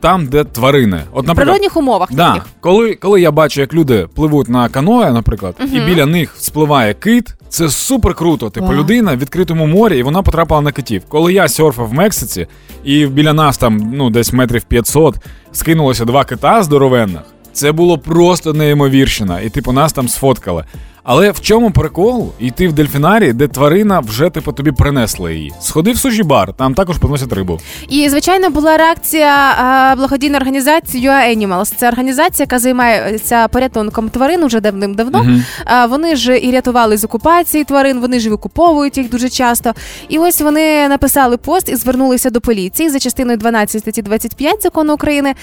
там, 0.00 0.26
де 0.26 0.44
тварини. 0.44 1.02
От, 1.12 1.28
В 1.28 1.34
природних 1.34 1.76
умовах 1.76 2.08
Да. 2.12 2.44
Коли, 2.68 2.94
коли 2.94 3.20
я 3.20 3.30
бачу, 3.30 3.60
як 3.60 3.74
люди 3.74 4.06
пливуть 4.14 4.48
на 4.48 4.68
каное, 4.68 5.12
наприклад, 5.12 5.54
і 5.72 5.80
біля 5.80 6.06
них 6.06 6.34
спливає 6.38 6.94
кит, 6.94 7.34
це 7.48 7.68
супер 7.68 8.14
круто. 8.14 8.50
Типу, 8.50 8.66
wow. 8.66 8.76
людина 8.76 9.14
в 9.14 9.18
відкритому 9.18 9.66
морі, 9.66 9.98
і 9.98 10.02
вона 10.02 10.22
потрапила 10.22 10.60
на 10.60 10.72
китів. 10.72 11.02
Коли 11.08 11.32
я 11.32 11.48
серфав 11.48 11.88
в 11.88 11.94
Мексиці, 11.94 12.46
і 12.84 13.06
біля 13.06 13.32
нас 13.32 13.58
там 13.58 13.92
ну 13.94 14.10
десь 14.10 14.32
метрів 14.32 14.62
500 14.62 15.16
скинулося 15.52 16.04
два 16.04 16.24
кита 16.24 16.62
здоровенних, 16.62 17.22
це 17.52 17.72
було 17.72 17.98
просто 17.98 18.52
неймовірщина. 18.52 19.40
І 19.40 19.50
типу 19.50 19.72
нас 19.72 19.92
там 19.92 20.08
сфоткали. 20.08 20.64
Але 21.10 21.30
в 21.30 21.40
чому 21.40 21.70
прикол 21.70 22.32
йти 22.38 22.68
в 22.68 22.72
дельфінарій, 22.72 23.32
де 23.32 23.48
тварина 23.48 24.00
вже 24.00 24.30
типу 24.30 24.52
тобі 24.52 24.72
принесла 24.72 25.30
її? 25.30 25.52
Сходи 25.60 25.92
в 25.92 25.98
суші 25.98 26.22
бар, 26.22 26.52
там 26.52 26.74
також 26.74 26.98
приносять 26.98 27.32
рибу. 27.32 27.60
І 27.88 28.08
звичайно 28.08 28.50
була 28.50 28.76
реакція 28.76 29.94
благодійної 29.96 30.36
організації 30.40 31.08
UA 31.08 31.36
Animals. 31.36 31.74
Це 31.76 31.88
організація, 31.88 32.44
яка 32.44 32.58
займається 32.58 33.48
порятунком 33.48 34.08
тварин 34.08 34.44
уже 34.44 34.60
давним-давно. 34.60 35.26
А, 35.64 35.86
Вони 35.86 36.16
ж 36.16 36.38
і 36.38 36.52
рятували 36.52 36.96
з 36.96 37.04
окупації 37.04 37.64
тварин, 37.64 38.00
вони 38.00 38.20
ж 38.20 38.30
викуповують 38.30 38.98
їх 38.98 39.10
дуже 39.10 39.28
часто. 39.28 39.72
І 40.08 40.18
ось 40.18 40.40
вони 40.40 40.88
написали 40.88 41.36
пост 41.36 41.68
і 41.68 41.76
звернулися 41.76 42.30
до 42.30 42.40
поліції 42.40 42.88
за 42.88 42.98
частиною 42.98 43.38
12 43.38 43.80
статті 43.80 44.02
25 44.02 44.62
закону 44.62 44.94
України. 44.94 45.34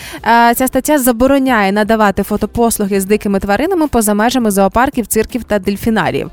Ця 0.55 0.67
стаття 0.67 0.99
забороняє 0.99 1.71
надавати 1.71 2.23
фотопослуги 2.23 3.01
з 3.01 3.05
дикими 3.05 3.39
тваринами 3.39 3.87
поза 3.87 4.13
межами 4.13 4.51
зоопарків, 4.51 5.07
цирків 5.07 5.43
та 5.43 5.54
дельфінаріїв. 5.59 6.31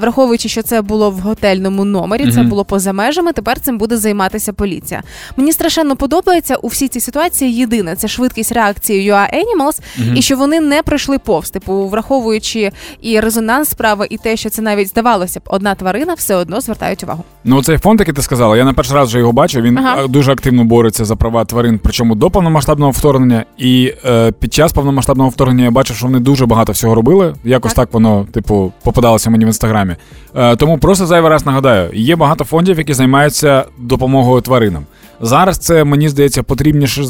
Враховуючи, 0.00 0.48
що 0.48 0.62
це 0.62 0.82
було 0.82 1.10
в 1.10 1.18
готельному 1.18 1.84
номері, 1.84 2.32
це 2.32 2.42
було 2.42 2.64
поза 2.64 2.92
межами. 2.92 3.32
Тепер 3.32 3.60
цим 3.60 3.78
буде 3.78 3.96
займатися 3.96 4.52
поліція. 4.52 5.02
Мені 5.36 5.52
страшенно 5.52 5.96
подобається 5.96 6.56
у 6.56 6.68
всій 6.68 6.88
цій 6.88 7.00
ситуації. 7.00 7.54
Єдине 7.54 7.96
це 7.96 8.08
швидкість 8.08 8.52
реакції 8.52 9.12
UA 9.12 9.28
Animals, 9.34 9.80
і 10.14 10.22
що 10.22 10.36
вони 10.36 10.60
не 10.60 10.82
пройшли 10.82 11.18
повз. 11.18 11.50
Типу, 11.50 11.88
враховуючи 11.88 12.70
і 13.02 13.20
резонанс 13.20 13.68
справи, 13.68 14.06
і 14.10 14.16
те, 14.18 14.36
що 14.36 14.50
це 14.50 14.62
навіть 14.62 14.88
здавалося 14.88 15.40
б, 15.40 15.42
одна 15.46 15.74
тварина 15.74 16.14
все 16.14 16.34
одно 16.36 16.60
звертають 16.60 17.04
увагу. 17.04 17.24
Ну, 17.44 17.62
цей 17.62 17.78
фонд, 17.78 18.00
який 18.00 18.14
ти 18.14 18.22
сказала, 18.22 18.56
я 18.56 18.64
на 18.64 18.72
перший 18.72 18.94
раз 18.96 19.08
вже 19.08 19.18
його 19.18 19.32
бачив. 19.32 19.62
Він 19.62 19.78
Ага. 19.78 20.04
е, 20.04 20.08
дуже 20.08 20.32
активно 20.32 20.64
бореться 20.64 21.04
за 21.04 21.16
права 21.16 21.44
тварин, 21.44 21.80
причому 21.82 22.14
до 22.14 22.30
повномасштабного 22.30 22.90
вторгнення. 22.90 23.44
І 23.58 23.92
е, 24.04 24.32
під 24.32 24.54
час 24.54 24.72
повномасштабного 24.72 25.30
вторгнення 25.30 25.64
я 25.64 25.70
бачив, 25.70 25.96
що 25.96 26.06
вони 26.06 26.18
дуже 26.20 26.46
багато 26.46 26.72
всього 26.72 26.94
робили. 26.94 27.34
Якось 27.44 27.72
так, 27.74 27.86
Так. 27.86 27.94
воно, 27.94 28.26
типу, 28.32 28.49
попадалося 28.82 29.30
мені 29.30 29.44
в 29.44 29.48
інстаграмі. 29.48 29.96
Е, 30.34 30.56
тому 30.56 30.78
просто 30.78 31.06
зайвий 31.06 31.30
раз 31.30 31.46
нагадаю: 31.46 31.90
є 31.94 32.16
багато 32.16 32.44
фондів, 32.44 32.78
які 32.78 32.94
займаються 32.94 33.64
допомогою 33.78 34.40
тваринам. 34.40 34.86
Зараз 35.20 35.58
це 35.58 35.84
мені 35.84 36.08
здається 36.08 36.42
потрібніше 36.42 37.04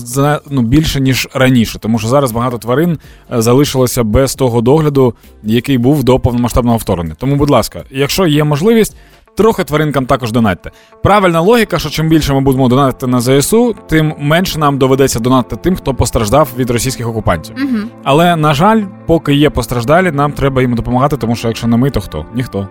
ну, 0.51 0.63
більше 0.63 1.01
ніж 1.01 1.29
раніше, 1.35 1.79
тому 1.79 1.99
що 1.99 2.09
зараз 2.09 2.33
багато 2.33 2.59
тварин 2.59 2.99
е, 3.33 3.43
залишилося 3.43 4.05
без 4.05 4.35
того 4.35 4.61
догляду, 4.61 5.15
який 5.43 5.79
був 5.79 6.05
до 6.05 6.19
повномасштабного 6.19 6.77
вторгнення. 6.77 7.17
Тому, 7.19 7.37
будь 7.37 7.51
ласка, 7.51 7.85
якщо 7.91 8.27
є 8.27 8.45
можливість. 8.45 8.97
Трохи 9.41 9.65
тваринкам 9.65 10.07
також 10.07 10.33
донатьте. 10.33 10.71
Правильна 11.03 11.41
логіка, 11.41 11.79
що 11.79 11.91
чим 11.91 12.09
більше 12.09 12.35
ми 12.35 12.41
будемо 12.41 12.69
донатити 12.69 13.07
на 13.07 13.21
ЗСУ, 13.21 13.77
тим 13.89 14.15
менше 14.19 14.59
нам 14.59 14.79
доведеться 14.79 15.21
донатити 15.21 15.57
тим, 15.57 15.77
хто 15.77 15.95
постраждав 15.95 16.49
від 16.57 16.71
російських 16.71 17.09
окупантів. 17.09 17.57
Але 18.05 18.37
на 18.37 18.55
жаль, 18.55 18.83
поки 19.07 19.35
є 19.35 19.51
постраждалі, 19.51 20.11
нам 20.11 20.33
треба 20.33 20.63
їм 20.63 20.75
допомагати, 20.75 21.17
тому 21.17 21.37
що 21.37 21.49
якщо 21.49 21.67
не 21.67 21.77
ми, 21.77 21.91
то 21.91 22.01
хто? 22.01 22.27
Ніхто. 22.35 22.69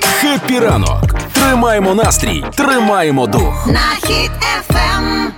Хеппі 0.00 0.58
ранок. 0.58 1.14
Тримаємо 1.32 1.94
настрій, 1.94 2.44
тримаємо 2.56 3.26
дух. 3.26 3.66
На 3.66 4.08
хід 4.08 4.30
ефем. 4.58 5.32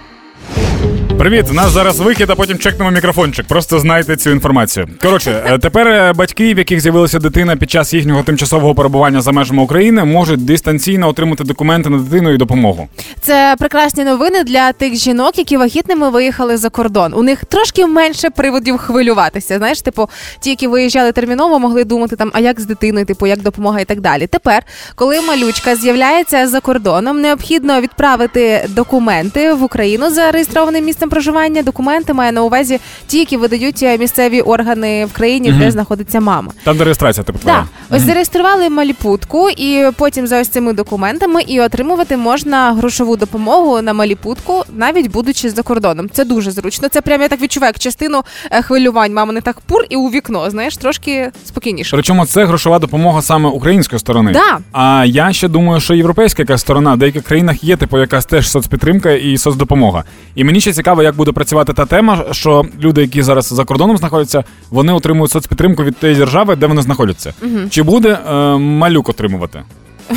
Привіт, 1.20 1.46
у 1.50 1.52
нас 1.52 1.70
зараз 1.72 2.00
вихід, 2.00 2.30
а 2.30 2.34
потім 2.34 2.58
чекнемо 2.58 2.90
мікрофончик. 2.90 3.46
Просто 3.46 3.78
знайте 3.78 4.16
цю 4.16 4.30
інформацію. 4.30 4.88
Коротше, 5.02 5.44
е, 5.46 5.58
тепер 5.58 5.88
е, 5.88 6.12
батьки, 6.12 6.54
в 6.54 6.58
яких 6.58 6.80
з'явилася 6.80 7.18
дитина 7.18 7.56
під 7.56 7.70
час 7.70 7.94
їхнього 7.94 8.22
тимчасового 8.22 8.74
перебування 8.74 9.20
за 9.20 9.32
межами 9.32 9.62
України, 9.62 10.04
можуть 10.04 10.44
дистанційно 10.44 11.08
отримати 11.08 11.44
документи 11.44 11.90
на 11.90 11.98
дитину 11.98 12.34
і 12.34 12.36
допомогу. 12.36 12.88
Це 13.20 13.54
прекрасні 13.58 14.04
новини 14.04 14.44
для 14.44 14.72
тих 14.72 14.94
жінок, 14.94 15.38
які 15.38 15.56
вагітними 15.56 16.10
виїхали 16.10 16.56
за 16.56 16.68
кордон. 16.68 17.14
У 17.14 17.22
них 17.22 17.44
трошки 17.44 17.86
менше 17.86 18.30
приводів 18.30 18.78
хвилюватися. 18.78 19.58
Знаєш, 19.58 19.80
типу, 19.80 20.08
ті, 20.40 20.50
які 20.50 20.66
виїжджали 20.66 21.12
терміново, 21.12 21.58
могли 21.58 21.84
думати 21.84 22.16
там, 22.16 22.30
а 22.34 22.40
як 22.40 22.60
з 22.60 22.66
дитиною, 22.66 23.06
типу, 23.06 23.26
як 23.26 23.42
допомога 23.42 23.80
і 23.80 23.84
так 23.84 24.00
далі. 24.00 24.26
Тепер, 24.26 24.62
коли 24.94 25.20
малючка 25.20 25.76
з'являється 25.76 26.48
за 26.48 26.60
кордоном, 26.60 27.20
необхідно 27.20 27.80
відправити 27.80 28.66
документи 28.68 29.52
в 29.52 29.62
Україну 29.62 30.10
за 30.10 30.30
реєстрованим 30.40 30.84
місцем 30.84 31.08
проживання. 31.08 31.62
Документи 31.62 32.12
має 32.12 32.32
на 32.32 32.42
увазі 32.42 32.80
ті, 33.06 33.18
які 33.18 33.36
видають 33.36 33.82
е, 33.82 33.98
місцеві 33.98 34.40
органи 34.40 35.04
в 35.04 35.12
країні, 35.12 35.52
де 35.52 35.70
знаходиться 35.70 36.20
мама. 36.20 36.52
Там 36.64 36.76
де 36.76 36.84
реєстрація, 36.84 37.24
типу. 37.24 37.38
Так, 37.44 37.64
ось 37.90 38.02
зареєстрували 38.02 38.68
маліпутку, 38.68 39.50
і 39.50 39.84
потім 39.96 40.26
за 40.26 40.40
ось 40.40 40.48
цими 40.48 40.72
документами 40.72 41.42
і 41.42 41.60
отримувати 41.60 42.16
можна 42.16 42.72
грошову 42.72 43.16
допомогу 43.16 43.82
на 43.82 43.92
маліпутку, 43.92 44.64
навіть 44.72 45.10
будучи 45.10 45.50
за 45.50 45.62
кордоном. 45.62 46.08
Це 46.12 46.24
дуже 46.24 46.50
зручно. 46.50 46.88
Це 46.88 47.00
прям 47.00 47.20
я 47.20 47.28
так 47.28 47.42
відчуваю, 47.42 47.68
як 47.68 47.78
частину 47.78 48.22
е, 48.50 48.62
хвилювань. 48.62 49.14
Мама 49.14 49.32
не 49.32 49.40
так 49.40 49.60
пур 49.60 49.84
і 49.90 49.96
у 49.96 50.08
вікно. 50.08 50.50
Знаєш, 50.50 50.76
трошки 50.76 51.30
спокійніше. 51.44 51.96
Причому 51.96 52.26
це 52.26 52.44
грошова 52.44 52.78
допомога 52.78 53.22
саме 53.22 53.48
української 53.48 53.98
сторони. 53.98 54.32
Да. 54.32 54.58
А 54.72 55.04
я 55.06 55.32
ще 55.32 55.48
думаю, 55.48 55.80
що 55.80 55.94
європейська 55.94 56.42
якась 56.42 56.60
сторона, 56.60 56.94
в 56.94 56.98
деяких 56.98 57.22
країнах 57.22 57.64
є 57.64 57.76
типу 57.76 57.98
якась 57.98 58.26
теж 58.26 58.50
соцпідтримка 58.50 59.10
і 59.10 59.38
соцдопомога. 59.38 60.04
І 60.34 60.44
мені 60.44 60.60
ще 60.60 60.72
цікаво, 60.72 61.02
як 61.02 61.16
буде 61.16 61.32
працювати 61.32 61.72
та 61.72 61.86
тема, 61.86 62.24
що 62.30 62.64
люди, 62.80 63.00
які 63.00 63.22
зараз 63.22 63.46
за 63.46 63.64
кордоном 63.64 63.96
знаходяться, 63.96 64.44
вони 64.70 64.92
отримують 64.92 65.30
соцпідтримку 65.30 65.84
від 65.84 65.96
тієї 65.96 66.18
держави, 66.18 66.56
де 66.56 66.66
вони 66.66 66.82
знаходяться. 66.82 67.34
Чи 67.70 67.82
буде 67.82 68.18
е, 68.30 68.34
малюк 68.56 69.08
отримувати? 69.08 69.62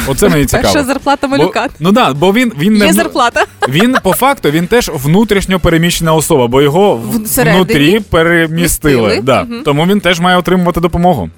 Оце 0.07 0.29
мені 0.29 0.45
цікаво. 0.45 0.73
Перша 0.73 0.83
зарплата 0.87 1.27
малюка. 1.27 1.63
Бо, 1.67 1.73
ну 1.79 1.91
да, 1.91 2.13
бо 2.13 2.33
він, 2.33 2.51
він 2.59 2.73
не 2.73 2.85
Є 2.85 2.93
зарплата. 2.93 3.45
Він 3.69 3.95
по 4.03 4.13
факту 4.13 4.49
він 4.51 4.67
теж 4.67 4.91
внутрішньо 4.93 5.59
переміщена 5.59 6.13
особа, 6.13 6.47
бо 6.47 6.61
його 6.61 7.01
Всередині 7.25 7.57
внутрі 7.57 7.99
перемістили. 7.99 8.61
Містили. 8.61 9.21
Да. 9.23 9.47
Тому 9.65 9.85
він 9.85 9.99
теж 9.99 10.19
має 10.19 10.37
отримувати 10.37 10.79
допомогу. 10.79 11.29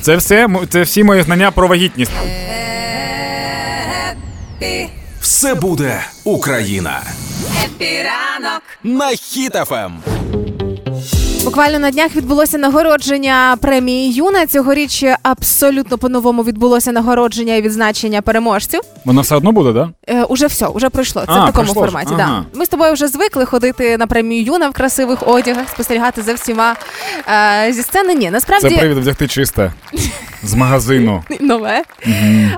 Це 0.00 0.16
все 0.16 0.48
мо- 0.48 0.62
це 0.68 0.82
всі 0.82 1.04
мої 1.04 1.22
знання 1.22 1.50
про 1.50 1.68
вагітність. 1.68 2.12
Все 5.24 5.54
буде 5.54 6.04
Україна. 6.24 7.02
Хеппі 7.64 8.13
ранок. 8.13 8.62
На 8.82 9.10
Хіт-ФМ. 9.10 10.02
Буквально 11.44 11.78
на 11.78 11.90
днях 11.90 12.16
відбулося 12.16 12.58
нагородження 12.58 13.56
премії 13.60 14.12
Юна. 14.12 14.46
Цьогоріч 14.46 15.04
абсолютно 15.22 15.98
по-новому 15.98 16.42
відбулося 16.44 16.92
нагородження 16.92 17.54
і 17.54 17.62
відзначення 17.62 18.22
переможців. 18.22 18.80
Воно 19.04 19.20
все 19.20 19.36
одно 19.36 19.52
буде, 19.52 19.72
да? 19.72 19.90
Е, 20.08 20.24
уже 20.24 20.46
все, 20.46 20.66
уже 20.66 20.88
пройшло. 20.88 21.22
Це 21.26 21.32
А, 21.32 21.42
в 21.44 21.46
такому 21.46 21.52
пройшло 21.52 21.86
ж. 21.86 21.92
форматі. 21.92 22.14
Ага. 22.18 22.44
Да. 22.52 22.58
Ми 22.58 22.66
з 22.66 22.68
тобою 22.68 22.92
вже 22.92 23.08
звикли 23.08 23.44
ходити 23.44 23.96
на 23.98 24.06
премію 24.06 24.42
Юна 24.44 24.68
в 24.68 24.72
красивих 24.72 25.28
одягах, 25.28 25.68
спостерігати 25.68 26.22
за 26.22 26.34
всіма 26.34 26.76
е, 27.66 27.72
зі 27.72 27.82
сцени. 27.82 28.14
Ні, 28.14 28.24
Це 28.24 28.30
насправді 28.30 28.76
привід 28.76 28.98
вдягти 28.98 29.28
чисте 29.28 29.72
з 30.42 30.54
магазину. 30.54 31.24
нове. 31.40 31.82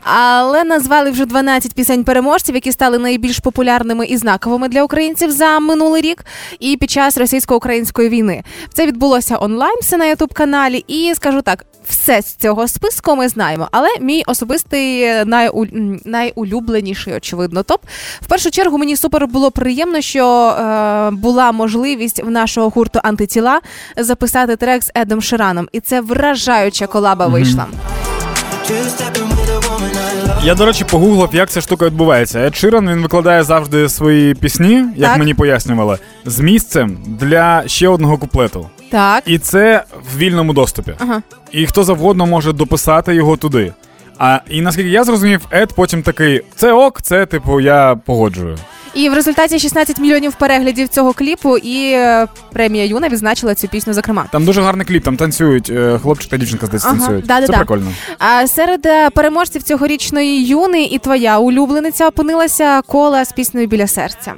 Але 0.03 0.64
назвали 0.64 1.11
вже 1.11 1.26
12 1.26 1.74
пісень 1.74 2.05
переможців, 2.05 2.55
які 2.55 2.72
стали 2.72 2.99
найбільш 2.99 3.39
популярними 3.39 4.07
і 4.07 4.16
знаковими 4.16 4.68
для 4.68 4.82
українців 4.82 5.30
за 5.30 5.61
минулий 5.61 6.03
рік 6.03 6.24
і 6.61 6.76
під 6.76 6.91
час 6.91 7.18
російсько-української 7.18 8.09
війни. 8.09 8.43
Це 8.77 8.87
відбулося 8.87 9.39
онлайн 9.41 9.77
все 9.81 9.97
на 9.97 10.07
ютуб 10.07 10.35
каналі. 10.35 10.85
І 10.89 11.12
скажу 11.14 11.43
так. 11.43 11.64
Все 11.89 12.22
з 12.22 12.35
цього 12.35 12.68
списку 12.68 13.16
ми 13.16 13.29
знаємо, 13.29 13.68
але 13.70 13.89
мій 14.01 14.22
особистий 14.27 15.07
найу... 15.24 15.68
найулюбленіший, 16.05 17.14
очевидно, 17.14 17.62
топ. 17.62 17.81
В 18.20 18.27
першу 18.27 18.51
чергу 18.51 18.79
мені 18.79 18.97
супер 18.97 19.27
було 19.27 19.51
приємно, 19.51 20.01
що 20.01 20.27
е, 20.49 21.11
була 21.11 21.53
можливість 21.53 22.22
в 22.24 22.31
нашого 22.31 22.68
гурту 22.68 23.01
антитіла 23.03 23.61
записати 23.97 24.57
трек 24.57 24.83
з 24.83 24.91
Едом 24.95 25.22
Шираном, 25.22 25.68
і 25.72 25.81
це 25.81 26.01
вражаюча 26.01 26.87
колаба 26.87 27.27
вийшла. 27.27 27.66
Я, 30.42 30.55
до 30.55 30.66
речі, 30.66 30.84
погуглив, 30.84 31.28
як 31.32 31.51
ця 31.51 31.61
штука 31.61 31.86
відбувається. 31.86 32.40
Ед 32.40 32.57
Ширан 32.57 32.90
він 32.90 33.03
викладає 33.03 33.42
завжди 33.42 33.88
свої 33.88 34.34
пісні, 34.34 34.84
як 34.97 35.11
Так. 35.11 35.18
мені 35.18 35.34
пояснювали, 35.34 35.99
з 36.24 36.40
місцем 36.40 36.99
для 37.07 37.68
ще 37.68 37.88
одного 37.88 38.18
куплету. 38.18 38.68
Так. 38.90 39.22
І 39.26 39.38
це 39.38 39.84
в 40.14 40.18
вільному 40.18 40.53
доступі. 40.53 40.92
Ага. 40.99 41.22
І 41.53 41.66
хто 41.66 41.84
завгодно 41.84 42.26
може 42.26 42.53
дописати 42.53 43.14
його 43.14 43.36
туди. 43.36 43.72
А 44.18 44.40
і 44.51 44.61
наскільки 44.61 44.88
я 44.88 45.05
зрозумів, 45.05 45.40
Ед 45.51 45.72
потім 45.74 46.03
такий: 46.03 46.42
це 46.57 46.72
ок, 46.72 47.03
це 47.03 47.26
типу 47.26 47.61
я 47.61 47.97
погоджую. 48.07 48.59
І 48.97 49.09
в 49.09 49.14
результаті 49.14 49.59
16 49.59 49.99
мільйонів 49.99 50.34
переглядів 50.34 50.88
цього 50.88 51.12
кліпу, 51.12 51.57
і 51.59 51.92
е, 51.92 52.26
премія 52.53 52.84
Юна 52.84 53.09
відзначила 53.09 53.55
цю 53.55 53.68
пісню. 53.68 53.92
Зокрема, 53.92 54.24
Там 54.32 54.44
дуже 54.44 54.62
гарний 54.62 54.86
кліп, 54.86 55.05
там 55.05 55.16
танцюють 55.16 55.70
е, 55.70 55.99
хлопчик 56.03 56.30
та 56.30 56.36
дівчинка 56.36 56.66
здається, 56.66 56.88
Ага, 56.88 56.99
танцюють. 56.99 57.26
да-да-да. 57.26 57.53
Це 57.53 57.59
прикольно. 57.59 57.90
а 58.18 58.47
серед 58.47 58.86
е, 58.86 59.11
переможців 59.11 59.62
цьогорічної 59.62 60.47
юни 60.47 60.84
і 60.84 60.99
твоя 60.99 61.38
улюблениця 61.38 62.09
опинилася 62.09 62.82
кола 62.82 63.24
з 63.24 63.32
піснею 63.32 63.66
біля 63.66 63.86
серця. 63.86 64.34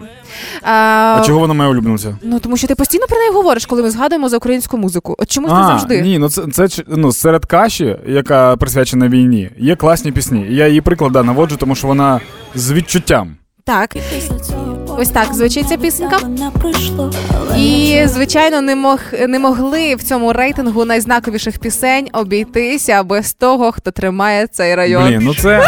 А, 0.62 0.70
А 1.18 1.22
чого 1.26 1.38
вона 1.38 1.54
моя 1.54 1.70
улюблениця? 1.70 2.16
Ну 2.22 2.38
тому 2.40 2.56
що 2.56 2.66
ти 2.66 2.74
постійно 2.74 3.06
про 3.08 3.18
неї 3.18 3.30
говориш, 3.30 3.66
коли 3.66 3.82
ми 3.82 3.90
згадуємо 3.90 4.28
за 4.28 4.36
українську 4.36 4.78
музику. 4.78 5.14
От 5.18 5.30
чомусь 5.30 5.50
ти 5.50 5.56
завжди. 5.56 6.00
ні, 6.02 6.18
ну 6.18 6.28
це, 6.28 6.68
це 6.68 6.82
ну, 6.88 7.12
серед 7.12 7.46
каші, 7.46 7.96
яка 8.08 8.56
присвячена 8.56 9.08
війні, 9.08 9.50
є 9.58 9.76
класні 9.76 10.12
пісні. 10.12 10.46
Я 10.50 10.68
її 10.68 10.80
приклад 10.80 11.12
да, 11.12 11.22
наводжу, 11.22 11.56
тому 11.58 11.74
що 11.74 11.86
вона 11.86 12.20
з 12.54 12.72
відчуттям. 12.72 13.36
Так. 13.68 13.96
Ось 14.98 15.08
так 15.08 15.34
звучить 15.34 15.68
ця 15.68 15.76
пісенька. 15.76 16.18
І 17.58 18.02
звичайно, 18.04 18.60
не 18.60 18.76
мог 18.76 19.00
не 19.28 19.38
могли 19.38 19.94
в 19.94 20.02
цьому 20.02 20.32
рейтингу 20.32 20.84
найзнаковіших 20.84 21.58
пісень 21.58 22.08
обійтися 22.12 23.02
без 23.02 23.32
того, 23.32 23.72
хто 23.72 23.90
тримає 23.90 24.46
цей 24.46 24.74
район. 24.74 25.06
Блін, 25.08 25.20
ну 25.22 25.34
це. 25.34 25.66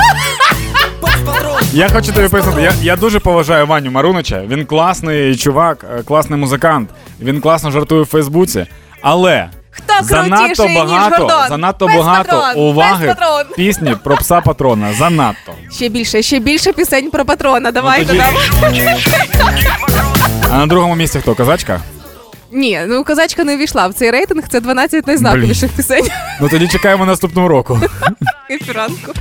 Я 1.72 1.88
хочу 1.88 2.12
тобі 2.12 2.28
пояснити, 2.28 2.62
я, 2.62 2.72
я 2.82 2.96
дуже 2.96 3.20
поважаю 3.20 3.66
Ваню 3.66 3.90
Марунича. 3.90 4.42
Він 4.48 4.66
класний 4.66 5.36
чувак, 5.36 5.86
е, 5.98 6.02
класний 6.02 6.38
музикант. 6.38 6.90
Він 7.20 7.40
класно 7.40 7.70
жартує 7.70 8.02
в 8.02 8.06
Фейсбуці. 8.06 8.66
Але 9.02 9.48
Хто 9.70 10.04
занадто 10.04 10.36
крутіший, 10.46 10.68
ніж 10.68 10.90
багато, 10.90 11.22
Гордон? 11.22 11.48
занадто 11.48 11.86
Пес 11.86 11.96
багато 11.96 12.30
патрон, 12.30 12.64
уваги 12.68 13.06
Пес 13.06 13.16
патрон. 13.16 13.44
пісні 13.56 13.96
про 14.04 14.16
пса 14.16 14.40
патрона. 14.40 14.92
Занадто. 14.92 15.52
Ще 15.72 15.88
більше, 15.88 16.22
ще 16.22 16.38
більше 16.38 16.72
пісень 16.72 17.10
про 17.10 17.24
патрона. 17.24 17.70
Давайте 17.70 18.06
тоді- 18.06 18.18
нам. 18.18 18.34
А 20.52 20.56
на 20.58 20.66
другому 20.66 20.94
місці 20.94 21.20
хто? 21.20 21.34
Казачка? 21.34 21.80
Ні, 22.52 22.80
ну 22.88 23.04
казачка 23.04 23.44
не 23.44 23.54
увійшла 23.54 23.86
в 23.88 23.94
цей 23.94 24.10
рейтинг. 24.10 24.48
Це 24.48 24.60
12 24.60 25.06
найзнаковіших 25.06 25.70
пісень. 25.72 26.08
Ну 26.40 26.48
тоді 26.48 26.68
чекаємо 26.68 27.06
наступного 27.06 27.48
року. 27.48 27.80
Ефіранку. 28.50 29.12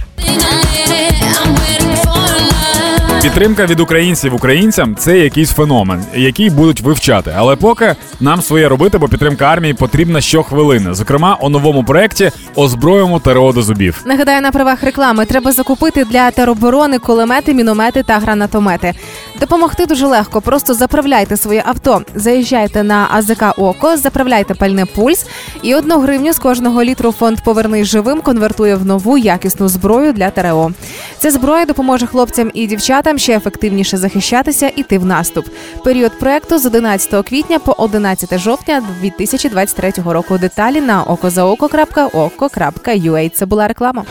Підтримка 3.22 3.66
від 3.66 3.80
українців 3.80 4.36
українцям 4.36 4.96
це 4.96 5.18
якийсь 5.20 5.52
феномен, 5.52 6.04
який 6.16 6.50
будуть 6.50 6.82
вивчати. 6.82 7.34
Але 7.38 7.56
поки 7.56 7.96
нам 8.20 8.42
своє 8.42 8.70
робити, 8.70 8.98
бо 8.98 9.08
підтримка 9.08 9.46
армії 9.46 9.74
потрібна 9.74 10.22
щохвилини. 10.22 10.94
Зокрема, 10.94 11.38
у 11.42 11.50
новому 11.50 11.84
проєкті 11.84 12.32
озброїмо 12.56 13.20
ТРО 13.20 13.52
до 13.54 13.62
зубів. 13.62 14.02
Нагадаю, 14.06 14.42
на 14.42 14.52
правах 14.52 14.84
реклами 14.84 15.26
треба 15.26 15.52
закупити 15.52 16.06
для 16.06 16.32
тероборони 16.32 17.00
кулемети, 17.00 17.54
міномети 17.54 18.04
та 18.04 18.20
гранатомети. 18.20 18.94
Допомогти 19.40 19.86
дуже 19.86 20.08
легко. 20.08 20.42
Просто 20.42 20.74
заправляйте 20.74 21.38
своє 21.38 21.64
авто, 21.66 22.02
заїжджайте 22.16 22.84
на 22.84 23.08
АЗК 23.12 23.44
Око, 23.58 23.98
заправляйте 23.98 24.54
пальне 24.54 24.86
пульс, 24.86 25.26
і 25.62 25.76
одну 25.76 26.00
гривню 26.00 26.34
з 26.34 26.40
кожного 26.40 26.84
літру 26.84 27.12
фонд 27.12 27.44
Повернись 27.44 27.88
живим 27.88 28.22
конвертує 28.22 28.76
в 28.76 28.86
нову 28.86 29.18
якісну 29.18 29.68
зброю 29.68 30.09
для 30.14 30.30
ТРО. 30.30 30.72
Ця 31.18 31.32
зброя 31.32 31.66
допоможе 31.66 32.08
хлопцям 32.08 32.52
і 32.54 32.68
дівчатам 32.68 33.18
ще 33.18 33.36
ефективніше 33.36 33.98
захищатися 33.98 34.68
і 34.68 34.82
йти 34.82 34.98
в 34.98 35.06
наступ. 35.06 35.46
Період 35.84 36.20
проекту 36.20 36.60
з 36.60 36.66
11 36.66 37.28
квітня 37.28 37.60
по 37.60 37.76
11 37.78 38.40
жовтня 38.40 38.84
2023 39.02 39.94
року. 40.06 40.38
Деталі 40.38 40.82
на 40.82 41.04
okozaoko.oko.ua. 41.04 43.30
Це 43.30 43.46
була 43.46 43.68
реклама. 43.68 44.04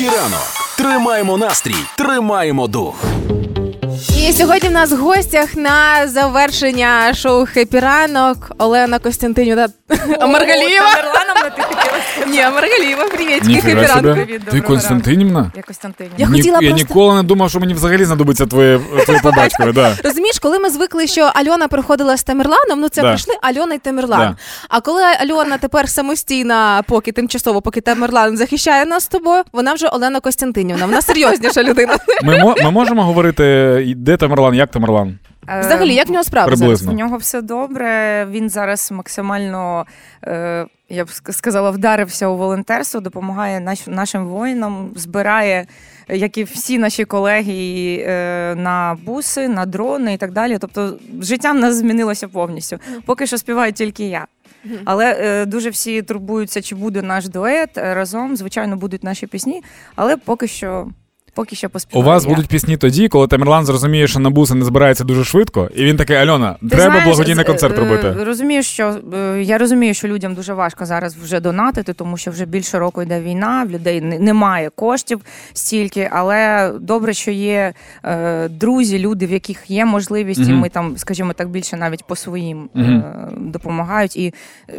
Ранок. 0.00 0.40
Тримаємо 0.76 1.36
настрій, 1.36 1.74
тримаємо 1.96 2.66
дух. 2.66 3.04
І 4.18 4.32
сьогодні 4.32 4.68
в 4.68 4.72
нас 4.72 4.92
в 4.92 4.96
гостях 4.96 5.56
на 5.56 6.08
завершення 6.08 7.14
шоу 7.14 7.46
«Хеппі 7.46 7.78
ранок» 7.78 8.52
Олена 8.58 8.98
Костянтинівна 8.98 9.68
Маргалієва. 10.20 10.86
Ні, 12.26 12.42
Маргалієва, 12.54 13.02
«Хеппі 13.02 13.46
Ніфіга 13.48 13.82
ранку. 13.82 13.94
себе. 13.94 14.26
Ти 14.50 14.60
Константинівна? 14.60 15.50
Я 15.56 15.62
Костянтин. 15.62 16.06
Я 16.18 16.26
Ні- 16.28 16.32
хотіла 16.38 16.58
я 16.62 16.70
просто- 16.70 16.88
ніколи 16.88 17.14
не 17.14 17.22
думав, 17.22 17.50
що 17.50 17.60
мені 17.60 17.74
взагалі 17.74 18.04
знадобиться 18.04 18.46
твоє, 18.46 18.80
твоє. 19.06 19.72
Да. 19.72 19.94
Розумієш, 20.04 20.38
коли 20.38 20.58
ми 20.58 20.70
звикли, 20.70 21.06
що 21.06 21.30
Альона 21.34 21.68
приходила 21.68 22.16
з 22.16 22.22
Тамерланом, 22.22 22.80
ну 22.80 22.88
це 22.88 23.02
Да. 23.02 23.08
прийшли 23.08 23.34
Альона 23.42 23.74
і 23.74 23.78
Тамерлан. 23.78 24.18
Да. 24.20 24.36
А 24.68 24.80
коли 24.80 25.02
Альона 25.02 25.58
тепер 25.58 25.88
самостійна, 25.88 26.82
поки 26.88 27.12
тимчасово, 27.12 27.62
поки 27.62 27.80
Тамерлан 27.80 28.36
захищає 28.36 28.84
нас 28.84 29.04
з 29.04 29.08
тобою, 29.08 29.42
вона 29.52 29.74
вже 29.74 29.86
Олена 29.88 30.20
Костянтинівна. 30.20 30.86
Вона 30.86 31.02
серйозніша 31.02 31.62
людина. 31.62 31.96
Ми, 32.22 32.38
мо- 32.38 32.54
ми 32.64 32.70
можемо 32.70 33.04
говорити, 33.04 33.44
і 33.86 33.94
де 33.94 34.16
Тамерлан, 34.16 34.54
як 34.54 34.70
Тамерлан? 34.70 35.18
Взагалі, 35.48 35.94
як 35.94 36.08
в 36.08 36.10
нього 36.10 36.24
справи 36.24 36.56
зараз? 36.56 36.60
Приблизно. 36.60 36.92
У 36.92 36.94
нього 36.94 37.16
все 37.16 37.42
добре. 37.42 38.26
Він 38.30 38.50
зараз 38.50 38.92
максимально, 38.92 39.86
е, 40.24 40.66
я 40.88 41.04
б 41.04 41.10
сказала, 41.30 41.70
вдарився 41.70 42.28
у 42.28 42.36
волонтерство, 42.36 43.00
допомагає 43.00 43.60
наш, 43.60 43.86
нашим 43.86 44.26
воїнам, 44.26 44.90
збирає, 44.96 45.66
е, 46.08 46.16
як 46.16 46.38
і 46.38 46.44
всі 46.44 46.78
наші 46.78 47.04
колеги, 47.04 48.04
е, 48.08 48.54
на 48.54 48.96
буси, 49.04 49.48
на 49.48 49.66
дрони 49.66 50.14
і 50.14 50.16
так 50.16 50.32
далі. 50.32 50.58
Тобто, 50.60 50.98
життя 51.20 51.52
в 51.52 51.58
нас 51.58 51.74
змінилося 51.74 52.28
повністю. 52.28 52.78
Поки 53.06 53.26
що 53.26 53.38
співаю 53.38 53.72
тільки 53.72 54.04
я. 54.08 54.26
Але 54.84 55.16
е, 55.20 55.46
дуже 55.46 55.70
всі 55.70 56.02
турбуються, 56.02 56.62
чи 56.62 56.74
буде 56.74 57.02
наш 57.02 57.28
дует 57.28 57.78
е, 57.78 57.94
разом. 57.94 58.36
Звичайно, 58.36 58.76
будуть 58.76 59.04
наші 59.04 59.26
пісні, 59.26 59.62
але 59.96 60.16
поки 60.16 60.48
що 60.48 60.88
поки 61.36 61.56
що 61.56 61.68
У 61.92 62.02
вас 62.02 62.22
я. 62.24 62.28
будуть 62.30 62.46
пісні 62.48 62.76
тоді, 62.76 63.08
коли 63.08 63.26
Тамерлан 63.26 63.66
зрозуміє, 63.66 64.06
що 64.06 64.18
на 64.20 64.30
буси 64.30 64.54
не 64.54 64.64
збирається 64.64 65.04
дуже 65.04 65.24
швидко, 65.24 65.70
і 65.74 65.84
він 65.84 65.96
такий: 65.96 66.16
Альона, 66.16 66.56
Ти 66.62 66.68
треба 66.68 66.84
знаєш, 66.84 67.04
благодійний 67.04 67.44
з- 67.44 67.46
концерт 67.46 67.78
е, 67.78 67.80
робити. 67.80 68.24
Розумію, 68.24 68.62
що 68.62 68.94
е, 69.14 69.42
я 69.42 69.58
розумію, 69.58 69.94
що 69.94 70.08
людям 70.08 70.34
дуже 70.34 70.54
важко 70.54 70.86
зараз 70.86 71.16
вже 71.16 71.40
донатити, 71.40 71.92
тому 71.92 72.16
що 72.16 72.30
вже 72.30 72.46
більше 72.46 72.78
року 72.78 73.02
йде 73.02 73.20
війна, 73.20 73.64
в 73.68 73.70
людей 73.70 74.00
не- 74.00 74.18
немає 74.18 74.70
коштів 74.74 75.20
стільки, 75.52 76.08
але 76.12 76.72
добре, 76.80 77.12
що 77.14 77.30
є 77.30 77.72
е, 78.04 78.48
друзі, 78.48 78.98
люди, 78.98 79.26
в 79.26 79.32
яких 79.32 79.70
є 79.70 79.84
можливість, 79.84 80.40
і 80.40 80.42
Мгм. 80.52 80.58
ми 80.58 80.68
там, 80.68 80.96
скажімо 80.96 81.32
так, 81.32 81.50
більше 81.50 81.76
навіть 81.76 82.04
по 82.04 82.16
своїм 82.16 82.68
Мгм. 82.74 82.92
е, 82.96 83.28
допомагають 83.36 84.16
і 84.16 84.34
е, 84.70 84.72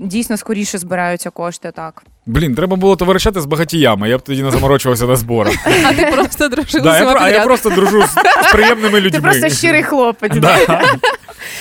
дійсно 0.00 0.36
скоріше 0.36 0.78
збираються 0.78 1.30
кошти. 1.30 1.72
Так 1.74 2.02
Блін, 2.26 2.54
треба 2.54 2.76
було 2.76 2.96
товаришати 2.96 3.40
з 3.40 3.46
багатіями, 3.46 4.08
я 4.08 4.18
б 4.18 4.20
тоді 4.22 4.42
не 4.42 4.50
заморочувався 4.50 5.06
на 5.06 5.16
зборах. 5.16 5.54
А 5.66 5.92
ти 5.98 6.12
просто 6.16 6.48
дружив 6.48 6.82
Да, 6.82 6.92
з 6.92 7.00
я, 7.00 7.10
про- 7.10 7.20
а 7.20 7.30
я 7.30 7.40
просто 7.44 7.70
дружу 7.70 8.02
з, 8.06 8.10
з 8.48 8.52
приємними 8.52 9.00
людьми. 9.00 9.10
ти 9.10 9.20
просто 9.20 9.48
щирий 9.48 9.82
хлопець. 9.82 10.32
Да. 10.36 10.58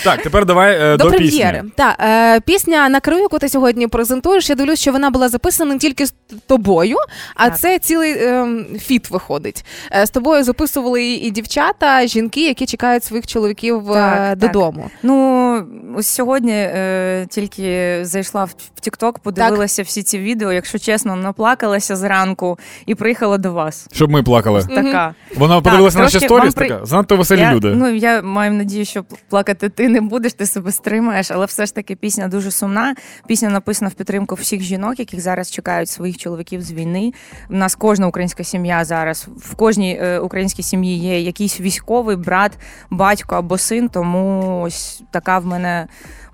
Так, 0.04 0.22
тепер 0.22 0.46
давай 0.46 0.76
е, 0.82 0.98
До, 0.98 1.04
до, 1.04 1.10
прем'єри. 1.10 1.58
пісні. 1.58 1.72
Так, 1.76 1.96
е, 2.00 2.40
пісня 2.40 2.90
на 2.90 3.00
краю, 3.00 3.22
яку 3.22 3.40
ти 3.40 3.50
сьогодні 3.50 3.88
презентуєш. 3.88 4.50
Я 4.50 4.56
дивлюсь, 4.56 4.80
що 4.80 4.92
вона 4.92 5.10
була 5.10 5.30
записана 5.30 5.74
не 5.74 5.80
тільки 5.80 6.06
з 6.06 6.14
тобою, 6.48 6.98
а 7.36 7.50
Так. 7.50 7.60
це 7.60 7.80
цілий 7.80 8.12
е, 8.12 8.48
фіт 8.80 9.10
виходить. 9.10 9.66
Е, 9.96 10.06
з 10.06 10.10
тобою 10.10 10.44
записували 10.44 11.04
і, 11.04 11.14
і 11.16 11.32
дівчата, 11.32 12.08
жінки, 12.08 12.48
які 12.48 12.66
чекають 12.66 13.04
своїх 13.04 13.28
чоловіків 13.28 13.92
е, 13.92 13.94
Так, 13.94 14.16
так. 14.30 14.38
додому. 14.38 14.90
Ну 15.04 15.64
ось 15.98 16.08
сьогодні 16.08 16.54
е, 16.54 17.26
тільки 17.30 18.00
зайшла 18.02 18.44
в 18.44 18.50
в 18.76 18.80
TikTok, 18.90 19.14
подивилася 19.24 19.84
всі 19.84 20.04
ці 20.04 20.20
відео. 20.20 20.52
Якщо 20.52 20.80
чесно, 20.80 21.16
наплакалася 21.16 21.96
зранку 21.96 22.60
і 22.86 22.96
приїхала 22.96 23.38
до 23.38 23.52
вас. 23.54 23.88
Щоб 23.92 24.10
ми 24.12 24.24
плакали. 24.24 24.64
Така. 24.76 25.16
Вона 25.36 25.62
подивилася 25.62 25.98
на 25.98 26.04
наші 26.04 26.20
сторіс, 26.20 26.54
при- 26.54 26.68
така, 26.70 26.86
занадто 26.86 27.18
веселі 27.18 27.40
я, 27.40 27.54
люди. 27.54 27.68
Ну 27.76 27.90
я 27.90 28.22
маю 28.22 28.52
надію, 28.52 28.86
що 28.86 29.04
плакати 29.30 29.57
ти 29.58 29.90
не 29.90 30.02
будеш, 30.02 30.34
ти 30.34 30.46
себе 30.46 30.72
стримаєш, 30.72 31.32
але 31.32 31.46
все 31.46 31.66
ж 31.66 31.76
таки 31.76 31.96
пісня 31.96 32.28
дуже 32.28 32.52
сумна. 32.52 32.96
Пісня 33.28 33.50
написана 33.50 33.90
в 33.90 33.94
підтримку 33.94 34.36
всіх 34.36 34.62
жінок, 34.62 35.00
яких 35.00 35.22
зараз 35.22 35.52
чекають 35.52 35.90
своїх 35.90 36.18
чоловіків 36.18 36.62
з 36.62 36.72
війни. 36.72 37.14
У 37.50 37.56
нас 37.56 37.76
кожна 37.76 38.08
українська 38.08 38.44
сім'я 38.44 38.86
зараз 38.86 39.28
в 39.38 39.56
кожній 39.56 40.00
е, 40.02 40.20
українській 40.20 40.64
сім'ї 40.64 40.98
є 41.00 41.20
якийсь 41.22 41.60
військовий 41.62 42.16
брат, 42.16 42.52
батько 42.90 43.36
або 43.36 43.58
син. 43.58 43.90
Тому 43.90 44.62
ось 44.62 45.04
така 45.12 45.40
в 45.40 45.46
мене 45.46 45.88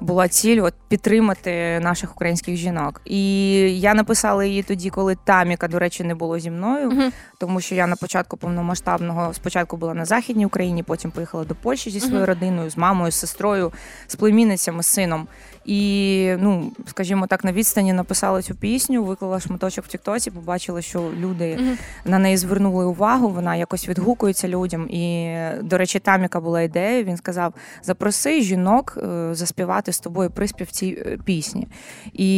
була 0.03 0.27
ціль 0.27 0.61
от 0.63 0.73
підтримати 0.87 1.79
наших 1.79 2.15
українських 2.15 2.55
жінок. 2.55 3.01
І 3.05 3.51
я 3.79 3.93
написала 3.93 4.45
її 4.45 4.63
тоді, 4.63 4.89
коли 4.89 5.17
Таміка, 5.25 5.67
до 5.67 5.79
речі, 5.79 6.03
не 6.03 6.15
було 6.15 6.39
зі 6.39 6.51
мною, 6.51 6.91
Мгм. 6.91 7.11
Тому 7.43 7.61
що 7.61 7.75
я 7.75 7.87
на 7.87 7.95
початку 7.95 8.37
повномасштабного 8.37 9.33
спочатку 9.33 9.77
була 9.77 9.93
на 9.93 10.05
західній 10.05 10.45
Україні, 10.45 10.83
потім 10.83 11.11
поїхала 11.11 11.43
до 11.43 11.55
Польщі 11.55 11.89
зі 11.89 11.99
своєю 11.99 12.25
родиною, 12.25 12.69
з 12.69 12.77
мамою, 12.77 13.11
з 13.11 13.15
сестрою, 13.15 13.71
з 14.07 14.15
племінницями, 14.15 14.83
з 14.83 14.87
сином. 14.87 15.27
І 15.65 16.33
ну, 16.39 16.71
скажімо 16.87 17.27
так, 17.27 17.43
на 17.43 17.51
відстані 17.51 17.93
написала 17.93 18.41
цю 18.41 18.55
пісню, 18.55 19.03
виклала 19.03 19.39
шматочок 19.39 19.85
в 19.85 19.87
Тіктоці, 19.87 20.31
побачила, 20.31 20.81
що 20.81 21.11
люди 21.19 21.57
Мгм. 21.59 21.77
на 22.05 22.19
неї 22.19 22.37
звернули 22.37 22.85
увагу, 22.85 23.29
вона 23.29 23.55
якось 23.55 23.89
відгукується 23.89 24.47
людям. 24.47 24.89
І, 24.89 25.35
до 25.61 25.77
речі, 25.77 25.99
там 25.99 26.21
яка 26.21 26.39
була 26.39 26.61
ідея, 26.61 27.03
він 27.03 27.17
сказав: 27.17 27.53
запроси 27.83 28.41
жінок 28.41 28.97
е, 28.97 29.29
заспівати 29.35 29.93
з 29.93 29.99
тобою 29.99 30.29
приспів 30.29 30.71
цій 30.71 31.03
е, 31.05 31.17
пісні. 31.25 31.67
І 32.13 32.29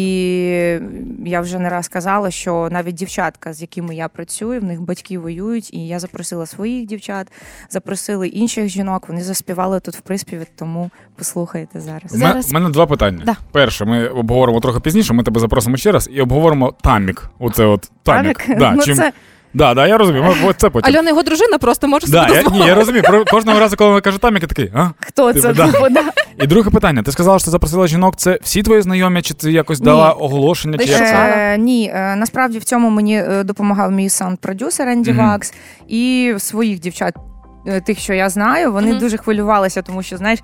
я 1.25 1.41
вже 1.41 1.59
не 1.59 1.69
раз 1.69 1.87
казала, 1.87 2.31
що 2.31 2.69
навіть 2.71 2.95
дівчатка, 2.95 3.53
з 3.53 3.61
якими 3.61 3.95
я 3.95 4.07
працюю, 4.07 4.61
в 4.61 4.63
них 4.63 4.81
батьки 4.95 5.19
воюють, 5.19 5.73
і 5.73 5.87
я 5.87 5.99
запросила 5.99 6.45
своїх 6.45 6.85
дівчат, 6.87 7.27
запросили 7.69 8.27
інших 8.27 8.67
жінок. 8.69 9.09
Вони 9.09 9.23
заспівали 9.23 9.79
тут 9.79 9.95
в 9.95 10.01
приспіві, 10.01 10.45
тому 10.55 10.89
послухайте 11.15 11.79
зараз. 11.79 12.13
У 12.13 12.17
Зараз- 12.17 12.51
мене 12.51 12.69
два 12.69 12.85
питання. 12.85 13.21
Да. 13.25 13.35
Перше, 13.51 13.85
ми 13.85 14.07
обговоримо 14.07 14.59
трохи 14.59 14.79
пізніше, 14.79 15.13
ми 15.13 15.23
тебе 15.23 15.39
запросимо 15.39 15.77
ще 15.77 15.91
раз 15.91 16.09
і 16.13 16.21
обговоримо 16.21 16.73
тамік. 16.81 17.29
Оце 17.39 17.65
от 17.65 17.91
тамік. 18.03 18.37
Тамік? 18.43 18.59
Да, 18.59 18.71
Ну, 18.71 18.83
чим... 18.83 18.95
це- 18.95 19.11
да, 19.55 19.73
да, 19.73 19.87
я 19.87 19.97
розумію. 19.97 20.23
Ми- 20.45 20.53
це 20.57 20.69
потім. 20.69 20.95
Альона 20.95 21.09
його 21.09 21.23
дружина 21.23 21.57
просто 21.57 21.87
може 21.87 22.07
Да, 22.07 22.27
собі 22.27 22.33
я, 22.43 22.49
ні, 22.49 22.67
я 22.67 22.75
розумію. 22.75 23.03
Про- 23.03 23.25
Кожного 23.25 23.59
разу, 23.59 23.75
коли 23.77 23.89
вона 23.89 24.01
каже 24.01 24.17
там, 24.17 24.33
я 24.33 24.39
такий, 24.39 24.71
а? 24.75 24.89
Хто 24.99 25.27
Типу, 25.33 25.41
це? 25.47 25.53
да. 25.53 25.71
Типу, 25.71 25.89
да. 25.89 26.03
І 26.43 26.47
друге 26.47 26.69
питання. 26.69 27.03
Ти 27.03 27.11
сказала, 27.11 27.39
що 27.39 27.45
ти 27.45 27.51
запросила 27.51 27.87
жінок, 27.87 28.15
це 28.15 28.39
всі 28.43 28.63
твої 28.63 28.81
знайомі, 28.81 29.21
чи 29.21 29.33
ти 29.33 29.51
якось 29.51 29.79
Ні. 29.79 29.85
дала 29.85 30.11
оголошення, 30.11 30.77
чи 30.77 30.83
як 30.85 30.97
що? 30.97 31.05
це? 31.05 31.33
Е, 31.53 31.57
ні, 31.57 31.91
е, 31.95 32.15
насправді 32.15 32.59
в 32.59 32.63
цьому 32.63 32.89
мені 32.89 33.17
е, 33.17 33.43
допомагав 33.43 33.91
мій 33.91 34.07
саунд-продюсер 34.09 34.87
Енді 34.87 35.11
Мгм. 35.13 35.27
Вакс 35.27 35.53
і 35.87 36.33
своїх 36.37 36.79
дівчат. 36.79 37.13
Е, 37.67 37.81
Тих, 37.81 37.99
що 37.99 38.13
я 38.13 38.29
знаю, 38.29 38.71
вони 38.71 38.89
Мгм. 38.89 38.99
дуже 38.99 39.17
хвилювалися, 39.17 39.81
тому 39.81 40.03
що 40.03 40.17
знаєш, 40.17 40.39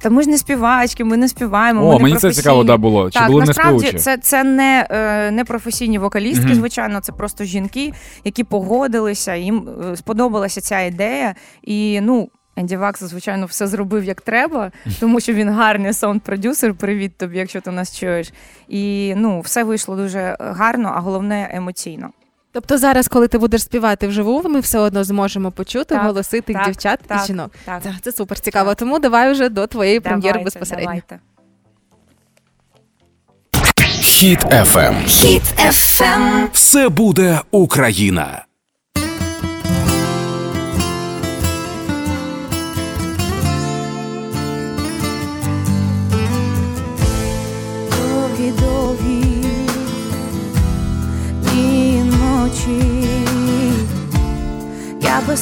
та 0.00 0.10
ми 0.10 0.22
ж 0.22 0.28
не 0.28 0.38
співачки, 0.38 1.04
ми 1.04 1.16
не 1.16 1.28
співаємо. 1.28 1.80
ми 1.80 1.86
О, 1.86 1.92
не 1.96 2.02
мені 2.02 2.14
це 2.14 2.20
професійні». 2.20 2.42
цікаво, 2.42 2.64
да, 2.64 2.76
було. 2.76 3.10
Чи 3.10 3.18
так, 3.18 3.28
були 3.30 3.44
насправді 3.44 3.78
співучі? 3.78 3.98
це, 4.04 4.16
це 4.18 4.44
не, 4.44 4.86
е, 4.90 5.30
не 5.30 5.44
професійні 5.44 5.98
вокалістки, 5.98 6.46
Мгм. 6.46 6.54
звичайно, 6.54 7.00
це 7.00 7.12
просто 7.12 7.44
жінки, 7.44 7.92
які 8.24 8.44
погодилися, 8.44 9.34
їм 9.34 9.68
е, 9.92 9.96
сподобалася 9.96 10.60
ця 10.60 10.80
ідея. 10.80 11.34
І 11.62 12.00
ну. 12.02 12.28
Енді 12.56 12.76
Вакс, 12.76 13.02
звичайно, 13.02 13.46
все 13.46 13.66
зробив 13.66 14.04
як 14.04 14.20
треба, 14.20 14.72
тому 15.00 15.20
що 15.20 15.32
він 15.32 15.50
гарний 15.50 15.92
саунд-продюсер. 15.92 16.74
Привіт 16.74 17.12
тобі, 17.18 17.38
якщо 17.38 17.60
ти 17.60 17.70
нас 17.70 17.98
чуєш. 17.98 18.32
І 18.68 19.14
ну, 19.16 19.40
все 19.40 19.64
вийшло 19.64 19.96
дуже 19.96 20.36
гарно, 20.40 20.92
а 20.96 21.00
головне 21.00 21.50
емоційно. 21.52 22.08
Тобто 22.52 22.78
зараз, 22.78 23.08
коли 23.08 23.28
ти 23.28 23.38
будеш 23.38 23.62
співати 23.62 24.08
вживу, 24.08 24.42
ми 24.48 24.60
все 24.60 24.78
одно 24.78 25.04
зможемо 25.04 25.50
почути 25.50 25.94
Так, 25.94 26.02
голоси 26.06 26.40
тих 26.40 26.56
так, 26.56 26.66
дівчат 26.66 27.00
так, 27.06 27.22
і 27.24 27.26
жінок. 27.26 27.52
Так, 27.64 27.82
Це, 27.82 27.94
це 28.02 28.12
супер 28.12 28.40
цікаво. 28.40 28.74
Тому 28.74 28.98
давай 28.98 29.32
вже 29.32 29.48
до 29.48 29.66
твоєї 29.66 30.00
прем'єри 30.00 30.44
безпосередньо. 30.44 30.84
давайте. 30.86 31.18
Хіт 34.00 34.44
FM. 34.44 35.06
Хіт 35.06 35.42
FM. 35.58 36.48
Все 36.52 36.88
буде 36.88 37.40
Україна. 37.50 38.44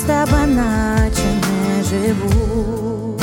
Тебе 0.07 0.47
наче 0.47 1.29
не 1.43 1.83
живу. 1.83 3.19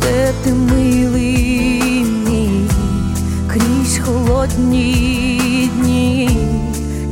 Де 0.00 0.32
ти 0.44 0.52
милий 0.52 2.04
мій, 2.04 2.70
крізь 3.52 3.98
холодні 3.98 5.70
дні, 5.74 6.30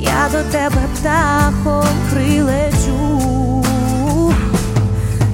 я 0.01 0.29
до 0.33 0.53
тебе 0.53 0.83
птахом 0.95 1.97
прилечу. 2.11 3.65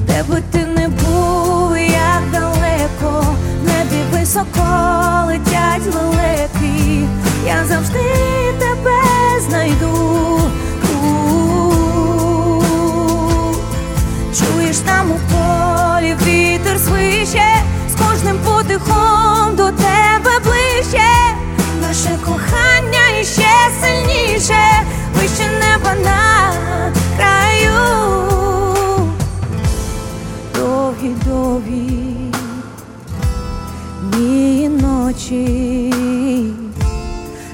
Де 0.07 0.23
би 0.23 0.43
ти 0.51 0.67
не 0.67 0.89
був, 0.89 1.77
як 1.79 2.23
далеко, 2.33 3.25
в 3.63 3.67
небі 3.67 4.03
високо 4.13 4.67
летять 5.27 5.95
лелеки, 5.95 7.07
я 7.47 7.65
завжди 7.69 7.99
тебе 8.59 9.01
знайду. 9.49 10.32
Там 14.87 15.11
у 15.11 15.19
полі 15.33 16.17
вітер 16.27 16.79
свище, 16.79 17.47
з 17.91 17.95
кожним 17.95 18.39
подихом 18.39 19.57
до 19.57 19.65
тебе 19.65 20.39
ближче, 20.45 21.11
наше 21.81 22.19
кохання 22.25 23.21
іще 23.21 23.53
сильніше, 23.81 24.65
вище 25.15 25.51
неба 25.61 25.95
на 26.05 26.53
краю. 27.17 27.73
Довгі, 30.55 31.15
довгі 31.27 32.33
дні 34.03 34.63
і 34.63 34.69
ночі, 34.69 35.95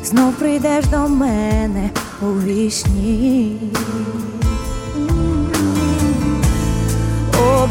знов 0.04 0.32
прийдеш 0.32 0.86
до 0.86 1.08
мене 1.08 1.90
у 2.22 2.26
вісні. 2.26 3.56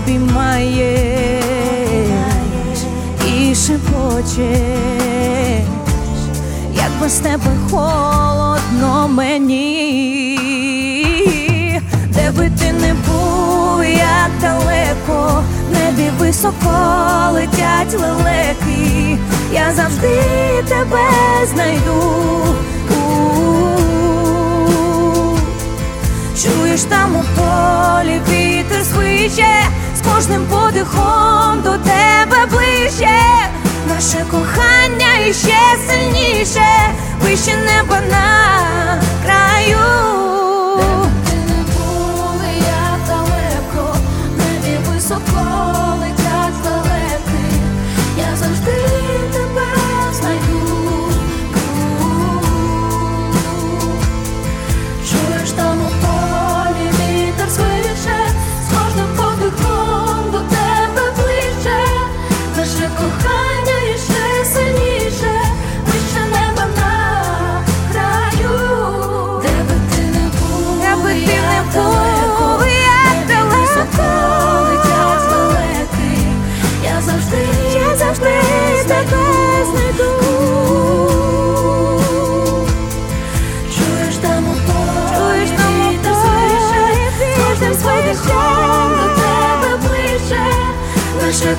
Обіймаєш 0.07 1.43
і 3.27 3.55
шепочеш, 3.55 4.47
як 6.75 6.91
без 7.01 7.13
тебе 7.13 7.51
холодно 7.71 9.07
мені, 9.07 10.39
де 12.13 12.31
би 12.31 12.51
ти 12.59 12.73
не 12.73 12.93
був, 12.93 13.83
як 13.83 14.31
далеко, 14.41 15.43
в 15.69 15.73
небі 15.73 16.09
високо 16.19 16.77
летять 17.33 17.99
лелеки, 17.99 19.17
я 19.53 19.73
завжди 19.75 20.21
тебе 20.67 21.09
знайду. 21.53 22.17
Чуєш 26.43 26.81
там 26.83 27.15
у 27.15 27.23
полі 27.35 28.21
вітер 28.29 28.83
свище, 28.85 29.45
з 29.75 29.76
кожним 30.13 30.45
подихом 30.45 31.61
до 31.63 31.71
тебе 31.77 32.45
ближче. 32.51 33.19
Наше 33.87 34.25
кохання 34.31 35.17
іще 35.29 35.57
сильніше, 35.87 36.67
вище 37.21 37.57
неба 37.57 37.99
на 38.11 39.01
краю. 39.25 39.77
Де 40.77 40.83
б 40.83 41.29
ти 41.29 41.35
не 41.35 41.63
був, 41.63 42.41
я 42.57 42.97
далеко, 43.07 43.95
небі 44.37 44.77
високо 44.87 45.76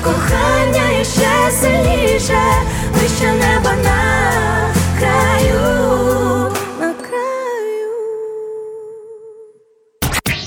кохання 0.03 0.99
іще 1.01 1.51
сильніше, 1.51 2.41
вище 2.93 3.33
неба 3.33 3.73
на 3.83 4.73
краю, 4.99 5.61
на 6.79 6.93
краю. 6.93 7.91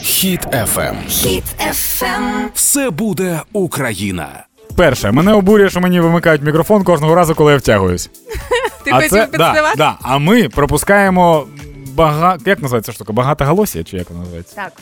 Хіт 0.03 0.47
FM. 0.47 1.07
Хіт 1.09 1.45
ефем. 1.71 2.51
Все 2.55 2.91
буде 2.91 3.41
Україна. 3.53 4.45
Перше, 4.77 5.13
мене 5.13 5.33
обурює, 5.33 5.71
що 5.71 5.81
мені 5.81 6.01
вимикають 6.01 6.43
мікрофон 6.43 6.85
кожного 6.85 7.15
разу, 7.15 7.35
коли 7.35 7.53
я 7.53 7.59
втягуюсь. 7.59 8.11
Ти 8.85 8.91
а 8.91 8.95
хотів 8.95 9.11
це, 9.11 9.17
да, 9.17 9.27
підспівати? 9.27 9.79
да, 9.79 9.97
а 10.03 10.19
ми 10.19 10.49
пропускаємо 10.49 11.47
бага... 11.95 12.39
Як 12.47 12.63
називається 12.63 12.93
штука? 12.93 13.13
Багато 13.13 13.45
Багатоголосія, 13.45 13.85
чи 13.85 13.97
як 13.97 14.11
вона 14.11 14.21
називається? 14.21 14.57
Так. 14.57 14.73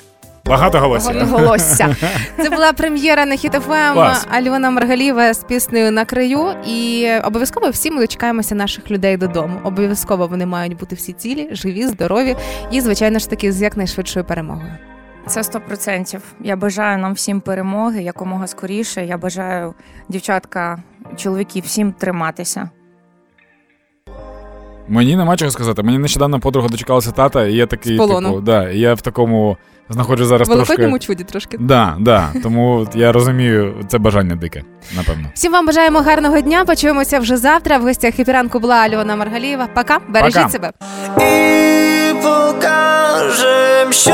Багатоголосія. 0.45 1.25
Голосся. 1.25 1.97
Це 2.43 2.51
була 2.51 2.73
прем'єра 2.73 3.27
на 3.27 3.37
Хіт 3.37 3.53
ФМ 3.53 3.93
Клас. 3.93 4.27
Альона 4.31 4.71
Маргаліва 4.71 5.35
з 5.35 5.45
піснею 5.45 5.93
на 5.93 6.05
краю. 6.05 6.55
І 6.67 7.09
обов'язково 7.25 7.71
всі 7.71 7.91
ми 7.91 8.01
дочекаємося 8.01 8.55
наших 8.55 8.91
людей 8.91 9.17
додому. 9.17 9.61
Обов'язково 9.65 10.27
вони 10.27 10.47
мають 10.47 10.77
бути 10.77 10.95
всі 10.95 11.13
цілі, 11.13 11.49
живі, 11.53 11.87
здорові 11.87 12.37
і, 12.71 12.81
звичайно 12.81 13.19
ж 13.19 13.31
таки, 13.31 13.53
з 13.53 13.63
якнайшвидшою 13.63 14.25
перемогою. 14.25 14.73
Це 15.27 15.41
100%. 15.41 16.19
Я 16.41 16.57
бажаю 16.57 16.99
нам 16.99 17.13
всім 17.15 17.41
перемоги 17.41 18.03
якомога 18.03 18.47
скоріше. 18.47 19.05
Я 19.07 19.19
бажаю 19.19 19.75
дівчатка, 20.09 20.83
чоловіки, 21.17 21.61
всім 21.61 21.93
триматися. 21.93 22.71
Мені 24.89 25.17
нема 25.17 25.37
чого 25.37 25.51
сказати. 25.51 25.83
Мені 25.83 25.99
нещодавно 25.99 26.41
подруга 26.41 26.69
дочекалася 26.69 27.13
тата, 27.13 27.47
і 27.47 27.55
я 27.55 27.67
такий, 27.67 27.95
З 27.95 27.99
полону. 27.99 28.29
типу, 28.29 28.41
да, 28.41 28.71
і 28.71 28.79
я 28.79 28.95
в 28.95 29.01
такому 29.01 29.57
знаходжу 29.91 30.25
зараз 30.25 30.49
Великодньому 30.49 30.91
трошки. 30.99 31.07
чуді 31.07 31.25
трошки. 31.25 31.57
Да, 31.61 31.97
да. 32.01 32.29
Тому 32.43 32.89
я 32.95 33.13
розумію, 33.13 33.75
це 33.89 33.99
бажання 33.99 34.37
дике, 34.37 34.63
напевно. 34.97 35.29
Всім 35.35 35.53
вам 35.53 35.67
бажаємо 35.67 36.01
гарного 36.01 36.41
дня. 36.41 36.65
Почуємося 36.65 37.19
вже 37.19 37.37
завтра. 37.37 37.79
В 37.79 37.83
гостях 37.83 38.21
Хеппі 38.21 38.41
ранку 38.41 38.59
була 38.59 38.75
Альона 38.77 39.17
Маргалієва. 39.17 39.67
Пока, 39.75 39.99
бережіть 40.09 40.37
Пока. 40.37 40.49
себе. 40.49 40.71
І 41.17 42.13
покажем, 42.23 43.93
що 43.93 44.11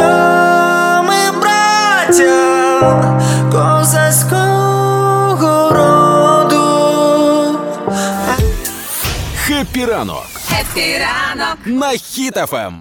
ми 1.09 1.41
браття 1.41 3.13
козацького 3.53 5.71
роду. 5.71 7.59
Хеппі 9.37 9.85
ранок 9.85 10.27
Хеппі 10.61 10.99
ранок. 10.99 11.57
на 11.67 11.89
Хіт 11.91 12.37
FM. 12.37 12.73